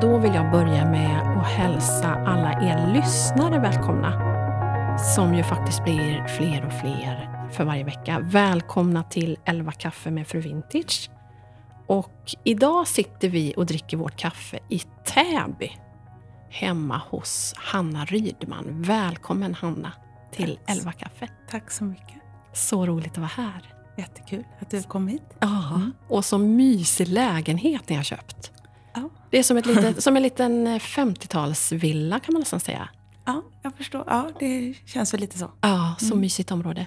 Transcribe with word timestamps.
då 0.00 0.18
vill 0.18 0.34
jag 0.34 0.50
börja 0.50 0.90
med 0.90 1.38
att 1.38 1.46
hälsa 1.46 2.14
alla 2.14 2.52
er 2.52 2.92
lyssnare 2.94 3.58
välkomna. 3.58 4.30
Som 4.98 5.34
ju 5.34 5.42
faktiskt 5.42 5.84
blir 5.84 6.26
fler 6.26 6.66
och 6.66 6.72
fler 6.72 7.48
för 7.52 7.64
varje 7.64 7.84
vecka. 7.84 8.18
Välkomna 8.22 9.02
till 9.02 9.38
11 9.44 9.72
kaffe 9.72 10.10
med 10.10 10.26
Fru 10.26 10.40
Vintage. 10.40 11.10
Och 11.86 12.34
idag 12.44 12.88
sitter 12.88 13.28
vi 13.28 13.54
och 13.56 13.66
dricker 13.66 13.96
vårt 13.96 14.16
kaffe 14.16 14.58
i 14.68 14.78
Täby. 15.04 15.70
Hemma 16.50 17.02
hos 17.10 17.54
Hanna 17.56 18.04
Rydman. 18.04 18.64
Välkommen 18.82 19.54
Hanna 19.54 19.92
till 20.32 20.58
Tack. 20.66 20.76
11 20.78 20.92
kaffe. 20.92 21.28
Tack 21.50 21.70
så 21.70 21.84
mycket. 21.84 22.16
Så 22.52 22.86
roligt 22.86 23.12
att 23.12 23.18
vara 23.18 23.30
här. 23.36 23.74
Jättekul 23.96 24.44
att 24.60 24.70
du 24.70 24.82
kom 24.82 25.08
hit. 25.08 25.22
Ja, 25.40 25.68
Mm. 25.74 25.92
och 26.08 26.24
så 26.24 26.38
mysig 26.38 27.08
lägenhet 27.08 27.88
ni 27.88 27.96
har 27.96 28.02
köpt. 28.02 28.52
Det 29.30 29.38
är 29.38 29.42
som, 29.42 29.56
ett 29.56 29.66
litet, 29.66 30.02
som 30.02 30.16
en 30.16 30.22
liten 30.22 30.66
50-talsvilla 30.78 32.20
kan 32.20 32.32
man 32.32 32.40
nästan 32.40 32.60
säga. 32.60 32.88
Ja, 33.26 33.42
jag 33.62 33.74
förstår. 33.76 34.04
Ja, 34.06 34.30
det 34.38 34.74
känns 34.86 35.14
väl 35.14 35.20
lite 35.20 35.38
så. 35.38 35.50
Ja, 35.60 35.94
så 35.98 36.06
Mm. 36.06 36.20
mysigt 36.20 36.50
område. 36.50 36.86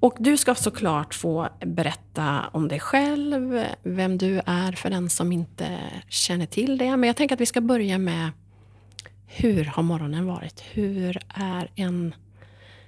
Och 0.00 0.16
du 0.18 0.36
ska 0.36 0.54
såklart 0.54 1.14
få 1.14 1.48
berätta 1.66 2.44
om 2.52 2.68
dig 2.68 2.80
själv, 2.80 3.64
vem 3.82 4.18
du 4.18 4.40
är 4.46 4.72
för 4.72 4.90
den 4.90 5.10
som 5.10 5.32
inte 5.32 5.78
känner 6.08 6.46
till 6.46 6.78
det. 6.78 6.96
Men 6.96 7.06
jag 7.06 7.16
tänker 7.16 7.34
att 7.34 7.40
vi 7.40 7.46
ska 7.46 7.60
börja 7.60 7.98
med 7.98 8.30
hur 9.26 9.64
har 9.64 9.82
morgonen 9.82 10.26
varit? 10.26 10.60
Hur 10.72 11.18
är 11.28 11.70
en 11.74 12.14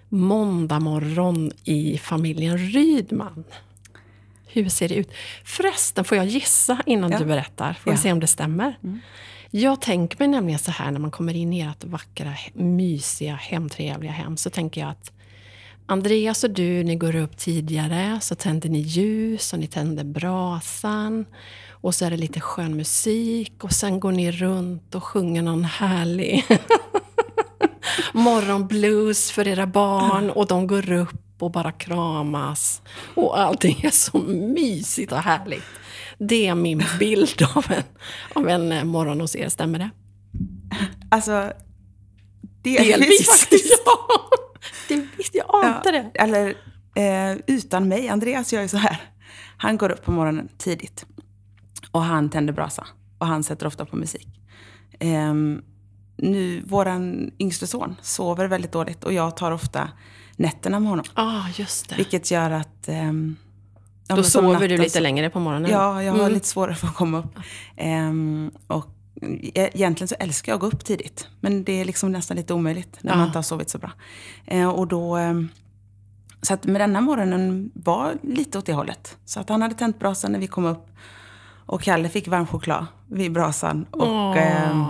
måndag 0.08 0.80
morgon 0.80 1.50
i 1.64 1.98
familjen 1.98 2.58
Rydman? 2.58 3.44
Hur 4.52 4.68
ser 4.68 4.88
det 4.88 4.94
ut? 4.94 5.10
Förresten, 5.44 6.04
får 6.04 6.16
jag 6.16 6.26
gissa 6.26 6.78
innan 6.86 7.10
Ja. 7.12 7.18
du 7.18 7.24
berättar? 7.24 7.72
Får 7.72 7.90
jag 7.92 7.98
Ja. 7.98 8.02
se 8.02 8.12
om 8.12 8.20
det 8.20 8.26
stämmer? 8.26 8.78
Mm. 8.84 9.00
Jag 9.50 9.80
tänker 9.80 10.18
mig 10.18 10.28
nämligen 10.28 10.58
så 10.58 10.70
här 10.70 10.90
när 10.90 11.00
man 11.00 11.10
kommer 11.10 11.36
in 11.36 11.52
i 11.52 11.60
ert 11.60 11.84
vackra, 11.84 12.32
mysiga, 12.54 13.34
hemtrevliga 13.34 14.12
hem. 14.12 14.36
Så 14.36 14.50
tänker 14.50 14.80
jag 14.80 14.90
att 14.90 15.12
Andreas 15.86 16.44
och 16.44 16.50
du, 16.50 16.84
ni 16.84 16.96
går 16.96 17.16
upp 17.16 17.36
tidigare, 17.36 18.18
så 18.22 18.34
tänder 18.34 18.68
ni 18.68 18.78
ljus 18.78 19.52
och 19.52 19.58
ni 19.58 19.66
tänder 19.66 20.04
brasan. 20.04 21.24
Och 21.70 21.94
så 21.94 22.04
är 22.04 22.10
det 22.10 22.16
lite 22.16 22.40
skön 22.40 22.76
musik 22.76 23.64
och 23.64 23.72
sen 23.72 24.00
går 24.00 24.12
ni 24.12 24.32
runt 24.32 24.94
och 24.94 25.04
sjunger 25.04 25.42
någon 25.42 25.64
härlig 25.64 26.44
morgonblues 28.12 29.30
för 29.30 29.48
era 29.48 29.66
barn 29.66 30.30
och 30.30 30.46
de 30.46 30.66
går 30.66 30.92
upp 30.92 31.22
och 31.42 31.50
bara 31.50 31.72
kramas. 31.72 32.82
Och 33.14 33.40
allting 33.40 33.80
är 33.82 33.90
så 33.90 34.18
mysigt 34.54 35.12
och 35.12 35.18
härligt. 35.18 35.64
Det 36.18 36.46
är 36.46 36.54
min 36.54 36.84
bild 36.98 37.42
av 37.54 37.66
en, 37.70 37.82
av 38.34 38.48
en 38.48 38.72
eh, 38.72 38.84
morgon 38.84 39.20
hos 39.20 39.36
er, 39.36 39.48
stämmer 39.48 39.78
det? 39.78 39.90
Alltså, 41.10 41.52
delvis, 42.62 42.96
Delvis. 42.96 43.26
faktiskt. 43.40 43.82
ja, 43.86 44.20
det 44.88 45.06
visste 45.16 45.38
jag 45.38 45.64
ante 45.64 45.90
det. 45.90 46.10
Eller 46.14 46.54
eh, 46.94 47.38
utan 47.46 47.88
mig. 47.88 48.08
Andreas 48.08 48.52
gör 48.52 48.62
ju 48.62 48.68
så 48.68 48.76
här. 48.76 49.00
Han 49.56 49.76
går 49.76 49.90
upp 49.90 50.04
på 50.04 50.10
morgonen 50.10 50.48
tidigt. 50.58 51.06
Och 51.90 52.02
han 52.02 52.30
tänder 52.30 52.52
brasa. 52.52 52.86
Och 53.18 53.26
han 53.26 53.44
sätter 53.44 53.66
ofta 53.66 53.84
på 53.84 53.96
musik. 53.96 54.28
Ehm, 55.00 55.62
nu, 56.16 56.62
våran 56.66 57.30
yngste 57.38 57.66
son 57.66 57.96
sover 58.02 58.46
väldigt 58.46 58.72
dåligt. 58.72 59.04
Och 59.04 59.12
jag 59.12 59.36
tar 59.36 59.52
ofta 59.52 59.90
nätterna 60.38 60.80
med 60.80 60.88
honom. 60.90 61.04
Ah, 61.14 61.42
just 61.56 61.88
det. 61.88 61.96
Vilket 61.96 62.30
gör 62.30 62.50
att... 62.50 62.88
ja, 64.08 64.16
Då 64.16 64.22
sover 64.22 64.48
du 64.48 64.54
natten 64.54 64.68
lite 64.76 64.90
så- 64.90 65.00
längre 65.00 65.30
på 65.30 65.40
morgonen. 65.40 65.70
Ja, 65.70 66.02
jag 66.02 66.12
har 66.12 66.18
Mm. 66.20 66.32
lite 66.32 66.46
svårare 66.48 66.74
för 66.74 66.86
att 66.86 66.94
komma 66.94 67.18
upp. 67.18 67.38
Ehm, 67.76 68.50
och 68.66 68.86
e- 69.54 69.70
egentligen 69.74 70.08
så 70.08 70.14
älskar 70.20 70.52
jag 70.52 70.56
att 70.56 70.60
gå 70.60 70.66
upp 70.66 70.84
tidigt. 70.84 71.28
Men 71.40 71.64
det 71.64 71.72
är 71.80 71.84
liksom 71.84 72.12
nästan 72.12 72.36
lite 72.36 72.54
omöjligt 72.54 72.98
när 73.00 73.12
Ja. 73.12 73.16
man 73.16 73.26
inte 73.26 73.38
har 73.38 73.42
sovit 73.42 73.70
så 73.70 73.78
bra. 73.78 73.90
Ehm, 74.46 74.68
och 74.68 74.86
då, 74.86 75.16
ehm, 75.16 75.48
så 76.42 76.54
att 76.54 76.64
med 76.66 76.80
denna 76.80 77.00
morgonen 77.00 77.70
var 77.74 78.14
lite 78.22 78.58
åt 78.58 78.66
det 78.66 78.72
hållet. 78.72 79.16
Så 79.24 79.40
att 79.40 79.48
han 79.48 79.62
hade 79.62 79.74
tänt 79.74 79.98
brasan 79.98 80.32
när 80.32 80.38
vi 80.38 80.46
kom 80.46 80.64
upp. 80.64 80.86
Och 81.66 81.82
Kalle 81.82 82.08
fick 82.08 82.28
varm 82.28 82.46
choklad 82.46 82.86
vid 83.08 83.32
brasan. 83.32 83.86
Och 83.90 84.08
Åh. 84.08 84.38
ehm, 84.38 84.84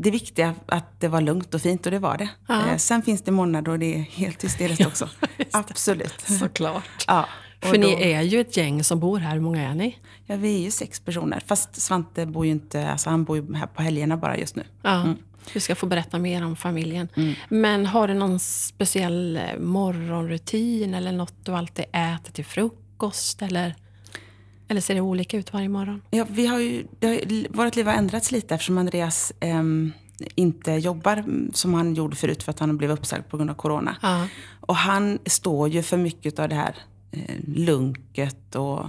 det 0.00 0.10
viktiga 0.10 0.54
att 0.66 1.00
det 1.00 1.08
var 1.08 1.20
lugnt 1.20 1.54
och 1.54 1.62
fint 1.62 1.86
och 1.86 1.92
det 1.92 1.98
var 1.98 2.18
det. 2.18 2.28
Ja. 2.48 2.66
Ehm, 2.66 2.78
sen 2.78 3.02
finns 3.02 3.22
det 3.22 3.30
morgnar 3.30 3.62
då 3.62 3.76
det 3.76 3.94
är 3.94 4.00
helt 4.02 4.44
hysteriskt 4.44 4.86
också. 4.86 5.08
Absolut. 5.52 6.20
Såklart. 6.40 7.04
Ja, 7.06 7.26
och 7.62 7.64
För 7.68 7.78
ni 7.78 7.92
då- 7.92 8.00
är 8.00 8.22
ju 8.22 8.40
ett 8.40 8.56
gäng 8.56 8.84
som 8.84 9.00
bor 9.00 9.18
här. 9.18 9.32
Hur 9.34 9.40
många 9.40 9.70
är 9.70 9.74
ni? 9.74 9.98
Ja, 10.26 10.36
vi 10.36 10.56
är 10.56 10.60
ju 10.64 10.70
sex 10.70 11.00
personer. 11.00 11.42
Fast 11.46 11.80
Svante 11.82 12.26
bor 12.26 12.46
ju 12.46 12.52
inte, 12.52 12.88
alltså 12.90 13.10
han 13.10 13.24
bor 13.24 13.36
ju 13.36 13.54
här 13.54 13.66
på 13.66 13.82
helgerna 13.82 14.16
bara 14.16 14.36
just 14.38 14.56
nu. 14.56 14.62
Ja, 14.82 15.00
Mm. 15.02 15.16
Du 15.52 15.60
ska 15.60 15.74
få 15.74 15.86
berätta 15.86 16.18
mer 16.18 16.44
om 16.44 16.56
familjen. 16.56 17.08
Men 17.48 17.86
har 17.86 18.08
du 18.08 18.14
någon 18.14 18.38
speciell 18.38 19.36
eh, 19.36 19.42
morgonrutin 19.60 20.94
eller 20.94 21.12
något 21.12 21.34
du 21.44 21.52
alltid 21.52 21.84
äter 21.92 22.32
till 22.32 22.44
frukost? 22.44 23.42
Eller, 23.42 23.74
eller 24.68 24.80
ser 24.80 24.94
det 24.94 25.00
olika 25.00 25.36
ut 25.38 25.52
varje 25.52 25.68
morgon? 25.68 26.02
Ja, 26.10 26.26
vi 26.30 26.46
har 26.46 26.58
ju, 26.58 26.86
det 26.98 27.06
har, 27.06 27.14
ju- 27.14 27.46
vårt 27.50 27.76
liv 27.76 27.86
har 27.86 27.94
ändrats 27.94 28.32
lite 28.32 28.54
eftersom 28.54 28.78
Andreas 28.78 29.32
ehm, 29.40 29.92
inte 30.34 30.72
jobbar 30.72 31.16
mm, 31.16 31.50
som 31.54 31.74
han 31.74 31.94
gjorde 31.94 32.16
förut 32.16 32.42
för 32.42 32.50
att 32.50 32.58
han 32.58 32.76
blev 32.76 32.90
uppsagd 32.90 33.28
på 33.28 33.36
grund 33.36 33.50
av 33.50 33.54
corona. 33.54 33.96
Ja. 34.02 34.28
Och 34.60 34.76
han 34.76 35.18
står 35.26 35.68
ju 35.68 35.82
för 35.82 35.96
mycket 35.96 36.38
av 36.38 36.48
det 36.48 36.54
här 36.54 36.74
eh, 37.10 37.34
lunket 37.46 38.54
och 38.54 38.86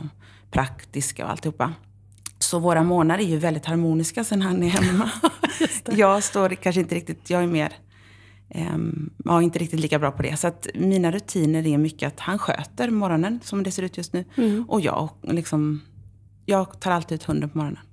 praktiska 0.52 1.26
och 1.26 1.32
alltihopa. 1.32 1.74
Så 2.40 2.60
våra 2.60 2.84
månader 2.84 3.24
är 3.24 3.28
ju 3.28 3.38
väldigt 3.38 3.66
harmoniska 3.66 4.24
sen 4.24 4.42
han 4.42 4.64
är 4.64 4.70
hemma. 4.70 5.10
jag 5.86 6.24
står 6.24 6.50
kanske 6.50 6.82
inte 6.82 6.96
riktigt, 6.96 7.30
jag 7.30 7.44
är 7.44 7.48
mer, 7.48 7.74
ja, 9.26 9.42
inte 9.42 9.60
riktigt 9.60 9.80
lika 9.80 10.00
bra 10.00 10.12
på 10.12 10.22
det. 10.22 10.38
Så 10.38 10.48
att 10.48 10.68
mina 10.76 11.12
rutiner 11.12 11.68
är 11.68 11.78
mycket 11.78 12.08
att 12.08 12.20
han 12.20 12.40
sköter 12.40 12.90
morgonen 12.90 13.40
som 13.44 13.64
det 13.64 13.72
ser 13.72 13.84
ut 13.84 13.98
just 13.98 14.14
nu. 14.14 14.26
Mm. 14.36 14.66
Och 14.70 14.82
jag 14.82 15.10
liksom, 15.22 15.82
jag 16.46 16.80
tar 16.80 16.92
alltid 16.92 17.16
ut 17.16 17.24
hunden 17.24 17.50
på 17.50 17.58
morgonen. 17.58 17.84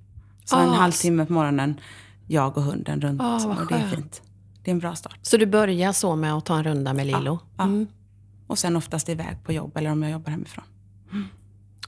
Så 0.45 0.55
en 0.55 0.69
Ah, 0.69 0.73
halvtimme 0.73 1.25
på 1.25 1.33
morgonen, 1.33 1.79
jag 2.27 2.57
och 2.57 2.63
hunden 2.63 3.01
runt. 3.01 3.19
Vad 3.19 3.45
och 3.45 3.67
det 3.67 3.75
är 3.75 3.89
fint. 3.89 4.21
Det 4.63 4.71
är 4.71 4.73
en 4.73 4.79
bra 4.79 4.95
start. 4.95 5.19
Så 5.21 5.37
du 5.37 5.45
börjar 5.45 5.91
så 5.91 6.15
med 6.15 6.33
att 6.33 6.45
ta 6.45 6.57
en 6.57 6.63
runda 6.63 6.93
med 6.93 7.07
Lilo? 7.07 7.39
Ja. 7.57 7.63
Mm. 7.63 7.87
Och 8.47 8.59
sen 8.59 8.75
oftast 8.75 9.09
iväg 9.09 9.37
på 9.43 9.53
jobb 9.53 9.77
eller 9.77 9.91
om 9.91 10.03
jag 10.03 10.11
jobbar 10.11 10.31
hemifrån. 10.31 10.65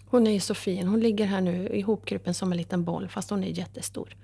Hon 0.06 0.28
är 0.28 0.32
ju 0.32 0.40
så 0.40 0.56
fin. 0.56 0.88
Hon 0.88 1.00
ligger 1.00 1.26
här 1.26 1.42
nu 1.42 1.68
ihopkrupen 1.68 2.34
som 2.34 2.52
en 2.52 2.58
liten 2.58 2.84
boll 2.84 3.10
fast 3.10 3.30
hon 3.30 3.44
är 3.44 3.48
jättestor. 3.48 4.16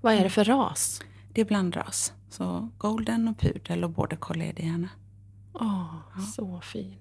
Vad 0.00 0.14
är 0.14 0.22
det 0.24 0.30
för 0.30 0.44
ras? 0.44 1.02
Det 1.32 1.40
är 1.40 1.44
blandras. 1.44 2.12
Så 2.28 2.68
golden 2.78 3.28
och 3.28 3.38
pudel 3.38 3.84
och 3.84 3.90
border 3.90 4.16
collie 4.16 4.48
är 4.48 4.52
det 4.52 4.62
gärna. 4.62 4.88
Åh, 5.52 5.94
så 6.36 6.60
fin. 6.60 6.96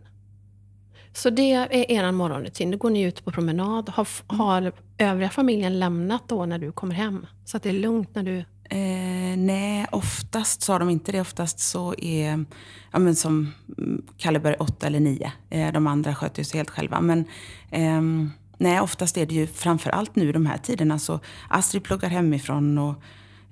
Så 1.13 1.29
det 1.29 1.51
är 1.51 1.91
er 1.91 2.11
morgonrutin. 2.11 2.71
Då 2.71 2.77
går 2.77 2.89
ni 2.89 3.01
ut 3.01 3.25
på 3.25 3.31
promenad. 3.31 3.89
Har, 3.89 4.07
har 4.27 4.71
övriga 4.97 5.29
familjen 5.29 5.79
lämnat 5.79 6.23
då 6.27 6.45
när 6.45 6.59
du 6.59 6.71
kommer 6.71 6.95
hem? 6.95 7.25
Så 7.45 7.57
att 7.57 7.63
det 7.63 7.69
är 7.69 7.73
lugnt 7.73 8.15
när 8.15 8.23
du... 8.23 8.37
Eh, 8.63 9.37
nej, 9.37 9.85
oftast 9.91 10.61
så 10.61 10.71
har 10.71 10.79
de 10.79 10.89
inte 10.89 11.11
det. 11.11 11.21
Oftast 11.21 11.59
så 11.59 11.95
är, 11.97 12.45
ja 12.91 12.99
men 12.99 13.15
som 13.15 13.53
mm, 13.77 14.01
Kalle 14.17 14.39
börjar 14.39 14.61
åtta 14.61 14.87
eller 14.87 14.99
nio. 14.99 15.31
Eh, 15.49 15.73
de 15.73 15.87
andra 15.87 16.15
sköter 16.15 16.39
ju 16.39 16.43
sig 16.43 16.57
helt 16.57 16.69
själva. 16.69 17.01
Men 17.01 17.25
ehm, 17.69 18.31
nej, 18.57 18.81
oftast 18.81 19.17
är 19.17 19.25
det 19.25 19.35
ju 19.35 19.47
framför 19.47 19.89
allt 19.89 20.15
nu 20.15 20.31
de 20.31 20.45
här 20.45 20.57
tiderna 20.57 20.99
så 20.99 21.19
Astrid 21.49 21.83
pluggar 21.83 22.09
hemifrån 22.09 22.77
och 22.77 22.95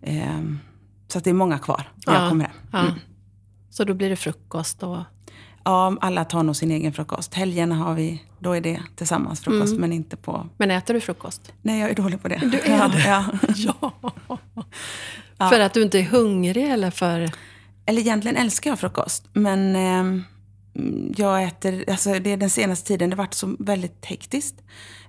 ehm, 0.02 0.60
så 1.12 1.18
att 1.18 1.24
det 1.24 1.30
är 1.30 1.34
många 1.34 1.60
kvar 1.60 1.92
när 2.08 2.14
Ja, 2.14 2.22
jag 2.22 2.30
kommer 2.30 2.46
hem. 2.46 2.54
Ja. 2.72 2.80
Mm. 2.80 2.94
Så 3.70 3.84
då 3.84 3.94
blir 3.94 4.10
det 4.10 4.16
frukost 4.16 4.84
och... 4.84 4.98
Ja, 5.64 5.98
alla 6.02 6.26
tar 6.26 6.44
nog 6.44 6.56
sin 6.56 6.72
egen 6.72 6.94
frukost. 6.94 7.34
Helgerna 7.34 7.76
har 7.76 7.94
vi, 7.94 8.24
då 8.40 8.52
är 8.52 8.62
det 8.62 8.80
tillsammans 8.96 9.42
frukost 9.42 9.78
men 9.78 9.94
inte 9.94 10.18
på... 10.18 10.48
Men 10.58 10.72
äter 10.72 10.94
du 10.94 11.02
frukost? 11.02 11.54
Nej, 11.62 11.80
jag 11.80 11.90
är 11.90 11.96
dålig 11.96 12.22
på 12.22 12.28
det. 12.28 12.42
Du 12.52 12.60
är 12.60 12.78
ja, 12.78 12.88
det? 12.88 13.26
Ja. 13.56 13.92
Ja. 15.38 15.50
För 15.50 15.60
att 15.60 15.74
du 15.74 15.82
inte 15.82 16.00
är 16.00 16.04
hungrig 16.04 16.70
eller 16.70 16.92
för... 16.92 17.32
Eller 17.86 18.02
egentligen 18.02 18.38
älskar 18.38 18.70
jag 18.70 18.80
frukost. 18.80 19.30
Men 19.34 19.76
ehm, 19.76 20.24
jag 21.18 21.44
äter, 21.44 21.90
alltså 21.90 22.20
det 22.20 22.30
är 22.30 22.38
den 22.38 22.50
senaste 22.50 22.88
tiden, 22.88 23.10
det 23.10 23.16
har 23.16 23.24
varit 23.24 23.34
så 23.34 23.56
väldigt 23.60 24.06
hektiskt. 24.06 24.56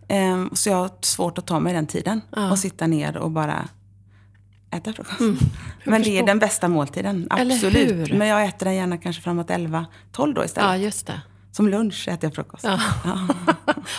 Ehm, 0.08 0.50
så 0.52 0.68
jag 0.68 0.76
har 0.76 0.90
svårt 1.00 1.38
att 1.38 1.46
ta 1.46 1.60
mig 1.60 1.72
den 1.72 1.86
tiden 1.86 2.20
Ja. 2.36 2.50
och 2.50 2.58
sitta 2.58 2.86
ner 2.86 3.16
och 3.16 3.30
bara 3.30 3.68
äta 4.70 4.92
frukost. 4.92 5.20
Mm, 5.20 5.36
Men 5.84 6.02
det 6.02 6.18
är 6.18 6.26
den 6.26 6.38
bästa 6.38 6.68
måltiden, 6.68 7.26
absolut. 7.30 8.12
Men 8.12 8.28
jag 8.28 8.44
äter 8.44 8.66
den 8.66 8.74
gärna 8.74 8.98
kanske 8.98 9.22
framåt 9.22 9.50
11-12 9.50 9.86
då 10.34 10.44
istället. 10.44 10.70
Ja, 10.70 10.76
just 10.76 11.06
det. 11.06 11.20
Som 11.52 11.68
lunch 11.68 12.08
äter 12.08 12.24
jag 12.24 12.34
frukost. 12.34 12.64
Ja. 12.64 12.80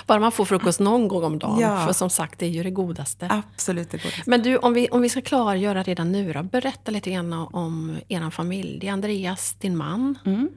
Bara 0.07 0.19
man 0.19 0.31
får 0.31 0.45
frukost 0.45 0.79
någon 0.79 1.07
gång 1.07 1.23
om 1.23 1.39
dagen. 1.39 1.59
Ja. 1.59 1.85
För 1.85 1.93
som 1.93 2.09
sagt, 2.09 2.39
det 2.39 2.45
är 2.45 2.49
ju 2.49 2.63
det 2.63 2.71
godaste. 2.71 3.27
Absolut 3.29 3.91
det 3.91 3.97
godaste. 3.97 4.23
Men 4.25 4.41
du, 4.41 4.57
om 4.57 4.73
vi, 4.73 4.87
om 4.89 5.01
vi 5.01 5.09
ska 5.09 5.21
klargöra 5.21 5.83
redan 5.83 6.11
nu 6.11 6.33
då. 6.33 6.43
Berätta 6.43 6.91
lite 6.91 7.11
grann 7.11 7.33
om 7.33 7.97
er 8.07 8.29
familj. 8.29 8.79
Det 8.79 8.87
är 8.87 8.91
Andreas, 8.91 9.55
din 9.59 9.77
man. 9.77 10.17
Mm. 10.25 10.49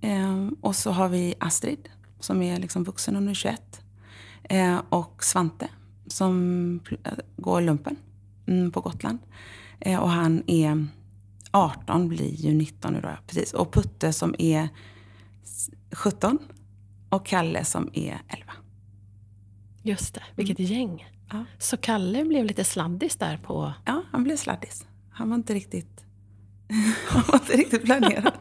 Ehm, 0.00 0.56
och 0.60 0.76
så 0.76 0.90
har 0.90 1.08
vi 1.08 1.34
Astrid 1.38 1.88
som 2.20 2.42
är 2.42 2.58
liksom 2.58 2.84
vuxen 2.84 3.16
och 3.16 3.22
nu 3.22 3.34
21. 3.34 3.80
Ehm, 4.48 4.78
och 4.88 5.24
Svante 5.24 5.68
som 6.06 6.80
äh, 7.04 7.12
går 7.36 7.60
lumpen. 7.60 7.96
Mm, 8.46 8.72
på 8.72 8.80
Gotland. 8.80 9.18
Eh, 9.80 9.98
och 10.00 10.10
han 10.10 10.42
är 10.46 10.86
18, 11.50 12.08
blir 12.08 12.34
ju 12.34 12.54
19 12.54 12.92
nu 12.92 13.00
då. 13.00 13.08
Precis. 13.26 13.52
Och 13.52 13.72
Putte 13.72 14.12
som 14.12 14.34
är 14.38 14.68
17 15.92 16.38
och 17.08 17.26
Kalle 17.26 17.64
som 17.64 17.90
är 17.92 18.20
11. 18.28 18.52
Just 19.82 20.14
det, 20.14 20.22
vilket 20.34 20.58
Mm. 20.58 20.72
gäng. 20.72 21.06
Ja. 21.32 21.44
Så 21.58 21.76
Kalle 21.76 22.24
blev 22.24 22.44
lite 22.44 22.64
sladdis 22.64 23.16
där 23.16 23.36
på... 23.36 23.72
Ja, 23.84 24.02
han 24.12 24.24
blev 24.24 24.36
sladdis. 24.36 24.86
Han 25.10 25.28
var 25.28 25.36
inte 25.36 25.54
riktigt, 25.54 26.04
han 27.08 27.22
var 27.28 27.34
inte 27.34 27.52
riktigt 27.56 27.84
planerad. 27.84 28.32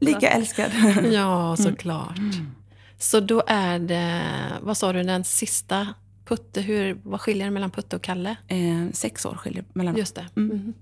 Lika 0.00 0.28
älskad. 0.30 0.70
Ja, 1.12 1.56
såklart. 1.56 2.18
Så 2.98 3.20
då 3.20 3.42
är 3.46 3.78
det, 3.78 4.22
vad 4.62 4.76
sa 4.76 4.92
du, 4.92 5.02
den 5.02 5.24
sista 5.24 5.88
Putte, 6.24 6.60
hur, 6.60 7.00
vad 7.04 7.20
skiljer 7.20 7.44
det 7.44 7.50
mellan 7.50 7.70
Putte 7.70 7.96
och 7.96 8.02
Kalle? 8.02 8.36
Eh, 8.48 8.86
sex 8.92 9.26
år 9.26 9.34
skiljer 9.34 9.64
mellan 9.74 9.96
Just 9.96 10.14
det. 10.14 10.26
Mm. 10.36 10.56
Mhm. 10.56 10.72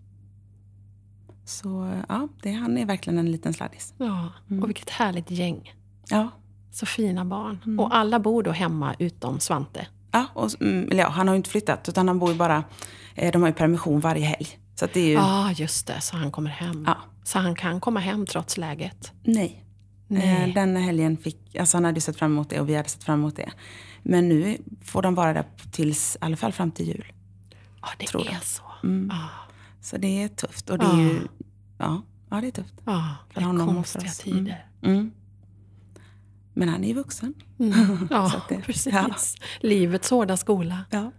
Så 1.44 2.00
ja, 2.08 2.28
det, 2.42 2.52
han 2.52 2.78
är 2.78 2.86
verkligen 2.86 3.18
en 3.18 3.30
liten 3.32 3.52
sladdis. 3.54 3.94
Ja, 3.98 4.32
Mm. 4.50 4.62
och 4.62 4.68
vilket 4.68 4.90
härligt 4.90 5.30
gäng. 5.30 5.74
Ja, 6.10 6.28
Så 6.72 6.86
fina 6.86 7.24
barn. 7.24 7.58
Mm. 7.66 7.80
Och 7.80 7.96
alla 7.96 8.18
bor 8.20 8.42
då 8.42 8.50
hemma 8.50 8.94
utom 8.98 9.40
Svante. 9.40 9.86
ja, 10.12 10.26
och, 10.34 10.50
mm, 10.62 10.98
ja 10.98 11.08
han 11.08 11.28
har 11.28 11.34
ju 11.34 11.36
inte 11.36 11.50
flyttat 11.50 11.88
utan 11.88 12.08
han 12.08 12.18
bor 12.18 12.30
ju 12.32 12.36
bara, 12.38 12.64
eh, 13.14 13.32
de 13.32 13.42
har 13.42 13.48
ju 13.48 13.54
permission 13.54 14.00
varje 14.00 14.24
helg. 14.24 14.48
Så 14.74 14.86
det 14.92 15.00
är 15.00 15.06
ju, 15.06 15.12
Ja, 15.12 15.20
ah, 15.48 15.52
just 15.52 15.86
det. 15.86 16.00
Så 16.00 16.16
han 16.16 16.30
kommer 16.32 16.50
hem. 16.50 16.84
Ja. 16.86 16.96
Så 17.24 17.38
han 17.38 17.54
kan 17.54 17.80
komma 17.80 18.00
hem 18.00 18.26
trots 18.26 18.56
läget. 18.58 19.12
nej. 19.22 19.64
Nej. 20.12 20.48
Eh, 20.48 20.54
den 20.54 20.76
helgen 20.76 21.16
fick, 21.16 21.56
alltså 21.56 21.76
han 21.76 21.84
hade 21.84 21.96
ju 21.96 22.00
sett 22.00 22.16
fram 22.16 22.32
emot 22.32 22.50
det 22.50 22.60
och 22.60 22.68
vi 22.68 22.74
hade 22.74 22.88
sett 22.88 23.04
fram 23.04 23.18
emot 23.20 23.36
det. 23.36 23.50
Men 24.02 24.28
nu 24.28 24.58
får 24.84 25.02
de 25.02 25.14
vara 25.14 25.32
där 25.32 25.44
tills, 25.72 26.14
i 26.16 26.18
alla 26.24 26.36
fall 26.36 26.52
fram 26.52 26.70
till 26.70 26.86
jul. 26.88 27.12
Ja, 27.82 27.88
det 27.98 28.06
Tror 28.06 28.26
är 28.28 28.32
jag. 28.32 28.42
så. 28.42 28.62
Mm. 28.84 29.08
Ja, 29.12 29.28
Så 29.80 29.96
det 29.96 30.22
är 30.22 30.28
tufft 30.28 30.70
och 30.70 30.78
det 30.78 30.86
är 30.86 30.96
ju, 31.00 31.20
ja, 31.78 32.02
ja 32.30 32.40
det 32.40 32.46
är 32.46 32.50
tufft. 32.50 32.74
ja, 32.84 33.16
det 33.28 33.40
För 33.40 33.40
är 33.50 33.66
konstiga 33.66 34.10
tider. 34.10 34.66
Mm. 34.82 35.10
Men 36.54 36.68
han 36.68 36.84
är 36.84 36.88
ju 36.88 36.94
vuxen. 36.94 37.34
Mm. 37.58 38.08
Ja, 38.10 38.32
det- 38.48 38.60
precis. 38.60 38.92
ja. 38.94 39.16
Livets 39.60 40.10
hårda 40.10 40.36
skola. 40.36 40.78
Ja. 40.90 41.12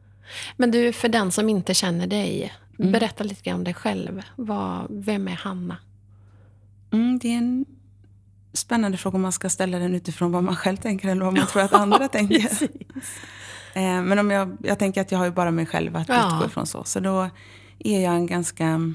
Men 0.58 0.72
du, 0.72 0.94
för 0.94 1.10
den 1.10 1.32
som 1.32 1.50
inte 1.50 1.74
känner 1.74 2.08
dig, 2.08 2.54
Mm. 2.80 2.92
berätta 2.92 3.24
lite 3.24 3.42
grann 3.42 3.56
om 3.58 3.64
dig 3.64 3.74
själv. 3.74 4.22
Vad, 4.36 4.88
vem 4.90 5.28
är 5.28 5.32
Hanna? 5.36 5.78
Mm, 6.92 7.20
det 7.20 7.34
är 7.34 7.38
en 7.38 7.66
spännande 8.54 8.98
fråga 8.98 9.16
om 9.16 9.22
man 9.22 9.32
ska 9.32 9.50
ställa 9.50 9.80
den 9.80 9.96
utifrån 9.96 10.32
vad 10.32 10.44
man 10.44 10.56
själv 10.56 10.78
tänker 10.78 11.10
eller 11.10 11.26
vad 11.26 11.38
man 11.38 11.48
tror 11.52 11.62
att 11.62 11.74
andra 11.74 12.08
tänker. 12.08 12.50
Eh, 13.74 14.02
men 14.02 14.20
om 14.20 14.32
jag, 14.32 14.58
jag 14.64 14.80
tänker 14.80 15.02
att 15.02 15.12
jag 15.12 15.20
har 15.20 15.26
ju 15.26 15.32
bara 15.32 15.52
mig 15.52 15.66
själv 15.66 15.96
att 15.96 16.10
Ja. 16.10 16.36
utgå 16.36 16.46
ifrån 16.46 16.68
så. 16.68 16.84
Så 16.84 17.00
då 17.00 17.30
är 17.80 18.00
jag 18.00 18.14
en 18.16 18.26
ganska... 18.28 18.94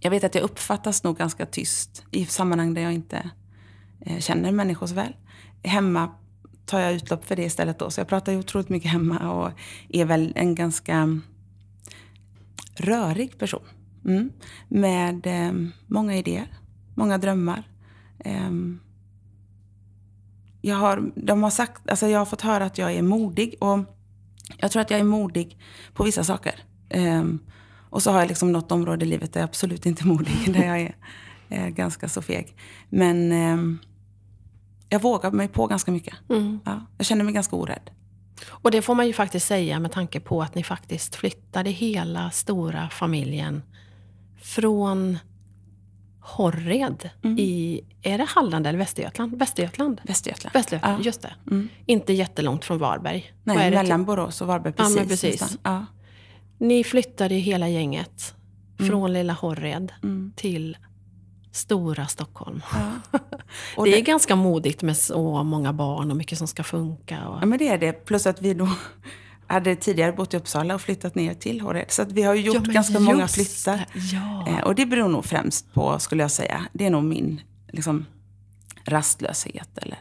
Jag 0.00 0.10
vet 0.10 0.24
att 0.24 0.34
jag 0.34 0.44
uppfattas 0.44 1.02
nog 1.04 1.18
ganska 1.18 1.46
tyst 1.46 2.04
i 2.10 2.26
sammanhang 2.26 2.74
där 2.74 2.82
jag 2.82 2.92
inte 2.92 3.30
eh, 4.00 4.18
känner 4.18 4.52
människor 4.52 4.86
så 4.86 4.94
väl. 4.94 5.16
Hemma 5.64 6.10
tar 6.66 6.80
jag 6.80 6.92
utlopp 6.92 7.24
för 7.24 7.36
det 7.36 7.42
istället 7.44 7.78
då. 7.78 7.90
Så 7.90 8.00
jag 8.00 8.08
pratar 8.08 8.32
ju 8.32 8.38
otroligt 8.38 8.68
mycket 8.68 8.90
hemma 8.90 9.30
och 9.32 9.50
är 9.88 10.04
väl 10.04 10.32
en 10.36 10.54
ganska 10.54 11.20
rörig 12.76 13.38
person. 13.38 13.64
Mm. 14.04 14.30
Med 14.68 15.26
eh, 15.26 15.52
många 15.86 16.16
idéer, 16.16 16.46
många 16.94 17.18
drömmar. 17.18 17.68
Ehm, 18.18 18.80
jag 20.60 20.76
har, 20.76 21.12
de 21.16 21.42
har 21.42 21.50
sagt, 21.50 21.90
alltså 21.90 22.08
jag 22.08 22.18
har 22.18 22.26
fått 22.26 22.40
höra 22.40 22.64
att 22.64 22.78
jag 22.78 22.92
är 22.92 23.02
modig 23.02 23.54
och 23.60 23.78
jag 24.56 24.70
tror 24.70 24.82
att 24.82 24.90
jag 24.90 25.00
är 25.00 25.04
modig 25.04 25.58
på 25.94 26.04
vissa 26.04 26.24
saker. 26.24 26.54
Ehm, 26.88 27.38
och 27.90 28.02
så 28.02 28.10
har 28.10 28.18
jag 28.18 28.28
liksom 28.28 28.52
något 28.52 28.72
område 28.72 29.04
i 29.04 29.08
livet 29.08 29.32
där 29.32 29.40
jag 29.40 29.48
absolut 29.48 29.86
inte 29.86 30.02
är 30.02 30.06
modig, 30.06 30.34
där 30.54 30.64
jag 30.64 30.80
är 30.80 30.94
eh, 31.48 31.68
ganska 31.68 32.08
så 32.08 32.22
feg. 32.22 32.56
Men 32.88 33.32
ehm, 33.32 33.78
jag 34.88 35.02
vågar 35.02 35.30
mig 35.30 35.48
på 35.48 35.66
ganska 35.66 35.92
mycket. 35.92 36.14
Mm. 36.30 36.60
Ja, 36.64 36.86
jag 36.98 37.06
känner 37.06 37.24
mig 37.24 37.34
ganska 37.34 37.56
orädd. 37.56 37.90
Och 38.48 38.70
det 38.70 38.82
får 38.82 38.94
man 38.94 39.06
ju 39.06 39.12
faktiskt 39.12 39.46
säga 39.46 39.78
med 39.78 39.92
tanke 39.92 40.20
på 40.20 40.42
att 40.42 40.54
ni 40.54 40.62
faktiskt 40.62 41.14
flyttade 41.14 41.70
hela 41.70 42.30
stora 42.30 42.88
familjen 42.88 43.62
från 44.42 45.18
Horred 46.26 47.10
Mm. 47.22 47.38
i, 47.38 47.80
är 48.02 48.18
det 48.18 48.24
Halland 48.28 48.66
eller 48.66 48.78
Västergötland? 48.78 49.38
Västergötland? 49.38 50.00
Västergötland. 50.04 50.52
Västergötland, 50.54 51.00
Ja. 51.00 51.04
just 51.04 51.22
det. 51.22 51.34
Mm. 51.50 51.68
Inte 51.86 52.12
jättelångt 52.12 52.64
från 52.64 52.78
Varberg. 52.78 53.32
Nej, 53.44 53.70
det 53.70 53.76
mellan 53.76 54.04
Borås 54.04 54.40
och 54.40 54.46
Varberg. 54.46 54.74
Ja, 54.76 54.82
Precis. 54.84 54.96
men 54.98 55.08
precis. 55.08 55.58
Ja. 55.62 55.86
Ni 56.58 56.84
flyttade 56.84 57.34
hela 57.34 57.68
gänget 57.68 58.34
från 58.78 59.12
lilla 59.12 59.32
Horred 59.32 59.92
Mm. 60.02 60.32
till 60.36 60.76
stora 61.52 62.06
Stockholm. 62.06 62.62
Ja. 62.72 63.18
Och 63.76 63.84
det 63.84 63.90
är 63.90 63.96
det- 63.96 64.00
ganska 64.00 64.36
modigt 64.36 64.82
med 64.82 64.96
så 64.96 65.42
många 65.42 65.72
barn 65.72 66.10
och 66.10 66.16
mycket 66.16 66.38
som 66.38 66.46
ska 66.48 66.62
funka. 66.62 67.28
Och... 67.28 67.38
Ja, 67.42 67.46
men 67.46 67.58
det 67.58 67.68
är 67.68 67.78
det. 67.78 67.92
Plus 67.92 68.26
att 68.26 68.42
vi 68.42 68.54
då 68.54 68.68
hade 69.46 69.76
tidigare 69.76 70.12
bott 70.12 70.34
i 70.34 70.36
Uppsala 70.36 70.74
och 70.74 70.80
flyttat 70.80 71.14
ner 71.14 71.34
till 71.34 71.60
Håred. 71.60 71.90
Så 71.90 72.02
att 72.02 72.12
vi 72.12 72.22
har 72.22 72.34
gjort 72.34 72.66
Ja, 72.66 72.72
ganska 72.72 73.00
många 73.00 73.28
flyttar. 73.28 73.86
Ja. 74.12 74.48
Eh, 74.48 74.64
och 74.64 74.74
det 74.74 74.86
beror 74.86 75.08
nog 75.08 75.24
främst 75.24 75.72
på, 75.74 75.98
skulle 75.98 76.22
jag 76.22 76.30
säga, 76.30 76.66
det 76.72 76.86
är 76.86 76.90
nog 76.90 77.04
min 77.04 77.40
liksom, 77.72 78.06
rastlöshet 78.84 79.78
eller, 79.78 79.98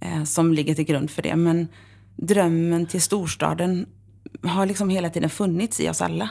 eh, 0.00 0.24
som 0.24 0.52
ligger 0.52 0.74
till 0.74 0.84
grund 0.84 1.10
för 1.10 1.22
det. 1.22 1.36
Men 1.36 1.68
drömmen 2.16 2.86
till 2.86 3.02
storstaden 3.02 3.86
har 4.42 4.66
liksom 4.66 4.90
hela 4.90 5.10
tiden 5.10 5.30
funnits 5.30 5.80
i 5.80 5.88
oss 5.88 6.02
alla. 6.02 6.30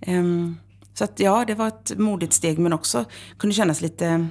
Ehm, 0.00 0.56
så 0.94 1.04
att 1.04 1.20
ja, 1.20 1.44
det 1.44 1.54
var 1.54 1.68
ett 1.68 1.98
modigt 1.98 2.32
steg 2.32 2.58
men 2.58 2.72
också 2.72 3.04
kunde 3.38 3.54
kännas 3.54 3.80
lite... 3.80 4.28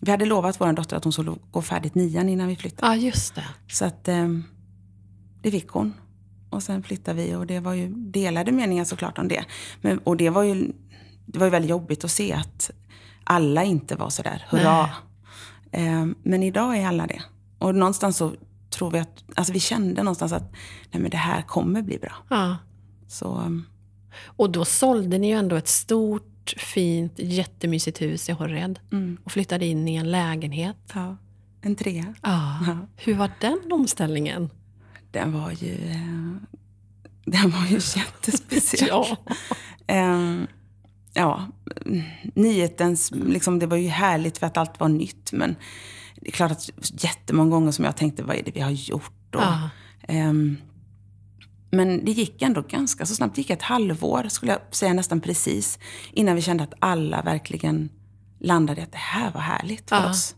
Vi 0.00 0.10
hade 0.10 0.24
lovat 0.26 0.60
vår 0.60 0.72
dotter 0.72 0.96
att 0.96 1.04
hon 1.04 1.12
skulle 1.12 1.34
gå 1.50 1.62
färdigt 1.62 1.94
nian 1.94 2.28
innan 2.28 2.48
vi 2.48 2.56
flyttade. 2.56 2.92
ja, 2.92 2.96
just 2.96 3.34
det. 3.34 3.44
Så 3.68 3.84
att 3.84 4.08
ehm, 4.08 4.44
det 5.42 5.50
fick 5.50 5.68
hon. 5.68 5.94
Och 6.54 6.62
sen 6.62 6.82
flyttade 6.82 7.22
vi 7.22 7.34
och 7.34 7.46
det 7.46 7.60
var 7.60 7.72
ju 7.74 7.88
delade 7.88 8.52
meningar 8.52 8.84
såklart 8.84 9.18
om 9.18 9.28
det. 9.28 9.44
Men, 9.80 9.98
och 9.98 10.16
det 10.16 10.30
var 10.30 10.42
ju, 10.42 10.72
det 11.26 11.38
var 11.38 11.46
ju 11.46 11.50
väldigt 11.50 11.70
jobbigt 11.70 12.04
att 12.04 12.10
se 12.10 12.32
att 12.32 12.70
alla 13.24 13.64
inte 13.64 13.96
var 13.96 14.10
sådär, 14.10 14.44
hurra. 14.48 14.90
Ehm, 15.72 16.14
men 16.22 16.42
idag 16.42 16.76
är 16.76 16.86
alla 16.86 17.06
det. 17.06 17.22
Och 17.58 17.74
någonstans 17.74 18.16
så 18.16 18.32
tror 18.70 18.90
vi 18.90 18.98
att, 18.98 19.24
alltså 19.34 19.52
vi 19.52 19.60
kände 19.60 20.02
någonstans 20.02 20.32
att 20.32 20.52
nej 20.90 21.02
men 21.02 21.10
det 21.10 21.16
här 21.16 21.42
kommer 21.42 21.82
bli 21.82 21.98
bra. 21.98 22.12
Ja. 22.30 22.56
Så 23.08 23.36
ehm, 23.36 23.64
Och 24.26 24.50
då 24.50 24.64
sålde 24.64 25.18
ni 25.18 25.26
ju 25.28 25.38
ändå 25.38 25.56
ett 25.56 25.68
stort, 25.68 26.54
fint, 26.56 27.12
jättemysigt 27.16 28.00
hus 28.00 28.28
i 28.28 28.32
Horred 28.32 28.78
mm, 28.92 29.18
och 29.24 29.32
flyttade 29.32 29.66
in 29.66 29.88
i 29.88 29.94
en 29.94 30.10
lägenhet. 30.10 30.76
ja, 30.94 31.16
en 31.60 31.76
trea. 31.76 32.14
Ja. 32.22 32.58
Ja. 32.66 32.78
Hur 32.96 33.14
var 33.14 33.30
den 33.40 33.72
omställningen? 33.72 34.50
Den 35.14 35.32
var 35.32 35.50
ju, 35.50 35.74
eh, 35.90 36.36
den 37.24 37.50
var 37.50 37.66
ju 37.66 37.74
jättespeciell. 37.96 38.88
Ja. 38.88 39.16
Ehm, 39.86 40.46
ja, 41.14 41.48
nyhetens, 42.34 43.10
liksom, 43.10 43.58
det 43.58 43.66
var 43.66 43.76
ju 43.76 43.88
härligt 43.88 44.38
för 44.38 44.46
att 44.46 44.56
allt 44.56 44.80
var 44.80 44.88
nytt. 44.88 45.32
Men 45.32 45.56
det 46.20 46.28
är 46.28 46.32
klart 46.32 46.50
att 46.50 46.70
jättemånga 47.04 47.50
gånger 47.50 47.72
som 47.72 47.84
jag 47.84 47.96
tänkte, 47.96 48.22
vad 48.22 48.36
är 48.36 48.42
det 48.42 48.50
vi 48.50 48.60
har 48.60 48.70
gjort? 48.70 49.34
Och, 49.34 49.42
ehm, 50.08 50.56
men 51.70 52.04
det 52.04 52.12
gick 52.12 52.42
ändå 52.42 52.62
ganska 52.62 53.06
så 53.06 53.14
snabbt. 53.14 53.34
Det 53.34 53.40
gick 53.40 53.50
ett 53.50 53.62
halvår, 53.62 54.28
skulle 54.28 54.52
jag 54.52 54.60
säga 54.70 54.92
nästan 54.92 55.20
precis, 55.20 55.78
innan 56.12 56.34
vi 56.36 56.42
kände 56.42 56.64
att 56.64 56.74
alla 56.78 57.22
verkligen 57.22 57.88
landade 58.40 58.80
i 58.80 58.84
att 58.84 58.92
det 58.92 58.98
här 58.98 59.32
var 59.32 59.40
härligt 59.40 59.88
för 59.88 59.96
Ja. 59.96 60.10
oss. 60.10 60.34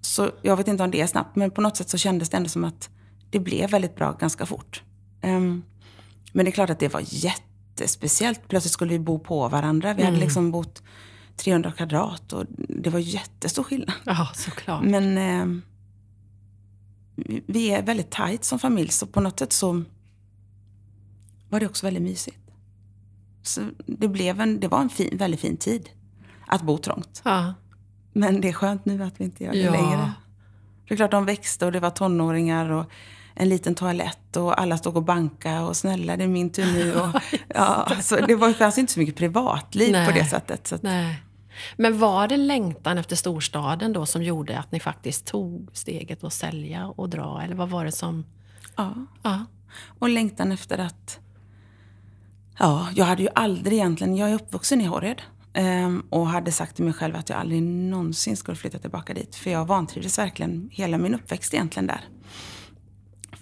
Så 0.00 0.30
jag 0.42 0.56
vet 0.56 0.68
inte 0.68 0.82
om 0.84 0.90
det 0.90 1.00
är 1.00 1.06
snabbt, 1.06 1.36
men 1.36 1.50
på 1.50 1.60
något 1.60 1.76
sätt 1.76 1.88
så 1.90 1.98
kändes 1.98 2.28
det 2.30 2.36
ändå 2.36 2.48
som 2.48 2.64
att 2.64 2.90
det 3.32 3.38
blev 3.40 3.70
väldigt 3.70 3.94
bra 3.96 4.12
ganska 4.12 4.46
fort. 4.46 4.82
Ehm, 5.20 5.62
men 6.32 6.44
det 6.44 6.50
är 6.50 6.52
klart 6.52 6.70
att 6.70 6.78
det 6.78 6.88
var 6.92 7.02
jättespeciellt. 7.06 8.40
Plötsligt 8.48 8.72
skulle 8.72 8.90
vi 8.92 8.98
bo 8.98 9.18
på 9.18 9.48
varandra. 9.48 9.94
Vi 9.94 10.02
hade 10.02 10.16
Mm. 10.16 10.20
liksom 10.20 10.50
bott 10.50 10.82
300 11.36 11.72
kvadrat 11.72 12.32
och 12.32 12.44
det 12.68 12.90
var 12.90 12.98
jättestor 12.98 13.62
skillnad. 13.64 13.92
ja, 14.04 14.28
såklart. 14.34 14.84
Men 14.84 15.62
vi- 17.16 17.42
vi 17.46 17.70
är 17.70 17.82
väldigt 17.82 18.10
tajt 18.10 18.44
som 18.44 18.58
familj 18.58 18.88
så 18.88 19.06
på 19.06 19.20
något 19.20 19.38
sätt 19.38 19.52
så 19.52 19.84
var 21.48 21.60
det 21.60 21.66
också 21.66 21.86
väldigt 21.86 22.02
mysigt. 22.02 22.38
Så 23.42 23.60
det, 23.86 24.08
blev 24.08 24.40
en, 24.40 24.60
det 24.60 24.68
var 24.68 24.80
en 24.80 24.88
fin, 24.88 25.16
väldigt 25.16 25.40
fin 25.40 25.56
tid 25.56 25.88
att 26.46 26.62
bo 26.62 26.78
trångt. 26.78 27.22
Ja. 27.24 27.54
Men 28.12 28.40
det 28.40 28.48
är 28.48 28.52
skönt 28.52 28.84
nu 28.84 29.02
att 29.04 29.20
vi 29.20 29.24
inte 29.24 29.44
gör 29.44 29.52
det 29.52 29.58
Ja. 29.58 29.70
längre. 29.72 30.12
Det 30.88 30.94
är 30.94 30.96
klart 30.96 31.10
de 31.10 31.24
växte 31.24 31.66
och 31.66 31.72
det 31.72 31.80
var 31.80 31.90
tonåringar 31.90 32.70
och 32.70 32.90
en 33.34 33.48
liten 33.48 33.74
toalett 33.74 34.36
och 34.36 34.60
alla 34.60 34.78
stod 34.78 34.96
och 34.96 35.02
banka 35.02 35.62
och 35.62 35.76
snälla 35.76 36.16
det 36.16 36.24
är 36.24 36.28
min 36.28 36.50
tur 36.50 36.72
nu. 36.72 36.94
Och, 36.94 37.08
ja, 37.54 37.88
så 38.02 38.16
det 38.16 38.34
var, 38.34 38.52
fanns 38.52 38.78
inte 38.78 38.92
så 38.92 39.00
mycket 39.00 39.16
privatliv 39.16 39.92
Nej. 39.92 40.06
på 40.06 40.12
det 40.12 40.24
sättet. 40.24 40.66
Så 40.66 40.74
att, 40.74 40.82
Nej. 40.82 41.22
Men 41.76 41.98
var 41.98 42.28
det 42.28 42.36
längtan 42.36 42.98
efter 42.98 43.16
storstaden 43.16 43.92
då 43.92 44.06
som 44.06 44.22
gjorde 44.22 44.58
att 44.58 44.72
ni 44.72 44.80
faktiskt 44.80 45.26
tog 45.26 45.68
steget 45.72 46.24
att 46.24 46.32
sälja 46.32 46.86
och 46.86 47.08
dra? 47.08 47.42
Eller 47.42 47.54
vad 47.54 47.68
var 47.68 47.84
det 47.84 47.92
som... 47.92 48.24
ja. 48.76 48.94
Ja. 49.22 49.44
Och 49.98 50.08
längtan 50.08 50.52
efter 50.52 50.78
att, 50.78 51.18
Ja, 52.58 52.88
jag 52.94 53.04
hade 53.04 53.22
ju 53.22 53.28
aldrig 53.34 53.78
egentligen, 53.78 54.16
jag 54.16 54.30
är 54.30 54.34
uppvuxen 54.34 54.80
i 54.80 54.84
Håred. 54.84 55.22
Um, 55.54 56.06
och 56.10 56.26
hade 56.26 56.52
sagt 56.52 56.76
till 56.76 56.84
mig 56.84 56.94
själv 56.94 57.16
att 57.16 57.28
jag 57.28 57.38
aldrig 57.38 57.62
någonsin 57.62 58.36
skulle 58.36 58.56
flytta 58.56 58.78
tillbaka 58.78 59.14
dit. 59.14 59.34
För 59.34 59.50
jag 59.50 59.64
vantrivdes 59.64 60.18
verkligen 60.18 60.68
hela 60.72 60.98
min 60.98 61.14
uppväxt 61.14 61.54
egentligen 61.54 61.86
där. 61.86 62.04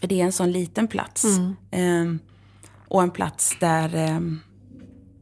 För 0.00 0.08
det 0.08 0.20
är 0.20 0.24
en 0.24 0.32
sån 0.32 0.52
liten 0.52 0.88
plats. 0.88 1.24
Mm. 1.24 2.02
Um, 2.02 2.18
och 2.88 3.02
en 3.02 3.10
plats 3.10 3.56
där 3.60 4.16
um, 4.16 4.40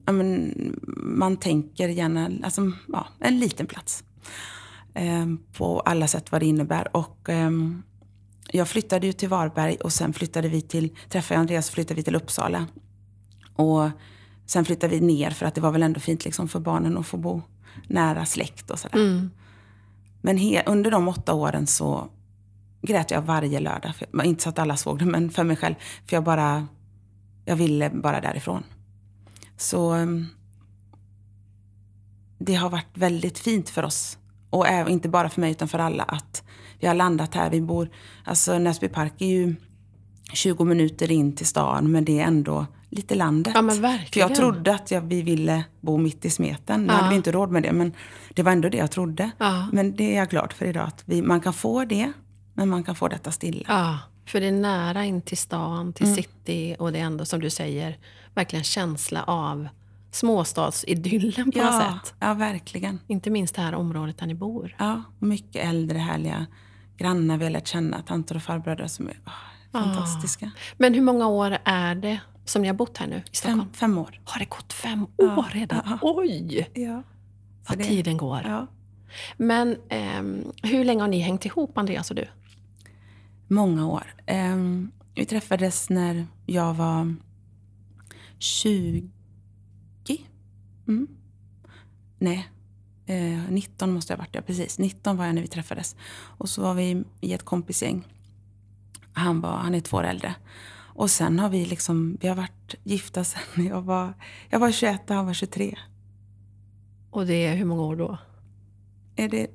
men, 0.06 0.54
man 0.96 1.36
tänker 1.36 1.88
gärna, 1.88 2.30
alltså 2.42 2.72
ja, 2.88 3.06
en 3.20 3.38
liten 3.38 3.66
plats. 3.66 4.04
på 5.52 5.80
alla 5.80 6.06
sätt 6.06 6.32
vad 6.32 6.42
det 6.42 6.46
innebär. 6.46 6.96
Och 6.96 7.28
jag 8.52 8.68
flyttade 8.68 9.06
ju 9.06 9.12
till 9.12 9.28
Varberg 9.28 9.76
och 9.76 9.92
sen 9.92 10.12
flyttade 10.12 10.48
vi 10.48 10.60
till, 10.60 10.96
träffade 11.08 11.34
jag 11.34 11.40
Andreas 11.40 11.68
och 11.68 11.74
flyttade 11.74 11.94
vi 11.94 12.02
till 12.02 12.16
Uppsala. 12.16 12.66
Och 13.54 13.90
sen 14.46 14.64
flyttade 14.64 14.94
vi 14.94 15.00
ner 15.00 15.30
för 15.30 15.46
att 15.46 15.54
det 15.54 15.60
var 15.60 15.72
väl 15.72 15.82
ändå 15.82 16.00
fint 16.00 16.24
liksom 16.24 16.48
för 16.48 16.60
barnen 16.60 16.98
att 16.98 17.06
få 17.06 17.16
bo 17.16 17.42
nära 17.86 18.26
släkt 18.26 18.70
och 18.70 18.78
sådär. 18.78 18.98
Mm. 18.98 19.30
Men 20.20 20.36
he, 20.38 20.62
under 20.66 20.90
de 20.90 21.08
åtta 21.08 21.34
åren 21.34 21.66
så 21.66 22.08
grät 22.82 23.10
jag 23.10 23.22
varje 23.22 23.60
lördag. 23.60 23.94
För, 23.96 24.24
inte 24.24 24.42
så 24.42 24.48
att 24.48 24.58
alla 24.58 24.76
såg 24.76 24.98
det, 24.98 25.04
men 25.04 25.30
för 25.30 25.44
mig 25.44 25.56
själv. 25.56 25.74
För 26.06 26.16
jag 26.16 26.24
bara, 26.24 26.66
jag 27.44 27.56
ville 27.56 27.90
bara 27.90 28.20
därifrån. 28.20 28.62
Så 29.56 29.92
ehm, 29.92 30.26
det 32.38 32.54
har 32.54 32.70
varit 32.70 32.86
väldigt 32.94 33.38
fint 33.38 33.68
för 33.68 33.82
oss. 33.82 34.18
Och 34.50 34.66
inte 34.88 35.08
bara 35.08 35.28
för 35.28 35.40
mig 35.40 35.50
utan 35.50 35.68
för 35.68 35.78
alla 35.78 36.02
att 36.02 36.42
vi 36.80 36.86
har 36.86 36.94
landat 36.94 37.34
här. 37.34 37.50
Vi 37.50 37.60
bor, 37.60 37.88
alltså 38.24 38.58
Näsby 38.58 38.88
Park 38.88 39.12
är 39.18 39.26
ju 39.26 39.54
20 40.32 40.64
minuter 40.64 41.10
in 41.10 41.36
till 41.36 41.46
stan 41.46 41.92
men 41.92 42.04
det 42.04 42.20
är 42.20 42.24
ändå 42.24 42.66
lite 42.90 43.14
landet. 43.14 43.52
Ja, 43.54 43.62
men 43.62 43.80
verkligen. 43.82 44.08
För 44.12 44.20
jag 44.20 44.34
trodde 44.34 44.74
att 44.74 44.90
jag, 44.90 45.00
vi 45.00 45.22
ville 45.22 45.64
bo 45.80 45.96
mitt 45.96 46.24
i 46.24 46.30
smeten. 46.30 46.80
Nu 46.80 46.92
ja. 46.92 46.92
hade 46.92 47.10
vi 47.10 47.16
inte 47.16 47.32
råd 47.32 47.50
med 47.50 47.62
det 47.62 47.72
men 47.72 47.92
det 48.34 48.42
var 48.42 48.52
ändå 48.52 48.68
det 48.68 48.76
jag 48.78 48.90
trodde. 48.90 49.30
Ja. 49.38 49.68
Men 49.72 49.96
det 49.96 50.14
är 50.14 50.18
jag 50.18 50.28
glad 50.28 50.52
för 50.52 50.66
idag. 50.66 50.88
Att 50.88 51.02
vi, 51.04 51.22
man 51.22 51.40
kan 51.40 51.52
få 51.52 51.84
det 51.84 52.12
men 52.58 52.68
man 52.68 52.84
kan 52.84 52.94
få 52.94 53.08
detta 53.08 53.32
stilla. 53.32 53.64
Ja, 53.68 53.98
för 54.26 54.40
det 54.40 54.46
är 54.46 54.52
nära 54.52 55.04
in 55.04 55.22
till 55.22 55.38
stan, 55.38 55.92
till 55.92 56.06
mm. 56.06 56.16
city 56.16 56.76
och 56.78 56.92
det 56.92 56.98
är 56.98 57.02
ändå 57.02 57.24
som 57.24 57.40
du 57.40 57.50
säger 57.50 57.98
verkligen 58.34 58.64
känsla 58.64 59.22
av 59.22 59.68
småstadsidyllen 60.10 61.52
på 61.52 61.58
ja, 61.58 61.64
något 61.64 61.82
sätt. 61.82 62.14
Ja, 62.20 62.34
verkligen. 62.34 63.00
Inte 63.06 63.30
minst 63.30 63.54
det 63.54 63.62
här 63.62 63.74
området 63.74 64.18
där 64.18 64.26
ni 64.26 64.34
bor. 64.34 64.76
Ja, 64.78 65.02
mycket 65.18 65.64
äldre 65.64 65.98
härliga 65.98 66.46
grannar 66.96 67.36
vi 67.36 67.44
har 67.44 67.50
lärt 67.50 67.66
känna. 67.66 68.02
Tanter 68.02 68.36
och 68.36 68.42
farbröder 68.42 68.86
som 68.86 69.08
är 69.08 69.20
oh, 69.26 69.32
fantastiska. 69.72 70.50
Men 70.76 70.94
hur 70.94 71.02
många 71.02 71.28
år 71.28 71.58
är 71.64 71.94
det 71.94 72.20
som 72.44 72.62
ni 72.62 72.68
har 72.68 72.74
bott 72.74 72.98
här 72.98 73.06
nu 73.06 73.22
i 73.32 73.36
Stockholm? 73.36 73.60
Fem, 73.60 73.72
fem 73.72 73.98
år. 73.98 74.20
Har 74.24 74.38
det 74.38 74.48
gått 74.48 74.72
fem 74.72 75.06
år 75.16 75.50
redan? 75.52 75.82
Ja. 75.84 75.98
Oj! 76.02 76.70
Ja. 76.74 77.02
Vad 77.68 77.78
det, 77.78 77.84
tiden 77.84 78.16
går. 78.16 78.42
Ja. 78.44 78.66
Men 79.36 79.76
eh, 79.88 80.22
hur 80.62 80.84
länge 80.84 81.00
har 81.02 81.08
ni 81.08 81.18
hängt 81.18 81.44
ihop, 81.44 81.78
Andreas 81.78 82.10
och 82.10 82.16
du? 82.16 82.26
Många 83.48 83.86
år. 83.86 84.14
Eh, 84.26 84.56
vi 85.14 85.26
träffades 85.26 85.90
när 85.90 86.26
jag 86.46 86.74
var 86.74 87.14
20 88.38 89.10
Mm. 90.88 91.08
Nej, 92.18 92.48
eh, 93.06 93.50
19 93.50 93.92
måste 93.92 94.12
jag 94.12 94.18
ha 94.18 94.22
varit, 94.22 94.34
ja 94.34 94.40
precis. 94.40 94.78
19 94.78 95.16
var 95.16 95.26
jag 95.26 95.34
när 95.34 95.42
vi 95.42 95.48
träffades. 95.48 95.96
Och 96.10 96.48
så 96.48 96.62
var 96.62 96.74
vi 96.74 97.04
i 97.20 97.32
ett 97.32 97.44
kompisgäng. 97.44 98.06
Han, 99.12 99.40
var, 99.40 99.56
han 99.56 99.74
är 99.74 99.80
två 99.80 99.96
år 99.96 100.04
äldre. 100.04 100.34
Och 100.94 101.10
sen 101.10 101.38
har 101.38 101.48
vi 101.48 101.66
liksom, 101.66 102.18
vi 102.20 102.28
har 102.28 102.36
varit 102.36 102.74
gifta 102.84 103.24
sen 103.24 103.66
jag 103.66 103.82
var, 103.82 104.14
jag 104.48 104.58
var 104.58 104.70
21 104.70 105.10
och 105.10 105.16
han 105.16 105.26
var 105.26 105.34
23. 105.34 105.78
Och 107.10 107.26
det 107.26 107.46
är 107.46 107.56
hur 107.56 107.64
många 107.64 107.82
år 107.82 107.96
då? 107.96 108.18
Är 109.16 109.28
det, 109.28 109.46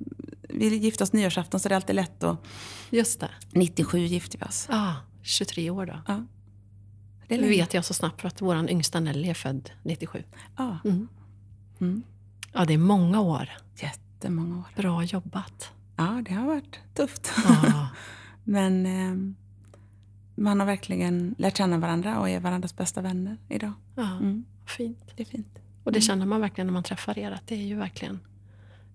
vi 0.54 0.76
gifte 0.76 1.04
oss 1.04 1.12
nyårsafton 1.12 1.60
så 1.60 1.68
det 1.68 1.74
är 1.74 1.76
alltid 1.76 1.96
lätt 1.96 2.22
att... 2.22 2.46
Just 2.90 3.20
det. 3.20 3.30
97 3.52 3.98
gifte 3.98 4.38
vi 4.40 4.44
oss. 4.46 4.66
Ja, 4.70 4.76
ah, 4.76 4.94
23 5.22 5.70
år 5.70 5.86
då. 5.86 6.00
Ja. 6.06 6.24
Det 7.28 7.38
vet 7.38 7.74
jag 7.74 7.84
så 7.84 7.94
snabbt 7.94 8.20
för 8.20 8.28
att 8.28 8.42
vår 8.42 8.70
yngsta 8.70 9.00
Nelly 9.00 9.28
är 9.28 9.34
född 9.34 9.70
97. 9.82 10.22
Ja. 10.56 10.78
Mm. 10.84 11.08
Mm. 11.80 12.02
Ja, 12.52 12.64
det 12.64 12.74
är 12.74 12.78
många 12.78 13.20
år. 13.20 13.48
Jättemånga 13.76 14.58
år. 14.58 14.82
Bra 14.82 15.04
jobbat. 15.04 15.70
Ja, 15.96 16.22
det 16.28 16.34
har 16.34 16.46
varit 16.46 16.78
tufft. 16.94 17.32
Ja. 17.44 17.88
Men 18.44 18.86
eh, 18.86 19.34
man 20.34 20.60
har 20.60 20.66
verkligen 20.66 21.34
lärt 21.38 21.56
känna 21.56 21.78
varandra 21.78 22.20
och 22.20 22.28
är 22.28 22.40
varandras 22.40 22.76
bästa 22.76 23.00
vänner 23.00 23.38
idag. 23.48 23.72
Ja, 23.94 24.16
mm. 24.16 24.44
Fint. 24.66 25.12
Det 25.16 25.22
är 25.22 25.26
fint. 25.26 25.58
Och 25.84 25.92
det 25.92 25.98
mm. 25.98 26.02
känner 26.02 26.26
man 26.26 26.40
verkligen 26.40 26.66
när 26.66 26.72
man 26.74 26.82
träffar 26.82 27.18
er, 27.18 27.30
att 27.30 27.46
det 27.46 27.54
är 27.54 27.66
ju 27.66 27.76
verkligen 27.76 28.20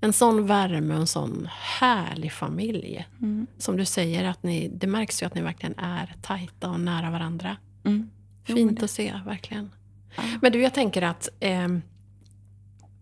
en 0.02 0.14
sån 0.14 0.48
värme 0.48 0.94
och 0.94 1.00
en 1.00 1.08
sån 1.08 1.48
härlig 1.52 2.32
familj. 2.32 3.08
Mm. 3.22 3.48
Som 3.58 3.78
du 3.78 3.86
säger, 3.86 4.24
att 4.24 4.44
ni, 4.44 4.68
det 4.68 4.88
märks 4.88 5.22
ju 5.22 5.26
att 5.26 5.36
ni 5.36 5.42
verkligen 5.42 5.80
är 5.80 6.16
tajta 6.22 6.70
och 6.70 6.80
nära 6.80 7.12
varandra. 7.12 7.58
Mm. 7.84 8.10
Fint 8.44 8.84
att 8.84 8.92
se, 8.92 9.14
verkligen. 9.26 9.72
Ja. 10.16 10.24
Men 10.42 10.52
du, 10.52 10.62
jag 10.62 10.74
tänker 10.74 11.02
att 11.02 11.30
eh, 11.40 11.68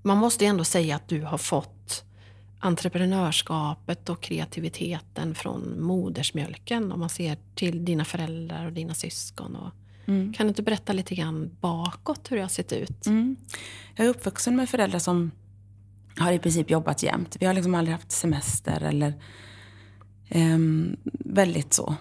man 0.02 0.18
måste 0.18 0.46
ändå 0.46 0.64
säga 0.64 0.96
att 0.96 1.08
du 1.08 1.22
har 1.22 1.38
fått 1.38 2.04
entreprenörskapet 2.60 4.10
och 4.10 4.22
kreativiteten 4.22 5.36
från 5.36 5.82
modersmjölken 5.82 6.92
om 6.92 7.00
man 7.00 7.10
ser 7.10 7.38
till 7.56 7.86
dina 7.86 8.06
föräldrar 8.06 8.66
och 8.66 8.74
dina 8.74 8.94
syskon. 8.94 9.56
Och, 9.56 9.72
mm. 10.06 10.34
Kan 10.34 10.46
du 10.46 10.50
inte 10.50 10.64
berätta 10.64 10.94
lite 10.94 11.16
grann 11.16 11.58
bakåt 11.62 12.32
hur 12.32 12.36
det 12.36 12.42
har 12.42 12.50
sett 12.50 12.74
ut? 12.74 13.06
Mm. 13.06 13.36
Jag 13.96 14.06
är 14.06 14.10
uppvuxen 14.10 14.56
med 14.56 14.70
föräldrar 14.70 15.00
som 15.00 15.32
har 16.18 16.32
i 16.32 16.40
princip 16.40 16.70
jobbat 16.70 17.04
jämt. 17.04 17.38
Vi 17.40 17.46
har 17.46 17.54
liksom 17.54 17.76
aldrig 17.76 17.96
haft 17.96 18.12
semester 18.12 18.84
eller 18.84 19.14
um, 20.36 20.98
väldigt 21.20 21.74
så. 21.74 21.96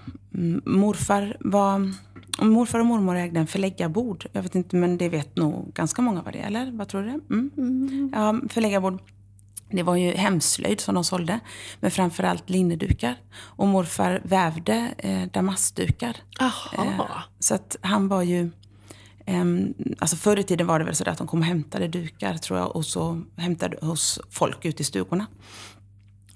Morfar 0.64 1.37
var 1.40 1.92
Morfar 2.38 2.78
och 2.78 2.87
mormor 2.87 3.16
ägde 3.16 3.40
en 3.40 3.46
förläggarbord. 3.46 4.26
Jag 4.32 4.42
vet 4.42 4.54
inte, 4.54 4.76
men 4.76 4.99
det 4.99 5.08
vet 5.08 5.37
nog 5.37 5.75
ganska 5.75 6.02
många 6.02 6.23
vad 6.23 6.32
det 6.32 6.38
är, 6.38 6.46
eller? 6.46 6.70
Vad 6.70 6.88
tror 6.88 7.02
du? 7.02 7.08
Mm. 7.08 7.50
Mm. 7.56 8.11
Ja, 8.14 8.40
förläggarbord. 8.49 9.00
Det 9.70 9.82
var 9.82 9.96
ju 9.96 10.11
hemslöjd 10.11 10.80
som 10.80 10.94
de 10.94 11.04
sålde, 11.04 11.40
men 11.80 11.90
framförallt 11.90 12.50
linnedukar. 12.50 13.16
Och 13.37 13.66
morfar 13.66 14.20
vävde 14.25 14.94
eh, 14.99 15.23
damastdukar. 15.32 16.16
Eh, 16.73 17.16
så 17.38 17.54
att 17.54 17.76
han 17.80 18.08
var 18.08 18.23
ju... 18.23 18.50
Eh, 19.26 19.45
alltså 19.99 20.16
förr 20.16 20.38
i 20.38 20.42
tiden 20.42 20.66
var 20.66 20.78
det 20.78 20.85
väl 20.85 20.95
så 20.95 21.11
att 21.11 21.18
de 21.18 21.26
kom 21.26 21.38
och 21.38 21.47
hämtade 21.47 21.88
dukar, 21.88 22.37
tror 22.37 22.59
jag, 22.59 22.76
och 22.76 22.85
så 22.85 23.23
hämtade 23.37 23.87
hos 23.87 24.21
folk 24.30 24.64
ute 24.64 24.83
i 24.83 24.85
stugorna. 24.85 25.26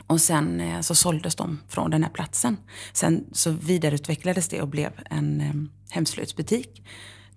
Och 0.06 0.20
sen 0.20 0.60
eh, 0.60 0.80
så 0.80 0.94
såldes 0.94 1.34
de 1.34 1.60
från 1.68 1.90
den 1.90 2.02
här 2.02 2.10
platsen. 2.10 2.56
Sen 2.92 3.24
så 3.32 3.50
vidareutvecklades 3.50 4.48
det 4.48 4.62
och 4.62 4.68
blev 4.68 4.92
en 5.10 5.40
eh, 5.40 5.52
hemslöjdsbutik. 5.94 6.82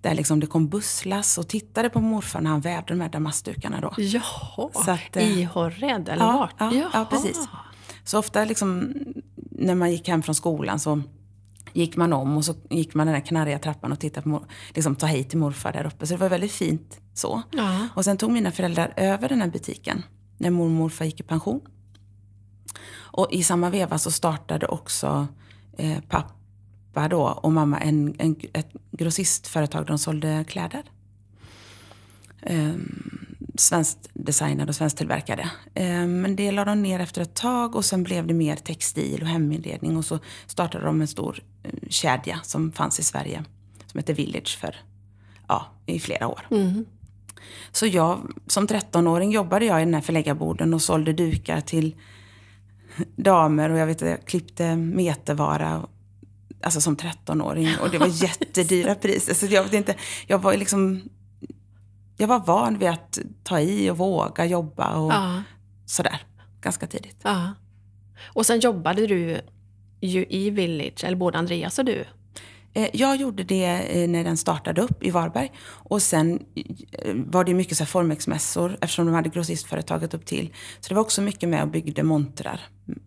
Där 0.00 0.14
liksom 0.14 0.40
det 0.40 0.46
kom 0.46 0.68
busslass 0.68 1.38
och 1.38 1.48
tittade 1.48 1.90
på 1.90 2.00
morfar 2.00 2.40
när 2.40 2.50
han 2.50 2.60
vävde 2.60 2.94
de 2.94 3.00
här 3.00 3.08
damastdukarna 3.08 3.80
då. 3.80 3.94
Jaha, 3.98 4.70
så 4.84 4.90
att, 4.90 5.16
eh, 5.16 5.38
i 5.38 5.44
Horred 5.44 6.08
eller 6.08 6.24
ja, 6.24 6.32
vart? 6.32 6.72
Ja, 6.74 6.90
ja, 6.92 7.06
precis. 7.10 7.48
Så 8.04 8.18
ofta 8.18 8.44
liksom, 8.44 8.94
när 9.50 9.74
man 9.74 9.92
gick 9.92 10.08
hem 10.08 10.22
från 10.22 10.34
skolan 10.34 10.80
så 10.80 11.02
gick 11.74 11.96
man 11.96 12.12
om 12.12 12.36
och 12.36 12.44
så 12.44 12.54
gick 12.70 12.94
man 12.94 13.06
den 13.06 13.14
där 13.14 13.26
knarriga 13.26 13.58
trappan 13.58 13.92
och 13.92 14.00
tittade 14.00 14.30
på, 14.30 14.44
liksom 14.74 14.96
ta 14.96 15.06
hit 15.06 15.30
till 15.30 15.38
morfar 15.38 15.72
där 15.72 15.86
uppe. 15.86 16.06
Så 16.06 16.14
det 16.14 16.20
var 16.20 16.28
väldigt 16.28 16.52
fint 16.52 17.00
så. 17.14 17.42
Ja. 17.50 17.88
Och 17.94 18.04
sen 18.04 18.16
tog 18.16 18.30
mina 18.30 18.52
föräldrar 18.52 18.94
över 18.96 19.28
den 19.28 19.40
här 19.40 19.48
butiken 19.48 20.02
när 20.38 20.50
mormor 20.50 20.70
och 20.70 20.70
morfar 20.70 21.04
gick 21.04 21.20
i 21.20 21.22
pension. 21.22 21.60
Och 22.96 23.28
i 23.32 23.42
samma 23.42 23.70
veva 23.70 23.98
så 23.98 24.10
startade 24.10 24.66
också 24.66 25.26
eh, 25.78 26.00
pappa 26.08 27.08
då 27.08 27.22
och 27.22 27.52
mamma 27.52 27.78
en, 27.78 28.14
en, 28.18 28.36
ett 28.52 28.70
grossistföretag 28.90 29.82
där 29.82 29.88
de 29.88 29.98
sålde 29.98 30.44
kläder. 30.48 30.82
Eh, 32.42 32.74
svenskt 33.54 34.10
designade 34.14 34.68
och 34.68 34.74
svenskt 34.74 34.98
tillverkade. 34.98 35.50
Eh, 35.74 36.06
men 36.06 36.36
det 36.36 36.50
la 36.50 36.64
de 36.64 36.82
ner 36.82 37.00
efter 37.00 37.22
ett 37.22 37.34
tag 37.34 37.76
och 37.76 37.84
sen 37.84 38.02
blev 38.02 38.26
det 38.26 38.34
mer 38.34 38.56
textil 38.56 39.22
och 39.22 39.28
heminredning 39.28 39.96
och 39.96 40.04
så 40.04 40.18
startade 40.46 40.84
de 40.84 41.00
en 41.00 41.08
stor 41.08 41.42
eh, 41.62 41.70
kedja 41.88 42.40
som 42.42 42.72
fanns 42.72 43.00
i 43.00 43.02
Sverige 43.02 43.44
som 43.86 43.98
heter 43.98 44.14
Village 44.14 44.58
för, 44.60 44.76
ja, 45.48 45.66
i 45.86 46.00
flera 46.00 46.28
år. 46.28 46.46
Mm. 46.50 46.84
Så 47.72 47.86
jag, 47.86 48.32
som 48.46 48.66
13-åring 48.66 49.30
jobbade 49.30 49.64
jag 49.64 49.82
i 49.82 49.84
den 49.84 49.94
här 49.94 50.00
förläggarborden 50.00 50.74
och 50.74 50.82
sålde 50.82 51.12
dukar 51.12 51.60
till 51.60 51.94
damer 53.16 53.70
och 53.70 53.78
jag 53.78 53.86
vet 53.86 54.02
att 54.02 54.08
jag 54.08 54.26
klippte 54.26 54.76
metervara 54.76 55.86
alltså 56.62 56.80
som 56.80 56.96
13-åring 56.96 57.68
och 57.80 57.90
det 57.90 57.98
var 57.98 58.06
jättedyra 58.22 58.94
priser. 58.94 59.34
Så 59.34 59.46
jag 59.46 59.62
vet 59.62 59.72
inte, 59.72 59.94
jag 60.26 60.38
var 60.38 60.56
liksom 60.56 61.02
jag 62.16 62.28
var 62.28 62.38
van 62.40 62.78
vid 62.78 62.88
att 62.88 63.18
ta 63.42 63.60
i 63.60 63.90
och 63.90 63.98
våga 63.98 64.44
jobba 64.44 64.94
och 64.94 65.12
ja. 65.12 65.42
sådär. 65.86 66.20
Ganska 66.60 66.86
tidigt. 66.86 67.20
Ja. 67.22 67.54
Och 68.24 68.46
sen 68.46 68.60
jobbade 68.60 69.06
du 69.06 69.40
ju 70.00 70.26
i 70.28 70.50
Village, 70.50 71.04
eller 71.04 71.16
både 71.16 71.38
Andreas 71.38 71.78
och 71.78 71.84
du? 71.84 72.04
Eh, 72.74 72.88
jag 72.92 73.16
gjorde 73.16 73.44
det 73.44 74.02
eh, 74.02 74.08
när 74.08 74.24
den 74.24 74.36
startade 74.36 74.82
upp 74.82 75.02
i 75.02 75.10
Varberg. 75.10 75.52
Och 75.66 76.02
sen 76.02 76.42
eh, 76.54 77.14
var 77.14 77.44
det 77.44 77.54
mycket 77.54 77.76
så 77.76 77.84
Formex-mässor 77.86 78.78
eftersom 78.80 79.06
de 79.06 79.14
hade 79.14 79.28
grossistföretaget 79.28 80.14
upp 80.14 80.26
till. 80.26 80.54
Så 80.80 80.88
det 80.88 80.94
var 80.94 81.02
också 81.02 81.22
mycket 81.22 81.48
med 81.48 81.62
och 81.62 81.68
byggde 81.68 82.02
montrar. 82.02 82.60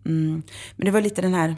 Mm. 0.06 0.42
Men 0.76 0.84
det 0.84 0.90
var 0.90 1.00
lite 1.00 1.22
den 1.22 1.34
här, 1.34 1.56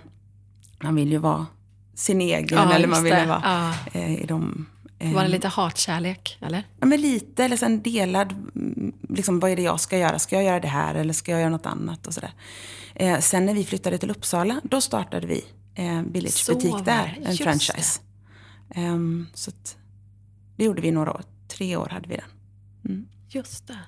man 0.82 0.94
vill 0.94 1.12
ju 1.12 1.18
vara 1.18 1.46
sin 1.94 2.20
egen 2.20 2.58
Ja, 2.58 2.72
eller 2.72 2.88
man 2.88 3.04
det. 3.04 3.26
vara 3.26 3.72
Ja. 3.92 4.00
i 4.00 4.26
de... 4.26 4.66
eh, 5.00 5.14
Var 5.14 5.22
det 5.22 5.28
lite 5.28 5.48
hatkärlek, 5.48 6.38
eller? 6.40 6.66
Ja, 6.80 6.86
men 6.86 7.00
lite, 7.00 7.44
eller 7.44 7.56
sen 7.56 7.82
delad, 7.82 8.32
mm, 8.32 8.92
liksom, 9.08 9.40
vad 9.40 9.50
är 9.50 9.56
det 9.56 9.62
jag 9.62 9.80
ska 9.80 9.98
göra? 9.98 10.18
Ska 10.18 10.36
jag 10.36 10.44
göra 10.44 10.60
det 10.60 10.68
här 10.68 10.94
eller 10.94 11.12
ska 11.12 11.32
jag 11.32 11.40
göra 11.40 11.50
något 11.50 11.66
annat? 11.66 12.06
Och 12.06 12.14
sådär. 12.14 12.32
Eh, 12.94 13.18
sen 13.18 13.46
när 13.46 13.54
vi 13.54 13.64
flyttade 13.64 13.98
till 13.98 14.10
Uppsala, 14.10 14.60
då 14.64 14.80
startade 14.80 15.26
vi 15.26 15.44
eh, 15.74 16.02
Village 16.02 16.32
Så 16.32 16.54
butik 16.54 16.84
där, 16.84 17.18
en 17.24 17.36
franchise. 17.36 18.00
Ehm, 18.74 19.26
så 19.34 19.50
att, 19.50 19.76
det 20.56 20.64
gjorde 20.64 20.82
vi 20.82 20.88
i 20.88 20.92
några 20.92 21.12
år, 21.12 21.22
tre 21.48 21.76
år 21.76 21.88
hade 21.88 22.08
vi 22.08 22.16
den. 22.16 23.06
Just 23.28 23.66
det. 23.66 23.78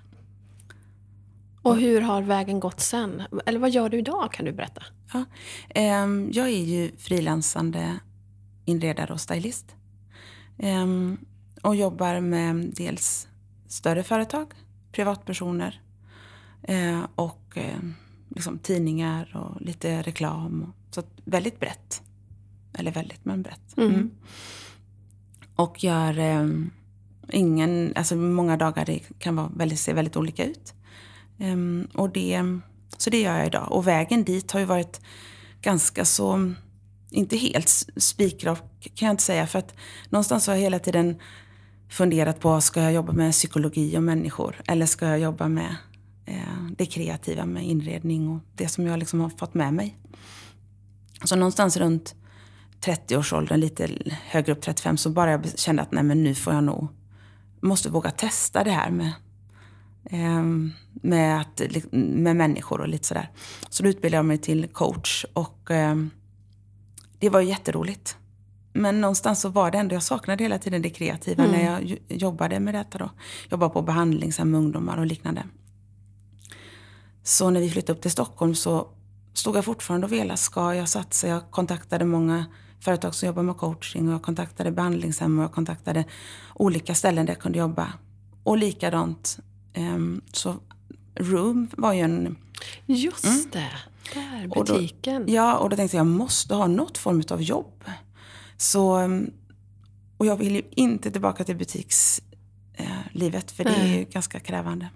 Och 1.62 1.76
hur 1.76 2.00
har 2.00 2.22
vägen 2.22 2.60
gått 2.60 2.80
sen? 2.80 3.22
Eller 3.46 3.58
vad 3.58 3.70
gör 3.70 3.88
du 3.88 3.98
idag, 3.98 4.32
kan 4.32 4.44
du 4.44 4.52
berätta? 4.52 4.82
Ja. 5.12 5.24
Ehm, 5.68 6.30
jag 6.32 6.48
är 6.48 6.64
ju 6.64 6.96
frilansande 6.96 7.98
inredare 8.64 9.12
och 9.12 9.20
stylist. 9.20 9.74
Ehm, 10.58 11.18
och 11.62 11.76
jobbar 11.76 12.20
med 12.20 12.56
dels 12.76 13.28
större 13.68 14.02
företag, 14.02 14.54
privatpersoner 14.92 15.80
eh, 16.62 17.00
och 17.14 17.58
eh, 17.58 17.78
liksom 18.28 18.58
tidningar 18.58 19.36
och 19.36 19.60
lite 19.60 20.02
reklam. 20.02 20.72
Så 20.90 21.02
väldigt 21.24 21.60
brett. 21.60 22.02
Eller 22.78 22.92
väldigt, 22.92 23.24
men 23.24 23.42
brett. 23.42 23.76
Mm. 23.76 23.94
Mm. 23.94 24.10
Och 25.56 25.84
gör 25.84 26.18
eh, 26.18 26.48
ingen, 27.28 27.92
alltså 27.96 28.16
många 28.16 28.56
dagar 28.56 28.84
det 28.84 29.00
kan 29.18 29.36
vara 29.36 29.50
väldigt, 29.56 29.80
se 29.80 29.92
väldigt 29.92 30.16
olika 30.16 30.44
ut. 30.44 30.74
Ehm, 31.38 31.88
och 31.94 32.10
det, 32.10 32.42
så 32.96 33.10
det 33.10 33.20
gör 33.20 33.38
jag 33.38 33.46
idag. 33.46 33.72
Och 33.72 33.86
vägen 33.86 34.24
dit 34.24 34.52
har 34.52 34.60
ju 34.60 34.66
varit 34.66 35.00
ganska 35.60 36.04
så, 36.04 36.52
inte 37.12 37.36
helt 37.36 37.68
spikrak 37.96 38.62
kan 38.94 39.06
jag 39.06 39.12
inte 39.12 39.22
säga. 39.22 39.46
För 39.46 39.58
att 39.58 39.74
någonstans 40.08 40.46
har 40.46 40.54
jag 40.54 40.60
hela 40.62 40.78
tiden 40.78 41.16
funderat 41.88 42.40
på, 42.40 42.60
ska 42.60 42.82
jag 42.82 42.92
jobba 42.92 43.12
med 43.12 43.32
psykologi 43.32 43.96
och 43.98 44.02
människor? 44.02 44.60
Eller 44.66 44.86
ska 44.86 45.06
jag 45.06 45.18
jobba 45.18 45.48
med 45.48 45.76
eh, 46.26 46.66
det 46.78 46.86
kreativa 46.86 47.46
med 47.46 47.66
inredning 47.66 48.28
och 48.28 48.40
det 48.56 48.68
som 48.68 48.86
jag 48.86 48.98
liksom 48.98 49.20
har 49.20 49.30
fått 49.30 49.54
med 49.54 49.74
mig? 49.74 49.96
Så 51.24 51.36
någonstans 51.36 51.76
runt 51.76 52.14
30-årsåldern, 52.84 53.60
lite 53.60 53.90
högre 54.24 54.52
upp 54.52 54.60
35, 54.62 54.96
så 54.96 55.10
bara 55.10 55.30
jag 55.30 55.58
kände 55.58 55.82
att 55.82 55.92
nej 55.92 56.02
men 56.02 56.22
nu 56.22 56.34
får 56.34 56.54
jag 56.54 56.64
nog, 56.64 56.88
måste 57.60 57.90
våga 57.90 58.10
testa 58.10 58.64
det 58.64 58.70
här 58.70 58.90
med, 58.90 59.12
eh, 60.04 60.44
med, 60.92 61.40
att, 61.40 61.62
med 61.92 62.36
människor 62.36 62.80
och 62.80 62.88
lite 62.88 63.06
sådär. 63.06 63.30
Så 63.68 63.82
då 63.82 63.88
utbildade 63.88 64.18
jag 64.18 64.24
mig 64.24 64.38
till 64.38 64.68
coach 64.68 65.24
och 65.32 65.70
eh, 65.70 65.96
det 67.22 67.28
var 67.30 67.40
ju 67.40 67.48
jätteroligt. 67.48 68.16
Men 68.72 69.00
någonstans 69.00 69.40
så 69.40 69.48
var 69.48 69.70
det 69.70 69.78
ändå, 69.78 69.94
jag 69.94 70.02
saknade 70.02 70.44
hela 70.44 70.58
tiden 70.58 70.82
det 70.82 70.90
kreativa 70.90 71.46
när 71.46 71.64
jag 71.64 71.84
jo- 71.84 71.96
jobbade 72.08 72.60
med 72.60 72.74
detta 72.74 72.98
då. 72.98 73.10
Jobbade 73.50 73.72
på 73.72 73.82
behandlingshem 73.82 74.50
med 74.50 74.58
ungdomar 74.58 74.96
och 74.98 75.06
liknande. 75.06 75.42
Så 77.22 77.50
när 77.50 77.60
vi 77.60 77.70
flyttade 77.70 77.92
upp 77.92 78.02
till 78.02 78.10
Stockholm 78.10 78.54
så 78.54 78.88
stod 79.34 79.56
jag 79.56 79.64
fortfarande 79.64 80.06
och 80.06 80.12
velade. 80.12 80.36
Ska 80.36 80.74
jag 80.74 80.88
satsa? 80.88 81.28
Jag 81.28 81.50
kontaktade 81.50 82.04
många 82.04 82.44
företag 82.80 83.14
som 83.14 83.26
jobbar 83.26 83.42
med 83.42 83.56
coaching 83.56 84.08
och 84.08 84.14
jag 84.14 84.22
kontaktade 84.22 84.70
behandlingshem 84.70 85.38
och 85.38 85.44
jag 85.44 85.52
kontaktade 85.52 86.04
olika 86.54 86.94
ställen 86.94 87.26
där 87.26 87.32
jag 87.32 87.42
kunde 87.42 87.58
jobba. 87.58 87.92
Och 88.44 88.58
likadant, 88.58 89.38
ehm, 89.72 90.20
så 90.32 90.54
Room 91.14 91.68
var 91.76 91.92
ju 91.92 92.00
en... 92.00 92.36
Just 92.86 93.52
det, 93.52 93.70
där, 94.14 94.38
Mm. 94.38 94.50
Och 94.50 94.64
då- 94.64 94.72
butiken. 94.74 95.24
Ja, 95.28 95.56
och 95.56 95.70
då 95.70 95.76
tänkte 95.76 95.96
jag, 95.96 96.06
jag 96.06 96.12
måste 96.12 96.54
ha 96.54 96.66
något 96.66 96.98
form 96.98 97.22
av 97.30 97.42
jobb. 97.42 97.84
Så, 98.56 98.94
ehm, 98.96 99.30
och 100.16 100.26
jag 100.26 100.36
vill 100.36 100.54
ju 100.54 100.62
inte 100.70 101.10
tillbaka 101.10 101.44
till 101.44 101.56
butikslivet, 101.56 103.50
för 103.50 103.64
det 103.64 103.70
är 103.70 103.86
ju 103.98 104.04
ganska 104.04 104.40
krävande. 104.40 104.88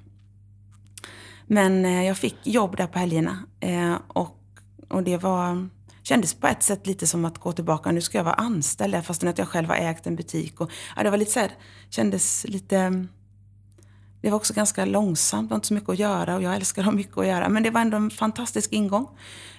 Men 1.46 1.84
eh, 1.84 2.02
jag 2.04 2.16
fick 2.18 2.36
jobb 2.46 2.76
där 2.76 2.86
på 2.86 2.98
helgerna. 2.98 3.38
Eh, 3.60 3.94
och, 4.08 4.38
och 4.88 5.02
det 5.02 5.16
var, 5.16 5.68
kändes 6.02 6.34
på 6.34 6.46
ett 6.46 6.62
sätt 6.62 6.86
lite 6.86 7.06
som 7.06 7.24
att 7.24 7.38
gå 7.38 7.52
tillbaka. 7.52 7.92
Nu 7.92 8.00
ska 8.00 8.18
jag 8.18 8.24
vara 8.24 8.34
anställd 8.34 8.94
där, 8.94 9.02
fastän 9.02 9.28
att 9.28 9.38
jag 9.38 9.48
själv 9.48 9.68
har 9.68 9.76
ägt 9.76 10.06
en 10.06 10.16
butik. 10.16 10.60
Och, 10.60 10.70
ja, 10.96 11.02
det 11.02 11.10
var 11.10 11.18
lite 11.18 11.30
så 11.30 11.40
här, 11.40 11.50
kändes 11.90 12.46
lite... 12.48 13.06
Det 14.26 14.30
var 14.30 14.36
också 14.36 14.54
ganska 14.54 14.84
långsamt, 14.84 15.48
det 15.48 15.50
var 15.52 15.56
inte 15.56 15.68
så 15.68 15.74
mycket 15.74 15.88
att 15.88 15.98
göra 15.98 16.36
och 16.36 16.42
jag 16.42 16.54
älskar 16.54 16.82
att 16.82 16.86
ha 16.86 16.92
mycket 16.92 17.18
att 17.18 17.26
göra. 17.26 17.48
Men 17.48 17.62
det 17.62 17.70
var 17.70 17.80
ändå 17.80 17.96
en 17.96 18.10
fantastisk 18.10 18.72
ingång. 18.72 19.08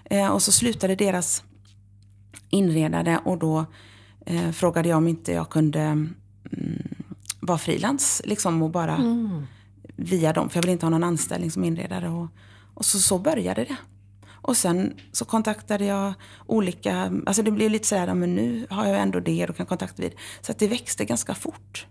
Eh, 0.06 0.28
och 0.28 0.42
så 0.42 0.52
slutade 0.52 0.96
deras 0.96 1.44
inredare 2.50 3.20
och 3.26 3.38
då 3.38 3.66
eh, 4.26 4.52
frågade 4.52 4.90
jag 4.90 4.98
om 4.98 5.08
inte 5.08 5.32
jag 5.32 5.50
kunde 5.50 5.80
mm, 5.80 6.12
vara 7.40 7.58
frilans 7.58 8.22
liksom 8.26 8.62
och 8.62 8.70
bara 8.70 8.96
Mm. 8.96 9.46
via 9.96 10.34
dem. 10.34 10.50
För 10.50 10.58
jag 10.58 10.64
vill 10.64 10.72
inte 10.72 10.86
ha 10.86 10.90
någon 10.90 11.04
anställning 11.04 11.52
som 11.52 11.64
inredare. 11.64 12.10
Och, 12.10 12.28
och 12.74 12.86
så, 12.86 13.00
så 13.00 13.20
började 13.20 13.64
det. 13.64 13.76
Och 14.32 14.58
sen 14.58 14.94
så 15.12 15.26
kontaktade 15.26 15.86
jag 15.86 16.14
olika, 16.46 17.12
alltså 17.26 17.44
det 17.44 17.52
blev 17.52 17.72
lite 17.72 17.88
sådär, 17.88 18.14
men 18.14 18.36
nu 18.36 18.68
har 18.70 18.86
jag 18.88 19.00
ändå 19.00 19.20
det 19.20 19.50
och 19.50 19.58
kan 19.58 19.66
kontakta 19.66 20.02
vid. 20.02 20.14
Så 20.42 20.52
att 20.52 20.60
det 20.60 20.68
växte 20.68 21.06
ganska 21.06 21.36
fort. 21.36 21.88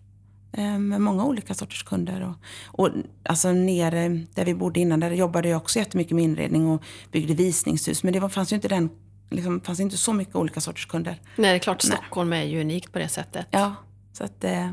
Eh, 0.56 0.78
Med 0.78 1.00
många 1.00 1.24
olika 1.24 1.54
sorters 1.54 1.82
kunder. 1.82 2.20
Och, 2.22 2.34
och 2.82 2.90
alltså 3.24 3.52
nere 3.52 4.08
där 4.34 4.44
vi 4.44 4.54
bodde 4.54 4.80
innan, 4.80 5.00
där 5.00 5.10
jobbade 5.10 5.48
jag 5.48 5.56
också 5.56 5.78
jättemycket 5.78 6.12
med 6.14 6.24
inredning 6.24 6.66
och 6.66 6.82
byggde 7.12 7.34
visningshus. 7.34 8.02
Men 8.02 8.12
det 8.12 8.20
var, 8.20 8.28
fanns 8.28 8.52
ju 8.52 8.56
inte 8.56 8.68
den, 8.68 8.90
liksom, 9.30 9.60
fanns 9.60 9.80
inte 9.80 9.96
så 9.96 10.12
mycket 10.12 10.36
olika 10.36 10.60
sorters 10.60 10.86
kunder. 10.86 11.20
Nej, 11.36 11.50
det 11.50 11.56
är 11.56 11.58
klart, 11.58 11.84
Nej. 11.84 11.96
Stockholm 11.96 12.32
är 12.32 12.42
ju 12.42 12.60
unikt 12.60 12.92
på 12.92 12.98
det 12.98 13.08
sättet. 13.08 13.46
Ja, 13.50 13.74
så 14.12 14.24
att, 14.24 14.44
eh, 14.44 14.70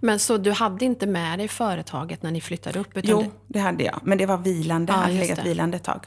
Men 0.00 0.18
så 0.18 0.38
du 0.38 0.50
hade 0.50 0.84
inte 0.84 1.06
med 1.06 1.38
dig 1.38 1.48
företaget 1.48 2.22
när 2.22 2.30
ni 2.30 2.40
flyttade 2.40 2.78
upp? 2.78 2.96
Utan 2.96 3.10
jo, 3.10 3.22
det- 3.22 3.30
det 3.48 3.58
hade 3.60 3.84
jag. 3.84 4.00
Men 4.04 4.18
det 4.18 4.26
var 4.26 4.38
vilande, 4.38 4.92
Ja, 4.92 4.96
hade 4.98 5.12
just 5.12 5.22
legat 5.22 5.36
det. 5.44 5.48
vilande 5.50 5.76
ett 5.76 5.84
tag. 5.84 6.04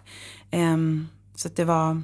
Ehm, 0.52 1.08
så 1.36 1.48
att 1.48 1.56
det 1.56 1.66
var, 1.66 2.02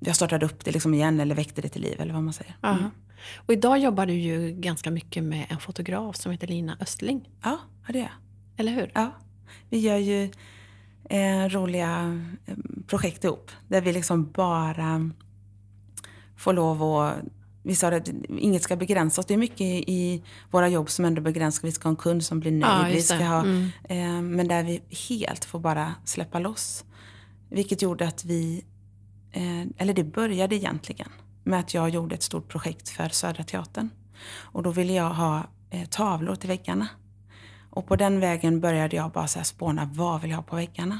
jag 0.00 0.16
startade 0.16 0.46
upp 0.46 0.64
det 0.64 0.70
liksom 0.72 0.94
igen 0.94 1.20
eller 1.20 1.34
väckte 1.34 1.62
det 1.62 1.68
till 1.68 1.82
liv 1.82 2.00
eller 2.00 2.14
vad 2.14 2.22
man 2.22 2.32
säger. 2.34 2.56
Mm. 2.62 2.90
Och 3.36 3.52
idag 3.52 3.78
jobbar 3.78 4.06
du 4.06 4.12
ju 4.14 4.52
ganska 4.52 4.90
mycket 4.90 5.24
med 5.24 5.46
en 5.48 5.58
fotograf 5.58 6.16
som 6.16 6.32
heter 6.32 6.46
Lina 6.46 6.76
Östling. 6.80 7.28
Ja, 7.42 7.58
det 7.88 7.98
är 7.98 8.02
jag. 8.02 8.10
Eller 8.56 8.72
hur? 8.72 8.90
Ja. 8.94 9.12
Vi 9.70 9.78
gör 9.78 9.96
ju 9.96 10.30
eh, 11.10 11.48
roliga 11.48 12.20
eh, 12.46 12.54
projekt 12.86 13.24
ihop. 13.24 13.50
Där 13.68 13.80
vi 13.80 13.92
liksom 13.92 14.30
bara 14.32 15.10
får 16.36 16.52
lov 16.52 16.82
att... 16.82 17.14
Vi 17.62 17.74
sa 17.74 17.88
att 17.96 18.08
inget 18.38 18.62
ska 18.62 18.76
begränsa 18.76 19.20
oss. 19.20 19.26
Det 19.26 19.34
är 19.34 19.38
mycket 19.38 19.60
i 19.66 20.22
våra 20.50 20.68
jobb 20.68 20.90
som 20.90 21.04
ändå 21.04 21.22
begränsar. 21.22 21.62
Vi 21.68 21.72
ska 21.72 21.88
ha 21.88 21.90
en 21.90 21.96
kund 21.96 22.24
som 22.24 22.40
blir 22.40 22.52
nöjd. 22.52 22.62
Ja, 22.64 22.86
vi 22.92 23.02
ska 23.02 23.16
ha, 23.24 23.40
Mm. 23.44 23.68
eh, 23.84 24.22
men 24.22 24.48
där 24.48 24.62
vi 24.64 24.82
helt 25.08 25.44
får 25.44 25.58
bara 25.60 25.94
släppa 26.04 26.38
loss. 26.38 26.84
Vilket 27.50 27.82
gjorde 27.82 28.08
att 28.08 28.24
vi... 28.24 28.64
Eh, 29.32 29.60
eller 29.76 29.94
det 29.94 30.04
började 30.04 30.56
egentligen 30.56 31.08
med 31.46 31.60
att 31.60 31.74
jag 31.74 31.88
gjorde 31.88 32.14
ett 32.14 32.22
stort 32.22 32.48
projekt 32.48 32.88
för 32.88 33.08
Södra 33.08 33.44
Teatern. 33.44 33.90
Och 34.38 34.62
då 34.62 34.70
ville 34.70 34.92
jag 34.92 35.10
ha 35.10 35.44
eh, 35.70 35.88
tavlor 35.88 36.36
till 36.36 36.48
väggarna. 36.48 36.88
Och 37.70 37.86
på 37.86 37.96
den 37.96 38.20
vägen 38.20 38.60
började 38.60 38.96
jag 38.96 39.10
bara 39.10 39.26
så 39.26 39.38
här 39.38 39.44
spåna, 39.44 39.90
vad 39.94 40.20
vill 40.20 40.30
jag 40.30 40.36
ha 40.36 40.42
på 40.42 40.56
väggarna? 40.56 40.98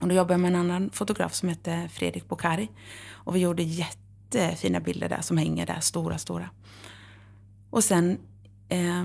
Och 0.00 0.08
då 0.08 0.14
jobbade 0.14 0.34
jag 0.34 0.40
med 0.40 0.48
en 0.48 0.60
annan 0.60 0.90
fotograf 0.90 1.34
som 1.34 1.48
hette 1.48 1.88
Fredrik 1.92 2.28
Bokari. 2.28 2.68
Och 3.10 3.36
vi 3.36 3.40
gjorde 3.40 3.62
jättefina 3.62 4.80
bilder 4.80 5.08
där 5.08 5.20
som 5.20 5.36
hänger 5.36 5.66
där, 5.66 5.80
stora, 5.80 6.18
stora. 6.18 6.50
Och 7.70 7.84
sen 7.84 8.18
eh, 8.68 9.04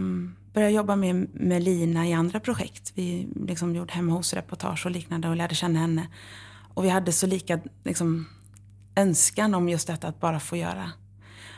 började 0.53 0.71
jag 0.71 0.77
jobba 0.77 0.95
med, 0.95 1.27
med 1.33 1.63
Lina 1.63 2.07
i 2.07 2.13
andra 2.13 2.39
projekt. 2.39 2.91
Vi 2.95 3.27
liksom 3.35 3.75
gjorde 3.75 3.93
hemma 3.93 4.13
hos-reportage 4.13 4.85
och 4.85 4.91
liknande 4.91 5.29
och 5.29 5.35
lärde 5.35 5.55
känna 5.55 5.79
henne. 5.79 6.07
Och 6.73 6.85
vi 6.85 6.89
hade 6.89 7.11
så 7.11 7.27
lika 7.27 7.59
liksom, 7.83 8.25
önskan 8.95 9.53
om 9.53 9.69
just 9.69 9.87
detta 9.87 10.07
att 10.07 10.19
bara 10.19 10.39
få 10.39 10.57
göra. 10.57 10.91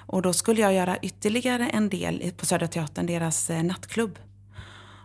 Och 0.07 0.21
då 0.21 0.33
skulle 0.33 0.61
jag 0.61 0.73
göra 0.73 0.97
ytterligare 0.97 1.69
en 1.69 1.89
del 1.89 2.31
på 2.37 2.45
Södra 2.45 2.67
Teatern, 2.67 3.05
deras 3.05 3.49
eh, 3.49 3.63
nattklubb. 3.63 4.19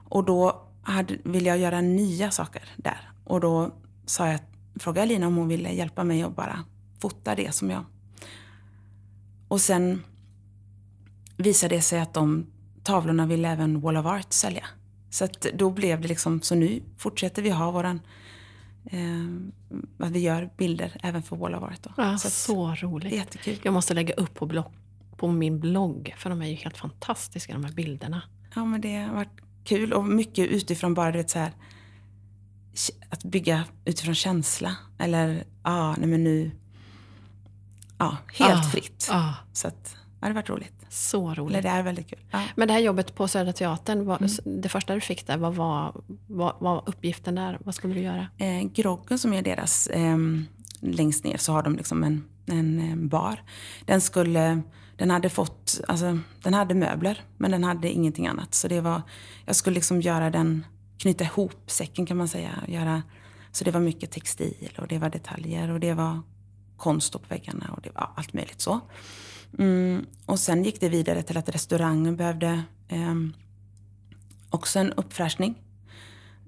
Och 0.08 0.24
då 0.24 0.66
hade, 0.82 1.16
ville 1.24 1.48
jag 1.48 1.58
göra 1.58 1.80
nya 1.80 2.30
saker 2.30 2.62
där. 2.76 3.10
Och 3.24 3.40
då 3.40 3.74
sa 4.06 4.28
jag, 4.28 4.40
frågade 4.74 5.00
jag 5.00 5.08
Lina 5.08 5.26
om 5.26 5.36
hon 5.36 5.48
ville 5.48 5.72
hjälpa 5.72 6.04
mig 6.04 6.22
att 6.22 6.36
bara 6.36 6.64
fota 7.00 7.34
det 7.34 7.54
som 7.54 7.70
jag... 7.70 7.84
Och 9.48 9.60
sen 9.60 10.02
visade 11.36 11.74
det 11.74 11.82
sig 11.82 12.00
att 12.00 12.14
de 12.14 12.46
tavlorna 12.82 13.26
ville 13.26 13.48
även 13.48 13.80
Wall 13.80 13.96
of 13.96 14.06
Art 14.06 14.32
sälja. 14.32 14.64
Så 15.10 15.24
att 15.24 15.40
då 15.40 15.70
blev 15.70 16.00
det 16.00 16.08
liksom, 16.08 16.42
så 16.42 16.54
nu 16.54 16.82
fortsätter 16.98 17.42
vi 17.42 17.50
ha 17.50 17.70
våran... 17.70 18.00
Eh, 18.84 20.06
att 20.06 20.10
vi 20.12 20.18
gör 20.18 20.50
bilder 20.56 21.00
även 21.02 21.22
för 21.22 21.36
Wall 21.36 21.54
of 21.54 21.62
Art. 21.62 21.82
Då. 21.82 21.90
Ja, 21.96 22.18
så 22.18 22.30
så, 22.30 22.68
att, 22.68 22.82
roligt. 22.82 23.12
jättekul. 23.12 23.58
Jag 23.62 23.74
måste 23.74 23.94
lägga 23.94 24.14
upp 24.14 24.34
på, 24.34 24.46
blogg, 24.46 24.72
på 25.16 25.28
min 25.28 25.60
blogg, 25.60 26.14
för 26.18 26.30
de 26.30 26.42
är 26.42 26.46
ju 26.46 26.54
helt 26.54 26.76
fantastiska 26.76 27.52
de 27.52 27.64
här 27.64 27.72
bilderna. 27.72 28.22
Ja, 28.54 28.64
men 28.64 28.80
det 28.80 28.96
har 28.96 29.14
varit 29.14 29.40
kul 29.64 29.92
och 29.92 30.04
mycket 30.04 30.48
utifrån 30.48 30.94
bara, 30.94 31.12
du 31.12 31.18
vet 31.18 31.30
så 31.30 31.38
här, 31.38 31.52
att 33.08 33.24
bygga 33.24 33.64
utifrån 33.84 34.14
känsla. 34.14 34.76
Eller, 34.98 35.34
ja, 35.34 35.44
ah, 35.62 35.94
nej 35.98 36.08
men 36.08 36.24
nu, 36.24 36.50
ja, 37.98 38.16
helt 38.32 38.66
Ah, 38.66 38.70
fritt. 38.70 39.08
ah. 39.12 39.34
Så 39.52 39.68
att, 39.68 39.96
ja, 39.96 40.00
det 40.20 40.26
har 40.26 40.34
varit 40.34 40.50
roligt. 40.50 40.79
Så 40.92 41.35
roligt. 41.35 41.62
det 41.62 41.68
är 41.68 41.83
väldigt 41.83 42.09
kul. 42.11 42.18
Ja. 42.31 42.42
Men 42.57 42.68
det 42.68 42.74
här 42.74 42.81
jobbet 42.81 43.14
på 43.14 43.29
Södra 43.29 43.53
Teatern, 43.53 44.05
vad, 44.07 44.22
Mm. 44.22 44.61
det 44.62 44.68
första 44.68 44.94
du 44.94 45.00
fick 45.00 45.26
där, 45.26 45.37
vad 45.37 45.55
var, 45.55 46.03
vad 46.26 46.55
var 46.61 46.83
uppgiften 46.87 47.35
där? 47.35 47.59
Vad 47.64 47.74
skulle 47.74 47.94
du 47.94 48.00
göra? 48.00 48.26
Eh, 48.38 48.62
groggen 48.62 49.18
som 49.18 49.33
är 49.33 49.42
deras, 49.42 49.87
eh, 49.87 50.16
längst 50.81 51.24
ner 51.24 51.37
så 51.37 51.53
har 51.53 51.62
de 51.62 51.76
liksom 51.76 52.05
en, 52.05 52.24
en 52.46 52.90
eh, 52.90 52.96
bar. 52.96 53.42
Den 53.85 54.00
skulle, 54.00 54.62
den 54.96 55.11
hade 55.11 55.31
fått, 55.31 55.81
alltså 55.88 56.18
den 56.42 56.55
hade 56.55 56.74
möbler 56.74 57.20
men 57.38 57.50
den 57.50 57.64
hade 57.64 57.90
ingenting 57.90 58.26
annat. 58.26 58.55
Så 58.55 58.68
det 58.68 58.81
var, 58.81 59.03
jag 59.46 59.57
skulle 59.57 59.74
liksom 59.74 60.00
göra 60.00 60.31
den, 60.31 60.64
knyta 60.98 61.24
ihop 61.24 61.70
säcken 61.70 62.07
kan 62.07 62.16
man 62.16 62.29
säga. 62.29 62.50
Göra, 62.68 63.03
så 63.53 63.64
det 63.64 63.70
var 63.70 63.81
mycket 63.81 64.11
textil 64.11 64.72
och 64.79 64.88
det 64.88 64.98
var 64.98 65.11
detaljer 65.11 65.70
och 65.70 65.81
det 65.81 65.94
var 65.94 66.20
konst 66.76 67.12
på 67.12 67.20
väggarna 67.29 67.70
och 67.76 67.83
det 67.83 67.90
var 67.94 68.11
allt 68.16 68.33
möjligt 68.33 68.61
så. 68.61 68.81
Mm, 69.58 70.06
och 70.26 70.38
sen 70.38 70.64
gick 70.64 70.80
det 70.80 70.88
vidare 70.88 71.22
till 71.22 71.36
att 71.36 71.48
restaurangen 71.48 72.16
behövde 72.16 72.62
ehm, 72.88 73.32
också 74.50 74.78
en 74.78 74.92
uppfräschning. 74.92 75.54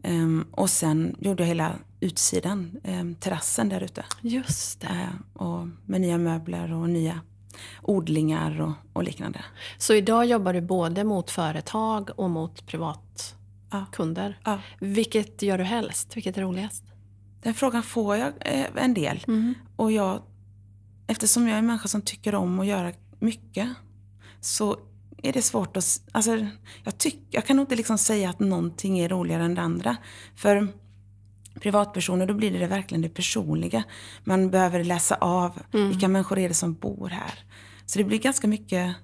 Ehm, 0.03 0.47
och 0.51 0.71
sen 0.71 1.17
gjorde 1.21 1.43
jag 1.43 1.49
hela 1.49 1.79
utsidan, 2.01 2.71
um, 2.85 3.15
terrassen 3.15 3.69
där 3.69 3.81
ute. 3.81 4.05
Just 4.21 4.81
det. 4.81 4.87
Eh, 4.87 5.43
och 5.43 5.69
med 5.87 6.01
nya 6.01 6.19
möbler 6.19 6.73
och 6.73 6.91
nya 6.91 7.21
odlingar 7.83 8.61
och, 8.61 8.73
och 8.93 9.05
liknande. 9.05 9.45
Så 9.79 9.95
idag 9.95 10.27
jobbar 10.27 10.53
du 10.53 10.61
både 10.61 11.05
mot 11.05 11.31
företag 11.31 12.11
och 12.17 12.31
mot 12.31 12.67
privatkunder. 12.67 14.39
Ja. 14.45 14.59
Vilket 14.81 15.43
gör 15.43 15.59
du 15.59 15.65
helst? 15.65 16.17
Vilket 16.17 16.39
är 16.39 16.43
roligast? 16.43 16.85
Den 17.43 17.55
frågan 17.55 17.83
får 17.83 18.17
jag 18.17 18.33
eh, 18.41 18.67
en 18.77 18.95
del. 18.95 19.25
Mm. 19.29 19.55
Och 19.77 19.93
jag, 19.93 20.23
eftersom 21.07 21.49
jag 21.49 21.55
är 21.55 21.59
en 21.59 21.67
människa 21.67 21.89
som 21.89 22.03
tycker 22.03 22.35
om 22.35 22.61
att 22.61 22.67
göra 22.67 22.93
mycket 23.19 23.69
så 24.41 24.77
är 25.23 25.33
det 25.33 25.43
svårt 25.43 25.77
att... 25.77 26.01
Alltså, 26.13 26.47
jag, 26.85 26.99
tyck, 26.99 27.19
jag 27.31 27.47
kan 27.47 27.57
nog 27.57 27.63
inte 27.65 27.77
liksom 27.77 27.99
säga 27.99 28.31
att 28.31 28.41
någonting 28.41 28.99
är 28.99 29.09
roligare 29.09 29.45
än 29.45 29.55
det 29.55 29.63
andra. 29.63 29.97
För 30.37 30.69
privatpersoner, 31.61 32.27
då 32.27 32.35
blir 32.35 32.59
det 32.59 32.67
verkligen 32.67 33.03
det 33.03 33.09
personliga. 33.09 33.83
Man 34.25 34.51
behöver 34.51 34.85
läsa 34.85 35.15
av 35.15 35.63
vilka 35.73 36.09
människor 36.09 36.39
är 36.39 36.49
det 36.49 36.55
som 36.55 36.75
bor 36.75 37.09
här. 37.09 37.33
Så 37.87 37.99
det 37.99 38.05
blir 38.05 38.19
ganska 38.19 38.47
mycket 38.47 38.97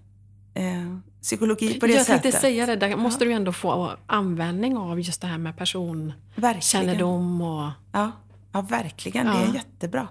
eh, 0.55 0.97
psykologi 1.23 1.81
på 1.81 1.87
det 1.87 1.93
jag 1.93 2.07
sättet. 2.07 2.23
tänkte 2.23 2.41
säga 2.41 2.67
det, 2.67 2.77
där 2.77 2.97
måste 2.97 3.25
du 3.25 3.33
ändå 3.33 3.53
få 3.53 3.97
användning 4.07 4.77
av 4.77 5.01
just 5.01 5.21
det 5.21 5.27
här 5.27 5.39
med 5.39 5.57
personkännedom 5.57 7.41
och... 7.41 7.71
Ja, 7.93 8.13
ja 8.53 8.61
verkligen. 8.61 9.27
Det 9.27 9.33
Ja. 9.33 9.39
är 9.49 9.55
jättebra. 9.55 10.09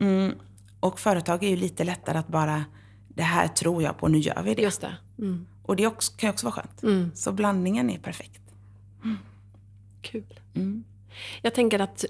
Mm. 0.00 0.34
Och 0.80 1.00
företag 1.00 1.44
är 1.44 1.48
ju 1.48 1.56
lite 1.56 1.84
lättare 1.84 2.18
att 2.18 2.28
bara, 2.28 2.64
det 3.08 3.22
här 3.22 3.48
tror 3.48 3.82
jag 3.82 3.98
på, 3.98 4.08
nu 4.08 4.18
gör 4.18 4.42
vi 4.42 4.54
det. 4.54 4.62
Just 4.62 4.80
det. 4.80 4.96
Mm. 5.18 5.46
Och 5.62 5.76
det 5.76 5.86
också, 5.86 6.12
kan 6.16 6.28
ju 6.28 6.32
också 6.32 6.46
vara 6.46 6.54
skönt. 6.54 6.82
Mm. 6.82 7.10
Så 7.14 7.32
blandningen 7.32 7.90
är 7.90 7.98
perfekt. 7.98 8.42
Kul. 10.02 10.40
Mm. 10.54 10.84
Jag 11.42 11.54
tänker 11.54 11.78
att 11.78 12.04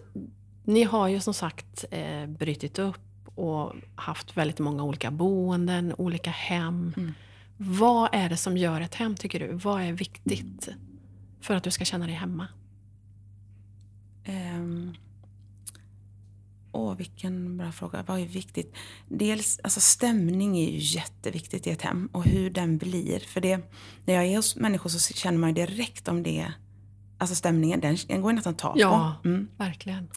ni 0.64 0.82
har 0.82 1.08
ju 1.08 1.20
som 1.20 1.34
sagt 1.34 1.84
eh, 1.90 2.26
brytit 2.26 2.78
upp 2.78 3.00
och 3.34 3.74
haft 3.94 4.36
väldigt 4.36 4.58
många 4.58 4.84
olika 4.84 5.10
boenden, 5.10 5.94
olika 5.98 6.30
hem. 6.30 6.94
Mm. 6.96 7.12
Vad 7.56 8.08
är 8.12 8.28
det 8.28 8.36
som 8.36 8.56
gör 8.56 8.80
ett 8.80 8.94
hem 8.94 9.16
tycker 9.16 9.40
du? 9.40 9.52
Vad 9.52 9.82
är 9.82 9.92
viktigt 9.92 10.68
för 11.40 11.54
att 11.54 11.64
du 11.64 11.70
ska 11.70 11.84
känna 11.84 12.06
dig 12.06 12.14
hemma? 12.14 12.46
Ehm. 14.24 14.94
Åh, 16.72 16.94
vilken 16.96 17.56
bra 17.58 17.72
fråga. 17.72 18.04
Vad 18.06 18.20
är 18.20 18.26
viktigt? 18.26 18.74
Dels, 19.08 19.60
alltså 19.64 19.80
stämning 19.80 20.58
är 20.58 20.70
ju 20.70 20.78
jätteviktigt 20.78 21.66
i 21.66 21.70
ett 21.70 21.82
hem 21.82 22.08
och 22.12 22.24
hur 22.24 22.50
den 22.50 22.78
blir. 22.78 23.20
För 23.20 23.40
det, 23.40 23.60
när 24.04 24.14
jag 24.14 24.24
är 24.24 24.36
hos 24.36 24.56
människor 24.56 24.90
så 24.90 25.14
känner 25.14 25.38
man 25.38 25.48
ju 25.48 25.66
direkt 25.66 26.08
om 26.08 26.22
det, 26.22 26.52
alltså 27.18 27.34
stämningen, 27.36 27.80
den, 27.80 27.96
den 28.08 28.20
går 28.22 28.30
ju 28.30 28.34
nästan 28.36 28.52
att 28.52 28.58
ta 28.58 28.74
Ja, 28.76 29.16
på. 29.22 29.28
Mm. 29.28 29.48
verkligen. 29.56 30.08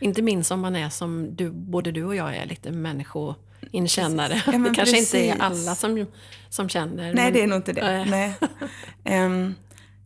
Inte 0.00 0.22
minst 0.22 0.50
om 0.50 0.60
man 0.60 0.76
är 0.76 0.88
som 0.88 1.36
du, 1.36 1.50
både 1.50 1.92
du 1.92 2.04
och 2.04 2.14
jag 2.14 2.36
är 2.36 2.46
lite 2.46 2.70
människoinkännare. 2.72 4.42
Ja, 4.46 4.52
men 4.52 4.62
det 4.62 4.74
kanske 4.74 4.98
inte 4.98 5.18
är 5.18 5.32
precis. 5.38 5.42
alla 5.66 5.74
som, 5.74 6.06
som 6.48 6.68
känner. 6.68 6.96
Nej, 6.96 7.14
men- 7.14 7.32
det 7.32 7.42
är 7.42 7.46
nog 7.46 7.58
inte 7.58 7.72
det. 7.72 8.04
Nej. 8.04 8.34
Ehm, 9.04 9.54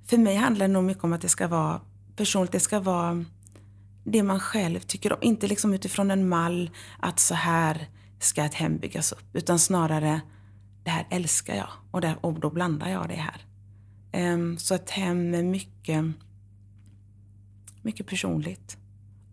för 0.06 0.18
mig 0.18 0.36
handlar 0.36 0.68
det 0.68 0.72
nog 0.72 0.84
mycket 0.84 1.04
om 1.04 1.12
att 1.12 1.20
det 1.20 1.28
ska 1.28 1.48
vara 1.48 1.80
personligt. 2.16 2.52
Det 2.52 2.60
ska 2.60 2.80
vara 2.80 3.24
det 4.06 4.22
man 4.22 4.40
själv 4.40 4.80
tycker 4.80 5.12
om. 5.12 5.18
Inte 5.22 5.46
liksom 5.46 5.74
utifrån 5.74 6.10
en 6.10 6.28
mall 6.28 6.70
att 6.98 7.20
så 7.20 7.34
här 7.34 7.88
ska 8.18 8.44
ett 8.44 8.54
hem 8.54 8.78
byggas 8.78 9.12
upp. 9.12 9.36
Utan 9.36 9.58
snarare, 9.58 10.20
det 10.84 10.90
här 10.90 11.06
älskar 11.10 11.54
jag 11.54 11.68
och, 11.90 12.00
där, 12.00 12.18
och 12.20 12.40
då 12.40 12.50
blandar 12.50 12.88
jag 12.88 13.08
det 13.08 13.14
här. 13.14 13.44
Ehm, 14.12 14.58
så 14.58 14.74
ett 14.74 14.90
hem 14.90 15.34
är 15.34 15.42
mycket, 15.42 16.04
mycket 17.82 18.06
personligt. 18.06 18.76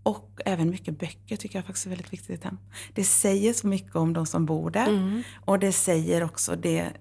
Och 0.03 0.39
även 0.45 0.69
mycket 0.69 0.99
böcker 0.99 1.35
tycker 1.35 1.57
jag 1.57 1.65
faktiskt 1.65 1.85
är 1.85 1.89
väldigt 1.89 2.13
viktigt 2.13 2.29
i 2.29 2.33
ett 2.33 2.43
hem. 2.43 2.57
Det 2.93 3.03
säger 3.03 3.53
så 3.53 3.67
mycket 3.67 3.95
om 3.95 4.13
de 4.13 4.25
som 4.25 4.45
bor 4.45 4.71
där. 4.71 4.87
Mm. 4.87 5.23
Och 5.45 5.59
det 5.59 5.71
säger 5.71 6.23
också 6.23 6.55
det, 6.55 6.93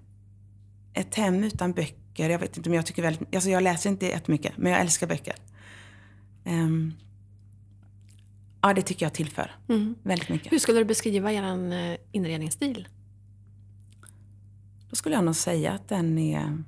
ett 0.93 1.15
hem 1.15 1.43
utan 1.43 1.73
böcker, 1.73 2.29
jag 2.29 2.39
vet 2.39 2.57
inte 2.57 2.69
om 2.69 2.73
jag 2.73 2.85
tycker 2.85 3.01
väldigt, 3.01 3.35
alltså 3.35 3.49
jag 3.49 3.63
läser 3.63 3.89
inte 3.89 4.05
jättemycket, 4.05 4.53
men 4.57 4.71
jag 4.71 4.81
älskar 4.81 5.07
böcker. 5.07 5.35
Ehm, 6.45 6.93
ja, 8.63 8.73
det 8.73 8.81
tycker 8.81 9.05
jag 9.05 9.13
tillför 9.13 9.51
Mm. 9.69 9.95
väldigt 10.03 10.29
mycket. 10.29 10.51
Hur 10.51 10.59
skulle 10.59 10.79
du 10.79 10.85
beskriva 10.85 11.31
er 11.31 11.43
eh, 11.43 11.97
inredningsstil? 12.11 12.87
Då 14.89 14.95
skulle 14.95 15.15
jag 15.15 15.23
nog 15.23 15.35
säga 15.35 15.71
att 15.71 15.89
den 15.89 16.17
är... 16.17 16.63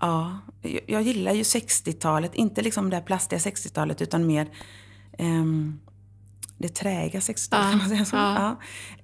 Ja, 0.00 0.38
jag- 0.86 1.02
gillar 1.02 1.32
ju 1.32 1.42
60-talet. 1.42 2.34
Inte 2.34 2.62
liksom 2.62 2.90
det 2.90 3.00
plastiga 3.00 3.38
60-talet 3.38 4.02
utan 4.02 4.26
mer 4.26 4.48
ehm, 5.18 5.80
det 6.58 6.68
träiga 6.68 7.18
60-talet. 7.20 7.64
Ja, 7.64 7.70
kan 7.70 7.78
man 7.78 7.88
säga 7.88 8.04
så. 8.04 8.16
ja. 8.16 8.34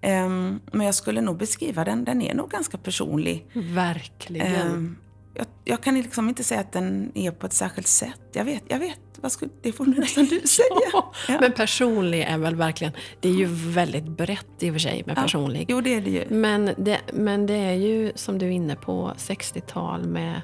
Ja. 0.01 0.09
Ehm, 0.09 0.61
men 0.73 0.87
jag 0.87 0.95
skulle 0.95 1.21
nog 1.21 1.39
beskriva 1.39 1.85
den. 1.85 2.05
Den 2.05 2.23
är 2.23 2.35
nog 2.35 2.51
ganska 2.51 2.79
personlig. 2.79 3.47
Verkligen. 3.55 4.47
Ehm, 4.71 4.97
jag, 5.35 5.47
jag 5.65 5.83
kan 5.83 5.95
liksom 5.95 6.29
inte 6.29 6.45
säga 6.45 6.61
att 6.61 6.73
den 6.73 7.13
är 7.15 7.31
på 7.31 7.47
ett 7.47 7.53
särskilt 7.53 7.87
sätt. 7.89 8.21
Jag 8.33 8.45
vet, 8.45 8.63
jag 8.69 8.79
vet. 8.79 9.01
Skulle, 9.31 9.51
det 9.63 9.73
får 9.73 9.87
nästan 9.87 10.25
du 10.25 10.41
säga. 10.47 10.69
Ja. 10.93 11.13
Men 11.41 11.53
personlig 11.53 12.23
är 12.23 12.39
väl 12.39 12.55
verkligen, 12.55 12.93
det 13.21 13.29
är 13.29 13.33
ju 13.33 13.47
väldigt 13.49 14.09
brett 14.09 14.47
i 14.61 14.71
och 14.71 14.75
för 14.75 14.79
sig 14.81 15.03
med 15.07 15.17
personlig. 15.17 15.67
Jo, 15.69 15.81
det 15.81 15.95
är 15.95 16.01
det 16.01 16.11
ju. 16.11 16.25
Men 16.29 16.71
det, 16.79 17.01
men 17.13 17.47
det 17.47 17.55
är 17.55 17.73
ju 17.73 18.13
som 18.15 18.39
du 18.39 18.47
är 18.47 18.51
inne 18.51 18.77
på 18.77 19.13
60-tal 19.17 20.05
med, 20.09 20.43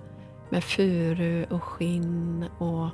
med 0.50 0.64
furu 0.64 1.44
och 1.44 1.62
skinn 1.62 2.44
och 2.58 2.88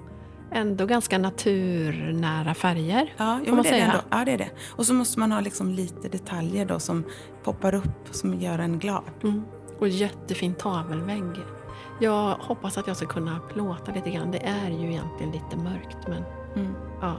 ändå 0.53 0.87
ganska 0.87 1.19
naturnära 1.19 2.55
färger. 2.55 3.15
Ja, 3.17 3.41
jo, 3.47 3.55
det 3.55 3.61
är 3.61 3.63
det 3.63 3.69
säga. 3.69 3.85
ändå. 3.85 3.99
Ja, 4.11 4.25
det 4.25 4.33
är 4.33 4.39
det. 4.39 4.51
Och 4.71 4.87
så 4.87 4.95
måste 4.95 5.19
man 5.19 5.33
ha 5.33 5.41
liksom 5.41 5.71
lite 5.71 6.09
detaljer 6.09 6.65
då 6.65 6.79
som 6.79 7.05
poppar 7.45 7.75
upp, 7.75 8.09
som 8.11 8.41
gör 8.41 8.59
en 8.59 8.79
glad. 8.79 9.05
Mm. 9.23 9.43
Och 9.79 9.89
jättefin 9.89 10.55
tavelvägg. 10.55 11.58
Jag 12.01 12.35
hoppas 12.41 12.79
att 12.79 12.87
jag 12.87 12.97
ska 12.97 13.07
kunna 13.07 13.39
plåta 13.53 13.93
lite 13.93 14.11
grann. 14.11 14.31
Det 14.31 14.47
är 14.47 14.71
ju 14.71 14.91
egentligen 14.91 15.33
lite 15.33 15.57
mörkt 15.57 16.09
men 16.09 16.25
Mm. 16.57 16.75
ja, 17.01 17.15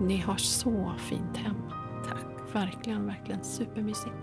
ni 0.00 0.16
har 0.18 0.36
så 0.36 0.92
fint 0.98 1.36
hem. 1.36 1.56
Tack. 2.08 2.24
Verkligen, 2.54 3.06
verkligen 3.06 3.44
supermysigt. 3.44 4.14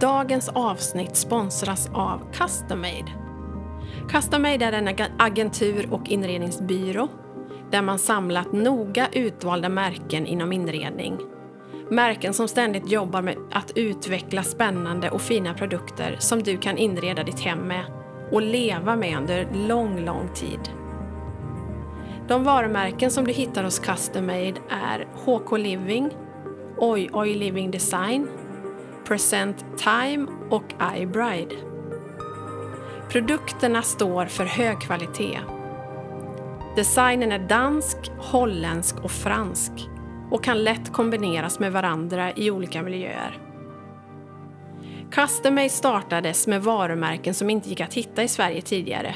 Dagens 0.00 0.48
avsnitt 0.48 1.16
sponsras 1.16 1.90
av 1.94 2.32
Custom 2.32 2.80
Made. 2.80 3.12
Custom 4.08 4.42
Made 4.42 4.64
är 4.64 4.72
en 4.72 4.88
ag- 4.88 5.12
agentur 5.18 5.92
och 5.92 6.08
inredningsbyrå 6.08 7.08
där 7.70 7.82
man 7.82 7.98
samlat 7.98 8.52
noga 8.52 9.08
utvalda 9.12 9.68
märken 9.68 10.26
inom 10.26 10.52
inredning. 10.52 11.18
Märken 11.90 12.34
som 12.34 12.48
ständigt 12.48 12.90
jobbar 12.90 13.22
med 13.22 13.36
att 13.52 13.72
utveckla 13.74 14.42
spännande 14.42 15.10
och 15.10 15.22
fina 15.22 15.54
produkter 15.54 16.16
som 16.18 16.42
du 16.42 16.56
kan 16.56 16.78
inreda 16.78 17.22
ditt 17.22 17.40
hem 17.40 17.58
med 17.58 17.84
och 18.32 18.42
leva 18.42 18.96
med 18.96 19.16
under 19.16 19.48
lång, 19.68 20.04
lång 20.04 20.28
tid. 20.34 20.60
De 22.28 22.44
varumärken 22.44 23.10
som 23.10 23.24
du 23.24 23.32
hittar 23.32 23.64
hos 23.64 23.78
Custom 23.78 24.26
Made 24.26 24.54
är 24.68 25.06
HK 25.24 25.58
Living, 25.58 26.10
Oi 26.76 27.08
Oi 27.12 27.34
Living 27.34 27.70
Design, 27.70 28.28
Present 29.04 29.64
Time 29.78 30.26
och 30.50 30.74
iBride. 30.96 31.54
Produkterna 33.08 33.82
står 33.82 34.26
för 34.26 34.44
hög 34.44 34.80
kvalitet. 34.80 35.38
Designen 36.76 37.32
är 37.32 37.38
dansk, 37.38 37.96
holländsk 38.18 38.96
och 39.04 39.10
fransk 39.10 39.72
och 40.30 40.44
kan 40.44 40.64
lätt 40.64 40.92
kombineras 40.92 41.58
med 41.58 41.72
varandra 41.72 42.32
i 42.32 42.50
olika 42.50 42.82
miljöer. 42.82 43.38
Customay 45.10 45.68
startades 45.68 46.46
med 46.46 46.62
varumärken 46.62 47.34
som 47.34 47.50
inte 47.50 47.68
gick 47.68 47.80
att 47.80 47.94
hitta 47.94 48.22
i 48.22 48.28
Sverige 48.28 48.62
tidigare 48.62 49.14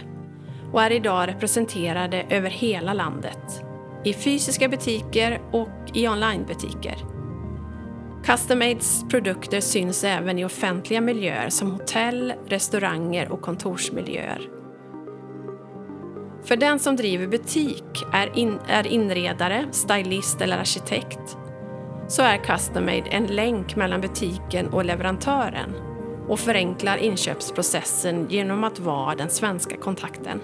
och 0.73 0.83
är 0.83 0.91
idag 0.91 1.29
representerade 1.29 2.27
över 2.31 2.51
hela 2.51 2.93
landet. 2.93 3.65
I 4.05 4.13
fysiska 4.13 4.69
butiker 4.69 5.41
och 5.53 5.91
i 5.95 6.09
onlinebutiker. 6.09 6.97
CustomAids 8.25 9.05
produkter 9.11 9.61
syns 9.61 10.05
även 10.05 10.39
i 10.39 10.45
offentliga 10.45 11.01
miljöer 11.01 11.51
som 11.51 11.71
hotell, 11.71 12.33
restauranger 12.49 13.33
och 13.33 13.43
kontorsmiljöer. 13.43 14.54
För 16.45 16.57
den 16.57 16.79
som 16.79 16.97
driver 16.97 17.27
butik, 17.27 18.05
är, 18.13 18.39
in, 18.39 18.59
är 18.67 18.87
inredare, 18.87 19.67
stylist 19.71 20.41
eller 20.41 20.59
arkitekt 20.59 21.37
så 22.09 22.23
är 22.23 22.39
Custom-Made 22.39 23.09
en 23.11 23.27
länk 23.27 23.77
mellan 23.77 24.01
butiken 24.01 24.69
och 24.69 24.85
leverantören 24.85 25.75
och 26.29 26.41
förenklar 26.41 26.97
inköpsprocessen 26.97 28.27
genom 28.31 28.65
att 28.65 28.79
vara 28.79 29.15
den 29.15 29.31
svenska 29.31 29.77
kontakten. 29.77 30.41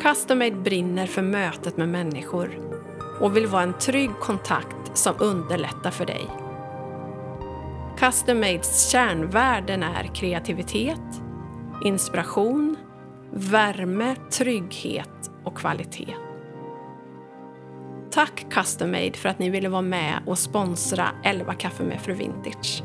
Custom-Made 0.00 0.62
brinner 0.62 1.06
för 1.06 1.22
mötet 1.22 1.76
med 1.76 1.88
människor 1.88 2.58
och 3.20 3.36
vill 3.36 3.46
vara 3.46 3.62
en 3.62 3.78
trygg 3.78 4.10
kontakt 4.20 4.90
som 4.94 5.14
underlättar 5.18 5.90
för 5.90 6.06
dig. 6.06 6.26
Custom-Mades 7.98 8.90
kärnvärden 8.90 9.82
är 9.82 10.10
kreativitet, 10.14 11.22
inspiration, 11.84 12.73
värme, 13.34 14.16
trygghet 14.30 15.30
och 15.44 15.56
kvalitet. 15.56 16.14
Tack 18.10 18.46
Custom 18.50 18.90
Made 18.90 19.12
för 19.12 19.28
att 19.28 19.38
ni 19.38 19.50
ville 19.50 19.68
vara 19.68 19.82
med 19.82 20.22
och 20.26 20.38
sponsra 20.38 21.08
11 21.24 21.54
kaffe 21.54 21.82
med 21.82 22.00
Fru 22.00 22.14
Vintage. 22.14 22.82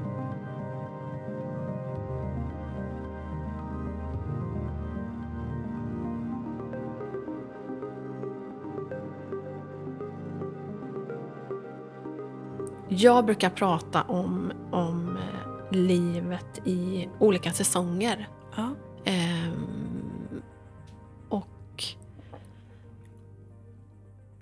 Jag 12.90 13.26
brukar 13.26 13.50
prata 13.50 14.02
om, 14.02 14.52
om 14.72 15.18
livet 15.72 16.62
i 16.68 17.10
olika 17.20 17.52
säsonger. 17.52 18.28
Ja. 18.56 18.70
Ehm, 19.06 19.79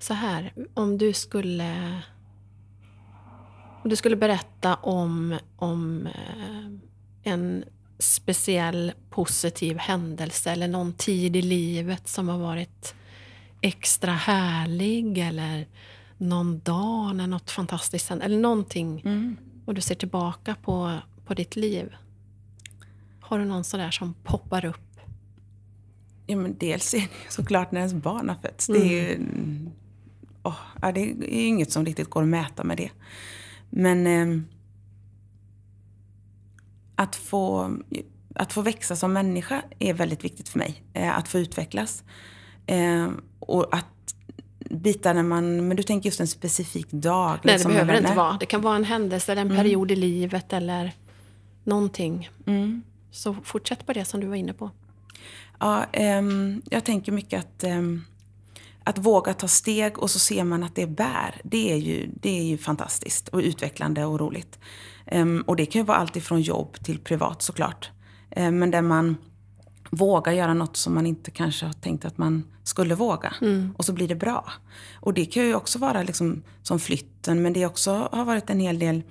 så 0.08 0.14
här, 0.14 0.54
om 0.74 0.98
du 0.98 1.14
skulle 1.14 2.02
om 3.84 3.90
du 3.90 3.96
skulle 3.96 4.16
berätta 4.16 4.76
om, 4.76 5.38
om 5.56 6.08
eh, 6.08 7.32
en 7.32 7.64
speciell 8.00 8.92
positiv 9.10 9.78
händelse 9.78 10.52
eller 10.52 10.68
någon 10.68 10.94
tid 10.94 11.36
i 11.36 11.42
livet 11.42 12.08
som 12.08 12.30
har 12.30 12.38
varit 12.38 12.96
extra 13.62 14.12
härlig 14.12 15.18
eller 15.18 15.68
någon 16.18 16.60
dag 16.60 17.16
när 17.16 17.28
något 17.28 17.52
fantastiskt 17.52 18.10
hände, 18.10 18.26
eller 18.26 18.40
någonting. 18.40 19.02
Mm. 19.06 19.38
Och 19.66 19.74
du 19.74 19.82
ser 19.82 19.96
tillbaka 19.96 20.56
på, 20.64 20.98
på 21.26 21.34
ditt 21.34 21.56
liv. 21.56 21.96
Har 23.22 23.40
du 23.40 23.46
någon 23.46 23.64
sådär 23.64 23.92
som 23.92 24.14
poppar 24.14 24.66
upp? 24.66 25.00
Ja, 26.28 26.38
men 26.38 26.58
dels 26.58 26.94
är 26.94 27.00
det 27.00 27.10
såklart 27.30 27.72
när 27.72 27.80
ens 27.80 27.94
barn 27.94 28.30
har 28.30 28.36
fötts. 28.36 28.68
Det 28.68 28.78
är 28.78 28.86
ju 28.86 29.20
ja, 30.82 30.92
det 30.92 31.02
är 31.02 31.48
inget 31.48 31.72
som 31.72 31.86
riktigt 31.86 32.10
går 32.10 32.22
att 32.22 32.28
mäta 32.28 32.64
med 32.64 32.78
det. 32.78 32.90
Men 33.70 34.08
eh, 34.08 34.44
att, 36.96 37.16
få, 37.16 37.72
att 38.36 38.54
få 38.54 38.62
växa 38.62 38.96
som 38.96 39.14
människa 39.14 39.62
är 39.80 39.94
väldigt 39.94 40.24
viktigt 40.24 40.50
för 40.50 40.60
mig. 40.60 40.84
Eh, 40.94 41.18
att 41.18 41.28
få 41.28 41.40
utvecklas. 41.40 42.04
Eh, 42.66 43.10
och 43.40 43.76
att 43.76 43.86
bitar 44.70 45.14
när 45.14 45.24
man... 45.24 45.68
Men 45.68 45.78
du 45.78 45.84
tänker 45.84 46.08
just 46.08 46.20
en 46.20 46.28
specifik 46.28 46.92
dag? 46.92 47.40
Nej, 47.44 47.54
liksom, 47.54 47.72
det 47.72 47.76
behöver 47.76 47.94
det 47.94 48.00
inte 48.00 48.14
vara. 48.14 48.38
Det 48.40 48.46
kan 48.46 48.62
vara 48.62 48.76
en 48.76 48.84
händelse 48.84 49.32
eller 49.32 49.42
en 49.42 49.50
period 49.50 49.92
i 49.92 49.96
livet 49.96 50.54
eller 50.54 50.92
någonting. 51.64 52.30
Mm. 52.46 52.84
Så 53.12 53.36
fortsätt 53.44 53.86
på 53.86 53.94
det 53.94 54.06
som 54.06 54.20
du 54.20 54.28
var 54.28 54.36
inne 54.36 54.54
på. 54.54 54.72
Ja, 55.60 55.84
ehm, 55.92 56.62
jag 56.70 56.84
tänker 56.84 57.12
mycket 57.12 57.40
att, 57.40 57.64
ehm, 57.64 58.04
att 58.88 58.98
våga 58.98 59.34
ta 59.34 59.48
steg 59.48 60.00
och 60.00 60.12
så 60.12 60.20
ser 60.20 60.44
man 60.44 60.64
att 60.64 60.76
det 60.76 60.88
bär. 60.88 61.42
Det 61.44 61.74
är 61.74 61.78
ju, 61.78 62.10
det 62.22 62.40
är 62.40 62.44
ju 62.44 62.58
fantastiskt 62.58 63.28
och 63.28 63.40
utvecklande 63.40 64.06
och 64.06 64.20
roligt. 64.20 64.60
Ehm, 65.06 65.44
och 65.48 65.56
det 65.56 65.66
kan 65.66 65.82
ju 65.82 65.86
vara 65.86 65.98
allt 65.98 66.16
ifrån 66.16 66.42
jobb 66.42 66.78
till 66.84 67.00
privat 67.00 67.42
såklart. 67.42 67.92
Ehm, 68.32 68.60
men 68.60 68.72
där 68.72 68.82
man 68.82 69.18
vågar 69.90 70.34
göra 70.34 70.54
något 70.54 70.78
som 70.78 70.94
man 70.94 71.06
inte 71.06 71.32
kanske 71.32 71.66
har 71.66 71.74
tänkt 71.74 72.06
att 72.06 72.18
man 72.18 72.44
skulle 72.64 72.96
våga. 72.96 73.34
Och 73.78 73.86
så 73.86 73.94
blir 73.94 74.08
det 74.08 74.16
bra. 74.16 74.52
Och 74.96 75.14
det 75.14 75.26
kan 75.26 75.44
ju 75.44 75.56
också 75.56 75.80
vara 75.80 76.04
liksom 76.04 76.44
som 76.64 76.80
flytten, 76.80 77.42
men 77.42 77.54
det 77.54 77.66
också 77.66 78.10
har 78.12 78.26
varit 78.26 78.50
en 78.50 78.60
hel 78.60 78.80
del 78.80 79.04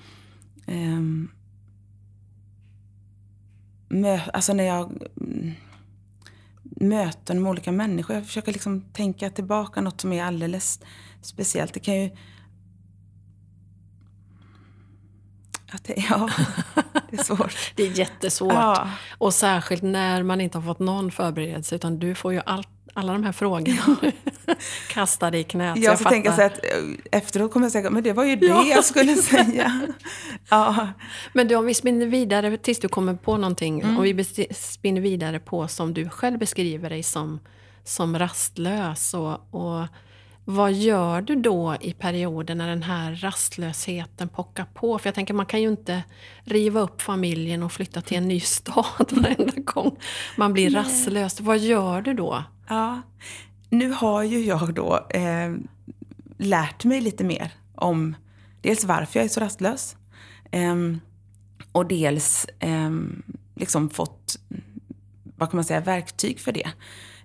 mö- 3.88 4.30
alltså 4.32 4.52
när 4.52 4.64
jag 4.64 4.92
mm, 5.20 5.52
möten 6.80 7.42
med 7.42 7.50
olika 7.50 7.72
människor. 7.72 8.16
Jag 8.16 8.26
försöker 8.26 8.52
liksom 8.52 8.80
tänka 8.80 9.30
tillbaka 9.30 9.80
något 9.80 10.00
som 10.00 10.12
är 10.12 10.24
alldeles 10.24 10.80
speciellt. 11.22 11.74
Det 11.74 11.80
kan 11.80 12.02
ju... 12.02 12.10
Att 15.72 15.84
det, 15.84 15.94
ja, 16.10 16.30
det 17.10 17.18
är 17.18 17.24
svårt. 17.24 17.56
Det 17.76 17.82
är 17.82 17.98
jättesvårt. 17.98 18.52
Ja. 18.52 18.90
Och 19.18 19.34
särskilt 19.34 19.82
när 19.82 20.22
man 20.22 20.40
inte 20.40 20.58
har 20.58 20.62
fått 20.62 20.78
någon 20.78 21.10
förberedelse 21.10 21.74
utan 21.74 21.98
du 21.98 22.14
får 22.14 22.32
ju 22.32 22.40
allt, 22.46 22.68
alla 22.96 23.12
de 23.12 23.24
här 23.24 23.32
frågorna 23.32 23.96
kastade 24.90 25.38
i 25.38 25.44
knät. 25.44 25.78
Jag 25.78 25.98
får 25.98 26.11
tänka 26.11 26.32
så 26.32 26.42
att 26.42 26.64
eh, 26.64 27.18
efteråt 27.18 27.52
kommer 27.52 27.66
jag 27.66 27.72
säga 27.72 27.90
men 27.90 28.02
det 28.02 28.12
var 28.12 28.24
ju 28.24 28.37
det 28.37 28.46
Ja. 28.46 28.64
jag 28.66 28.85
skulle 28.85 29.16
säga. 29.16 29.80
Ja, 30.48 30.88
Men 31.32 31.48
du, 31.48 31.54
om 31.54 31.66
vi 31.66 31.74
spinner 31.74 32.06
vidare 32.06 32.56
tills 32.56 32.78
du 32.78 32.88
kommer 32.88 33.14
på 33.14 33.37
någonting. 33.37 33.80
Mm. 33.80 33.96
Om 33.96 34.02
vi 34.02 34.24
spinner 34.54 35.00
vidare 35.00 35.40
på 35.40 35.68
som 35.68 35.94
du 35.94 36.09
själv 36.09 36.38
beskriver 36.38 36.90
dig 36.90 37.02
som, 37.02 37.40
som 37.85 38.18
rastlös. 38.18 39.14
Och, 39.14 39.54
och 39.54 39.87
vad 40.44 40.72
gör 40.72 41.20
du 41.20 41.37
då 41.37 41.76
i 41.80 41.92
perioden 41.92 42.59
när 42.59 42.68
den 42.68 42.82
här 42.82 43.14
rastlösheten 43.14 44.28
pockar 44.28 44.64
på? 44.64 44.98
För 44.98 45.06
jag 45.09 45.14
tänker 45.14 45.35
man 45.35 45.46
kan 45.46 45.62
ju 45.62 45.68
inte 45.68 46.02
riva 46.44 46.80
upp 46.80 47.02
familjen 47.02 47.62
och 47.62 47.72
flytta 47.72 48.00
till 48.00 48.16
en 48.16 48.28
ny 48.28 48.40
stad 48.40 48.85
varenda 49.11 49.52
gång 49.56 49.96
man 50.37 50.52
blir 50.52 50.70
rastlös. 50.70 51.40
Vad 51.40 51.59
gör 51.59 52.02
du 52.02 52.14
då? 52.14 52.44
Ja. 52.68 53.02
Nu 53.70 53.90
har 53.90 54.22
ju 54.22 54.44
jag 54.44 54.74
då 54.74 55.07
eh, 55.11 55.55
lärt 56.38 56.85
mig 56.85 57.00
lite 57.00 57.24
mer 57.24 57.52
om 57.74 58.16
dels 58.61 58.85
varför 58.85 59.18
jag 59.18 59.24
är 59.24 59.29
så 59.29 59.40
rastlös. 59.40 59.96
eh, 60.50 60.76
och 61.72 61.87
dels 61.87 62.44
eh, 62.59 62.90
liksom 63.55 63.90
fått, 63.90 64.38
vad 65.37 65.50
kan 65.50 65.57
man 65.57 65.64
säga, 65.64 65.81
verktyg 65.81 66.40
för 66.40 66.52
det. 66.52 66.68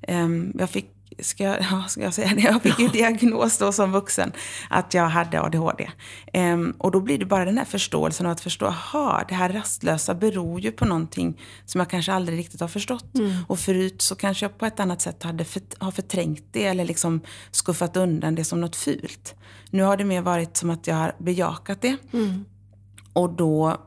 Ehm, 0.01 0.54
jag 0.60 0.69
fick, 0.69 0.89
ska 1.21 1.43
jag, 1.43 1.57
ja, 1.71 1.84
ska 1.88 2.01
jag 2.01 2.13
säga 2.13 2.31
det? 2.36 2.41
Jag 2.41 2.62
fick 2.62 2.79
ju 2.79 2.88
diagnos 2.88 3.57
då 3.57 3.71
som 3.71 3.91
vuxen 3.91 4.31
att 4.69 4.93
jag 4.93 5.10
hade 5.10 5.41
ADHD. 5.41 5.89
Ehm, 6.34 6.73
och 6.77 6.91
då 6.91 6.99
blir 6.99 7.17
det 7.17 7.25
bara 7.25 7.45
den 7.45 7.57
här 7.57 7.65
förståelsen 7.65 8.25
av 8.25 8.31
att 8.31 8.41
förstå, 8.41 8.65
aha, 8.65 9.23
det 9.29 9.36
här 9.36 9.49
rastlösa 9.49 10.13
beror 10.15 10.60
ju 10.60 10.71
på 10.71 10.86
någonting 10.86 11.41
som 11.65 11.79
jag 11.79 11.89
kanske 11.89 12.13
aldrig 12.13 12.39
riktigt 12.39 12.62
har 12.62 12.67
förstått. 12.67 13.05
Och 13.47 13.60
förut 13.60 14.01
så 14.01 14.15
kanske 14.15 14.45
jag 14.45 14.57
på 14.57 14.65
ett 14.65 14.79
annat 14.79 15.01
sätt 15.01 15.23
hade 15.23 15.45
för, 15.45 15.62
har 15.79 15.91
förträngt 15.91 16.45
det 16.51 16.65
eller 16.65 16.86
liksom 16.86 17.21
skuffat 17.51 17.97
undan 17.97 18.36
det 18.36 18.43
som 18.43 18.62
något 18.62 18.75
fult. 18.75 19.36
Nu 19.69 19.84
har 19.84 19.97
det 19.97 20.03
mer 20.03 20.21
varit 20.21 20.57
som 20.57 20.69
att 20.69 20.88
jag 20.88 20.95
har 20.95 21.15
bejakat 21.19 21.81
det. 21.81 21.97
Och 23.13 23.29
då 23.29 23.77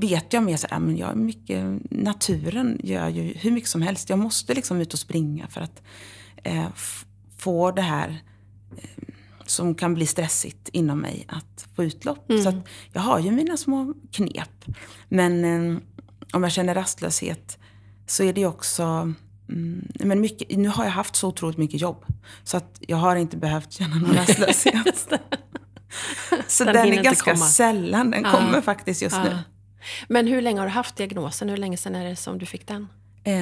vet 0.00 0.32
jag 0.32 0.42
mer 0.42 0.56
så 0.56 0.66
här, 0.70 0.78
men 0.78 0.96
jag 0.96 1.10
är 1.10 1.14
mycket, 1.14 1.64
naturen 1.90 2.80
gör 2.82 3.08
ju 3.08 3.22
hur 3.22 3.50
mycket 3.50 3.70
som 3.70 3.82
helst. 3.82 4.10
Jag 4.10 4.18
måste 4.18 4.54
liksom 4.54 4.80
ut 4.80 4.92
och 4.92 4.98
springa 4.98 5.46
för 5.48 5.60
att 5.60 5.82
eh, 6.44 6.66
få 7.38 7.70
det 7.70 7.82
här 7.82 8.22
eh, 8.76 8.84
som 9.46 9.74
kan 9.74 9.94
bli 9.94 10.06
stressigt 10.06 10.68
inom 10.72 10.98
mig 11.00 11.24
att 11.28 11.66
få 11.76 11.84
utlopp. 11.84 12.26
Så 12.42 12.48
att 12.48 12.68
jag 12.92 13.00
har 13.00 13.18
ju 13.18 13.30
mina 13.30 13.56
små 13.56 13.94
knep. 14.12 14.64
Men 15.08 15.44
eh, 15.44 15.78
om 16.32 16.42
jag 16.42 16.52
känner 16.52 16.74
rastlöshet 16.74 17.58
så 18.06 18.22
är 18.22 18.32
det 18.32 18.46
också 18.46 18.82
mm, 19.48 19.88
men 19.94 20.20
mycket, 20.20 20.58
nu 20.58 20.68
har 20.68 20.84
jag 20.84 20.90
haft 20.90 21.16
så 21.16 21.28
otroligt 21.28 21.58
mycket 21.58 21.80
jobb. 21.80 22.04
Så 22.44 22.56
att 22.56 22.78
jag 22.80 22.96
har 22.96 23.16
inte 23.16 23.36
behövt 23.36 23.72
känna 23.72 23.96
någon 23.96 24.14
rastlöshet. 24.16 25.08
Så 26.48 26.64
Den 26.64 26.74
den, 26.74 26.92
är 26.92 27.02
ganska 27.02 27.32
komma. 27.32 27.44
sällan. 27.46 28.10
Den 28.10 28.22
Ja. 28.22 28.30
kommer 28.30 28.60
faktiskt 28.60 29.02
just 29.02 29.16
nu. 29.24 29.28
Ja. 29.30 29.38
Men 30.08 30.26
hur 30.26 30.42
länge 30.42 30.60
har 30.60 30.66
du 30.66 30.72
haft 30.72 30.96
diagnosen? 30.96 31.48
Hur 31.48 31.56
länge 31.56 31.76
sedan 31.76 31.94
är 31.94 32.04
det 32.08 32.16
som 32.16 32.38
du 32.38 32.46
fick 32.46 32.66
den? 32.66 32.88
Ett 33.24 33.34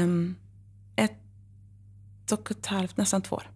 och 2.33 2.51
ett 2.51 2.67
halvt, 2.67 2.97
nästan 2.97 3.23
två 3.23 3.37
år. 3.37 3.51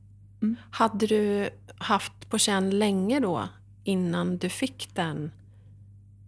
Hade 0.70 1.06
du 1.06 1.50
haft 1.78 2.30
på 2.30 2.38
känn 2.38 2.70
länge 2.70 3.20
då, 3.20 3.48
innan 3.84 4.38
du 4.38 4.48
fick 4.48 4.90
den, 4.94 5.30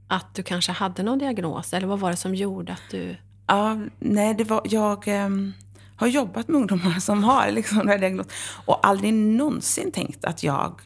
att 0.09 0.35
du 0.35 0.43
kanske 0.43 0.73
hade 0.73 1.03
någon 1.03 1.19
diagnos? 1.19 1.73
Eller 1.73 1.87
vad 1.87 2.01
var 2.01 2.11
det 2.11 2.17
som 2.17 2.35
gjorde 2.35 2.73
att 2.73 2.91
du... 2.91 3.17
Ja, 3.47 3.81
nej, 3.99 4.35
det 4.35 4.45
var, 4.45 4.61
jag 4.65 5.09
ehm, 5.09 5.53
har 5.97 6.07
jobbat 6.07 6.49
med 6.49 6.57
ungdomar 6.57 7.01
som 7.01 7.25
har 7.25 7.51
liksom 7.51 7.79
den 7.79 7.89
här 7.89 7.99
diagnosen 7.99 8.33
och 8.67 8.87
aldrig 8.87 9.15
någonsin 9.15 9.93
tänkt 9.93 10.25
att 10.25 10.43
jag 10.43 10.81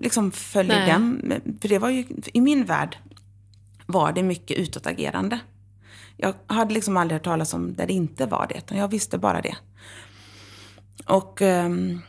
liksom 0.00 0.30
följer 0.30 0.78
Nej. 0.78 0.88
den. 0.88 1.40
För 1.60 1.68
det 1.68 1.78
var 1.78 1.90
ju, 1.90 2.06
i 2.32 2.40
min 2.40 2.64
värld 2.64 2.96
var 3.86 4.12
det 4.12 4.22
mycket 4.22 4.58
utåtagerande. 4.58 5.38
Jag 6.16 6.34
hade 6.46 6.74
liksom 6.74 6.96
aldrig 6.96 7.14
hört 7.16 7.24
talas 7.24 7.54
om 7.54 7.74
där 7.74 7.86
det 7.86 7.92
inte 7.92 8.26
var 8.26 8.46
det, 8.48 8.58
utan 8.58 8.78
jag 8.78 8.88
visste 8.88 9.18
bara 9.18 9.40
det. 9.40 9.56
Och 11.06 11.42
ehm, 11.42 12.00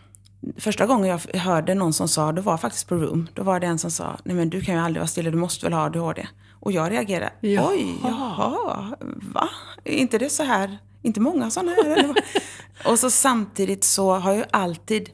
första 0.57 0.85
gången 0.85 1.09
jag 1.09 1.39
hörde 1.39 1.75
någon 1.75 1.93
som 1.93 2.07
sa, 2.07 2.31
det 2.31 2.41
var 2.41 2.57
faktiskt 2.57 2.87
på 2.87 2.95
Room, 2.95 3.27
då 3.33 3.43
var 3.43 3.59
det 3.59 3.67
en 3.67 3.79
som 3.79 3.91
sa, 3.91 4.17
nej 4.23 4.35
men 4.35 4.49
du 4.49 4.61
kan 4.61 4.75
ju 4.75 4.81
aldrig 4.81 4.99
vara 4.99 5.07
stilla, 5.07 5.31
du 5.31 5.37
måste 5.37 5.65
väl 5.65 5.73
ha 5.73 5.85
ADHD? 5.85 6.27
Och 6.59 6.71
jag 6.71 6.91
reagerade, 6.91 7.33
Jaha. 7.39 7.69
oj, 7.69 7.95
jaha, 8.03 8.95
va? 9.33 9.49
Är 9.83 9.93
inte 9.93 10.17
det 10.17 10.29
så 10.29 10.43
här, 10.43 10.77
inte 11.01 11.19
många 11.19 11.49
sådana 11.49 11.71
här? 11.71 12.15
och 12.85 12.99
så 12.99 13.09
samtidigt 13.09 13.83
så 13.83 14.13
har 14.13 14.33
jag 14.33 14.45
alltid, 14.51 15.09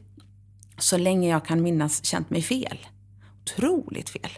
så 0.78 0.98
länge 0.98 1.28
jag 1.28 1.44
kan 1.44 1.62
minnas, 1.62 2.04
känt 2.04 2.30
mig 2.30 2.42
fel. 2.42 2.78
Otroligt 3.42 4.10
fel. 4.10 4.30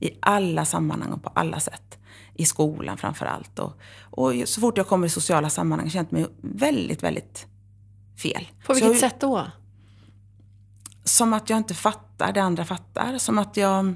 I 0.00 0.10
alla 0.20 0.64
sammanhang 0.64 1.12
och 1.12 1.22
på 1.22 1.28
alla 1.34 1.60
sätt. 1.60 1.98
I 2.34 2.44
skolan 2.44 2.98
framför 2.98 3.26
allt. 3.26 3.58
Och, 3.58 3.72
och 4.10 4.32
så 4.44 4.60
fort 4.60 4.76
jag 4.76 4.86
kommer 4.86 5.06
i 5.06 5.10
sociala 5.10 5.50
sammanhang 5.50 5.90
känt 5.90 6.10
mig 6.10 6.26
väldigt, 6.40 7.02
väldigt 7.02 7.46
fel. 8.22 8.48
På 8.66 8.74
vilket 8.74 8.90
jag- 8.90 9.00
sätt 9.00 9.20
då? 9.20 9.46
som 11.08 11.32
att 11.32 11.50
jag 11.50 11.56
inte 11.56 11.74
fattar 11.74 12.32
det 12.32 12.42
andra 12.42 12.64
fattar. 12.64 13.18
Som 13.18 13.38
att 13.38 13.56
jag 13.56 13.94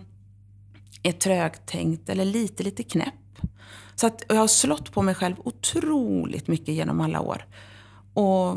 är 1.03 1.13
trögtänkt 1.13 2.09
eller 2.09 2.25
lite, 2.25 2.63
lite 2.63 2.83
knäpp. 2.83 3.15
Så 3.95 4.07
att 4.07 4.23
jag 4.29 4.37
har 4.37 4.47
slått 4.47 4.93
på 4.93 5.03
mig 5.03 5.15
själv 5.15 5.37
otroligt 5.45 6.49
mycket 6.49 6.75
genom 6.75 7.01
alla 7.01 7.21
år. 7.21 7.47
Och, 8.15 8.57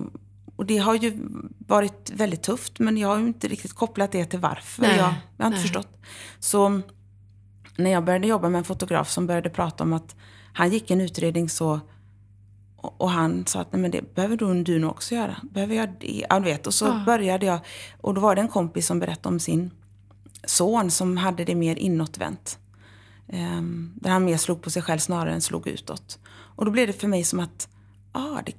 och 0.55 0.65
det 0.65 0.77
har 0.77 0.95
ju 0.95 1.27
varit 1.67 2.11
väldigt 2.13 2.43
tufft, 2.43 2.79
men 2.79 2.97
jag 2.97 3.07
har 3.07 3.19
ju 3.19 3.27
inte 3.27 3.47
riktigt 3.47 3.73
kopplat 3.73 4.11
det 4.11 4.25
till 4.25 4.39
varför. 4.39 4.81
Nej, 4.81 4.97
jag, 4.97 5.13
jag 5.37 5.45
har 5.45 5.47
inte 5.47 5.49
nej. 5.49 5.61
förstått. 5.61 6.01
Så 6.39 6.81
när 7.77 7.91
jag 7.91 8.05
började 8.05 8.27
jobba 8.27 8.49
med 8.49 8.59
en 8.59 8.65
fotograf 8.65 9.09
som 9.09 9.27
började 9.27 9.49
prata 9.49 9.83
om 9.83 9.93
att 9.93 10.15
han 10.53 10.71
gick 10.71 10.91
en 10.91 11.01
utredning 11.01 11.49
så 11.49 11.79
och 12.97 13.09
han 13.09 13.45
sa 13.45 13.59
att 13.59 13.73
Nej, 13.73 13.81
men 13.81 13.91
det 13.91 14.15
behöver 14.15 14.37
du, 14.37 14.63
du 14.63 14.79
nog 14.79 14.91
också 14.91 15.15
göra. 15.15 15.35
Behöver 15.43 15.75
jag 15.75 15.89
det? 15.99 16.25
Ja, 16.29 16.39
du 16.39 16.45
vet. 16.45 16.67
Och 16.67 16.73
så 16.73 16.85
Ja. 16.85 17.03
började 17.05 17.45
jag. 17.45 17.59
Och 18.01 18.13
då 18.13 18.21
var 18.21 18.35
det 18.35 18.41
en 18.41 18.47
kompis 18.47 18.87
som 18.87 18.99
berättade 18.99 19.33
om 19.35 19.39
sin 19.39 19.71
son 20.45 20.91
som 20.91 21.17
hade 21.17 21.45
det 21.45 21.55
mer 21.55 21.75
inåtvänt. 21.75 22.59
Um, 23.27 23.93
där 23.95 24.09
han 24.09 24.25
mer 24.25 24.37
slog 24.37 24.61
på 24.61 24.69
sig 24.69 24.81
själv 24.81 24.99
snarare 24.99 25.33
än 25.33 25.41
slog 25.41 25.67
utåt. 25.67 26.19
Och 26.55 26.65
då 26.65 26.71
blev 26.71 26.87
det 26.87 26.93
för 26.93 27.07
mig 27.07 27.23
som 27.23 27.39
att, 27.39 27.67
ja, 28.13 28.19
ah, 28.19 28.41
det, 28.45 28.53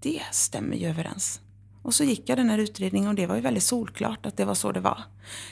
det 0.00 0.22
stämmer 0.32 0.76
ju 0.76 0.88
överens. 0.88 1.40
Och 1.82 1.94
så 1.94 2.04
gick 2.04 2.28
jag 2.28 2.38
den 2.38 2.50
här 2.50 2.58
utredningen 2.58 3.08
och 3.08 3.14
det 3.14 3.26
var 3.26 3.34
ju 3.34 3.40
väldigt 3.40 3.62
solklart 3.62 4.26
att 4.26 4.36
det 4.36 4.44
var 4.44 4.54
så 4.54 4.72
det 4.72 4.80
var. 4.80 5.02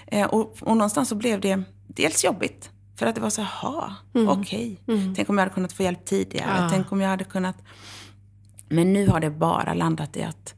Eh, 0.07 0.27
och, 0.27 0.57
och 0.61 0.77
någonstans 0.77 1.09
så 1.09 1.14
blev 1.14 1.40
det 1.40 1.62
dels 1.87 2.24
jobbigt. 2.24 2.70
För 2.96 3.07
att 3.07 3.14
det 3.14 3.20
var 3.20 3.31
så, 3.31 3.40
jaha, 3.40 3.94
okej. 4.29 4.81
Tänk 5.16 5.29
om 5.31 5.38
jag 5.38 5.42
hade 5.44 5.55
kunnat 5.55 5.72
få 5.72 5.83
hjälp 5.83 6.05
tidigare. 6.05 6.57
Ja. 6.59 6.68
Tänk 6.70 6.92
om 6.92 7.00
jag 7.00 7.09
hade 7.09 7.24
kunnat... 7.24 7.57
Men 8.74 8.92
nu 8.92 9.08
har 9.08 9.20
det 9.20 9.30
bara 9.30 9.74
landat 9.74 10.16
i 10.16 10.22
att, 10.22 10.54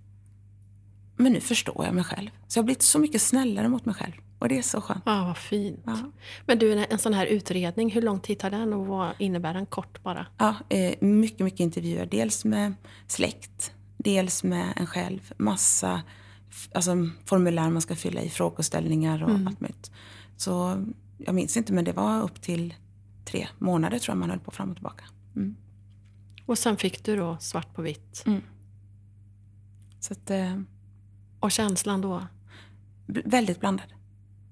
men 1.16 1.32
nu 1.32 1.40
förstår 1.40 1.84
jag 1.84 1.94
mig 1.94 2.04
själv. 2.04 2.30
Så 2.48 2.58
jag 2.58 2.62
har 2.62 2.64
blivit 2.64 2.82
så 2.82 2.98
mycket 2.98 3.22
snällare 3.22 3.68
mot 3.68 3.84
mig 3.84 3.94
själv. 3.94 4.12
Och 4.38 4.48
det 4.48 4.58
är 4.58 4.62
så 4.62 4.80
skönt. 4.80 5.02
Ja, 5.06 5.24
vad 5.24 5.36
fint. 5.36 5.82
Ja. 5.86 6.12
Men 6.46 6.58
du, 6.58 6.72
en 6.72 6.98
sån 6.98 7.14
här 7.14 7.26
utredning, 7.26 7.90
hur 7.90 8.02
lång 8.02 8.20
tid 8.20 8.38
tar 8.38 8.50
den 8.50 8.72
och 8.72 8.86
vad 8.86 9.12
innebär 9.18 9.54
den 9.54 9.66
kort 9.66 10.02
bara? 10.02 10.26
Ja, 10.38 10.54
eh, 10.68 10.94
mycket, 11.00 11.40
mycket 11.40 11.60
intervjuer. 11.60 12.06
Dels 12.06 12.44
med 12.44 12.74
släkt, 13.06 13.72
dels 13.96 14.44
med 14.44 14.72
en 14.76 14.86
själv. 14.86 15.32
Massa 15.36 16.02
alltså, 16.74 17.08
formulär 17.24 17.70
man 17.70 17.82
ska 17.82 17.96
fylla 17.96 18.20
i, 18.20 18.30
frågeställningar 18.30 19.22
och 19.22 19.30
allt 19.30 19.60
möjligt. 19.60 19.90
Så 20.36 20.84
jag 21.18 21.34
minns 21.34 21.56
inte, 21.56 21.72
men 21.72 21.84
det 21.84 21.92
var 21.92 22.22
upp 22.22 22.42
till 22.42 22.74
tre 23.24 23.48
månader 23.58 23.98
tror 23.98 24.12
jag 24.12 24.18
man 24.18 24.30
höll 24.30 24.38
på 24.38 24.50
fram 24.50 24.70
och 24.70 24.76
tillbaka. 24.76 25.04
Mm. 25.36 25.56
Och 26.46 26.58
sen 26.58 26.76
fick 26.76 27.04
du 27.04 27.16
då 27.16 27.36
svart 27.40 27.74
på 27.74 27.82
vitt. 27.82 28.24
Så 30.00 30.12
att, 30.12 30.30
eh, 30.30 30.60
Och 31.40 31.52
känslan 31.52 32.00
då? 32.00 32.26
väldigt 33.06 33.60
blandad. 33.60 33.86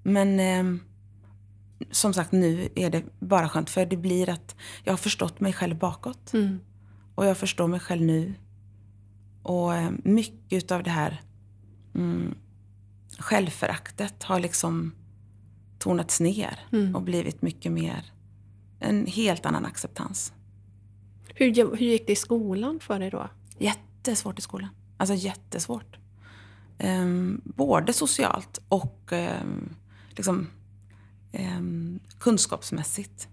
Men 0.03 0.39
eh, 0.39 0.79
som 1.91 2.13
sagt, 2.13 2.31
nu 2.31 2.69
är 2.75 2.89
det 2.89 3.03
bara 3.19 3.49
skönt. 3.49 3.69
För 3.69 3.85
det 3.85 3.97
blir 3.97 4.29
att 4.29 4.55
jag 4.83 4.93
har 4.93 4.97
förstått 4.97 5.39
mig 5.39 5.53
själv 5.53 5.77
bakåt. 5.77 6.33
Mm. 6.33 6.59
Och 7.15 7.25
jag 7.25 7.37
förstår 7.37 7.67
mig 7.67 7.79
själv 7.79 8.01
nu. 8.01 8.33
Och 9.43 9.75
eh, 9.75 9.91
mycket 10.03 10.71
av 10.71 10.83
det 10.83 10.89
här 10.89 11.21
mm, 11.95 12.35
självföraktet 13.19 14.23
har 14.23 14.39
liksom 14.39 14.91
tonats 15.79 16.19
ner 16.19 16.59
Mm. 16.71 16.95
och 16.95 17.01
blivit 17.01 17.41
mycket 17.41 17.71
mer 17.71 18.11
en 18.79 19.05
helt 19.05 19.45
annan 19.45 19.65
acceptans. 19.65 20.33
Hur, 21.37 21.75
hur 21.75 21.85
gick 21.85 22.07
det 22.07 22.13
i 22.13 22.15
skolan 22.15 22.79
för 22.79 22.99
dig 22.99 23.09
då? 23.09 23.29
Jättesvårt 23.57 24.39
i 24.39 24.41
skolan. 24.41 24.69
Alltså 24.97 25.15
jättesvårt. 25.15 25.97
Ehm, 26.77 27.41
både 27.45 27.93
socialt 27.93 28.59
och 28.69 29.09
ehm, 29.11 29.75
liksom, 30.09 30.47
ehm, 31.31 31.99
kunskapsmässigt. 32.19 33.27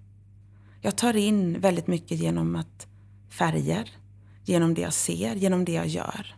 Jag 0.80 0.96
tar 0.96 1.16
in 1.16 1.60
väldigt 1.60 1.86
mycket 1.86 2.18
genom 2.18 2.56
att 2.56 2.86
färger, 3.30 3.90
genom 4.44 4.74
det 4.74 4.80
jag 4.80 4.92
ser, 4.92 5.34
genom 5.34 5.64
det 5.64 5.72
jag 5.72 5.86
gör. 5.86 6.36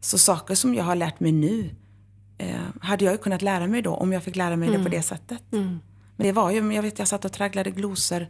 Så 0.00 0.18
saker 0.18 0.54
som 0.54 0.74
jag 0.74 0.84
har 0.84 0.96
lärt 0.96 1.20
mig 1.20 1.32
nu 1.32 1.70
eh, 2.38 2.60
hade 2.80 3.04
jag 3.04 3.12
ju 3.12 3.18
kunnat 3.18 3.42
lära 3.42 3.66
mig 3.66 3.82
då 3.82 3.94
om 3.94 4.12
jag 4.12 4.22
fick 4.22 4.36
lära 4.36 4.56
mig 4.56 4.68
det 4.70 4.82
på 4.82 4.88
det 4.88 5.02
sättet. 5.02 5.52
Mm. 5.52 5.80
Men 6.16 6.26
det 6.26 6.32
var 6.32 6.50
ju, 6.50 6.72
jag 6.74 6.82
vet 6.82 6.98
jag 6.98 7.08
satt 7.08 7.24
och 7.24 7.32
tragglade 7.32 7.70
glosor. 7.70 8.26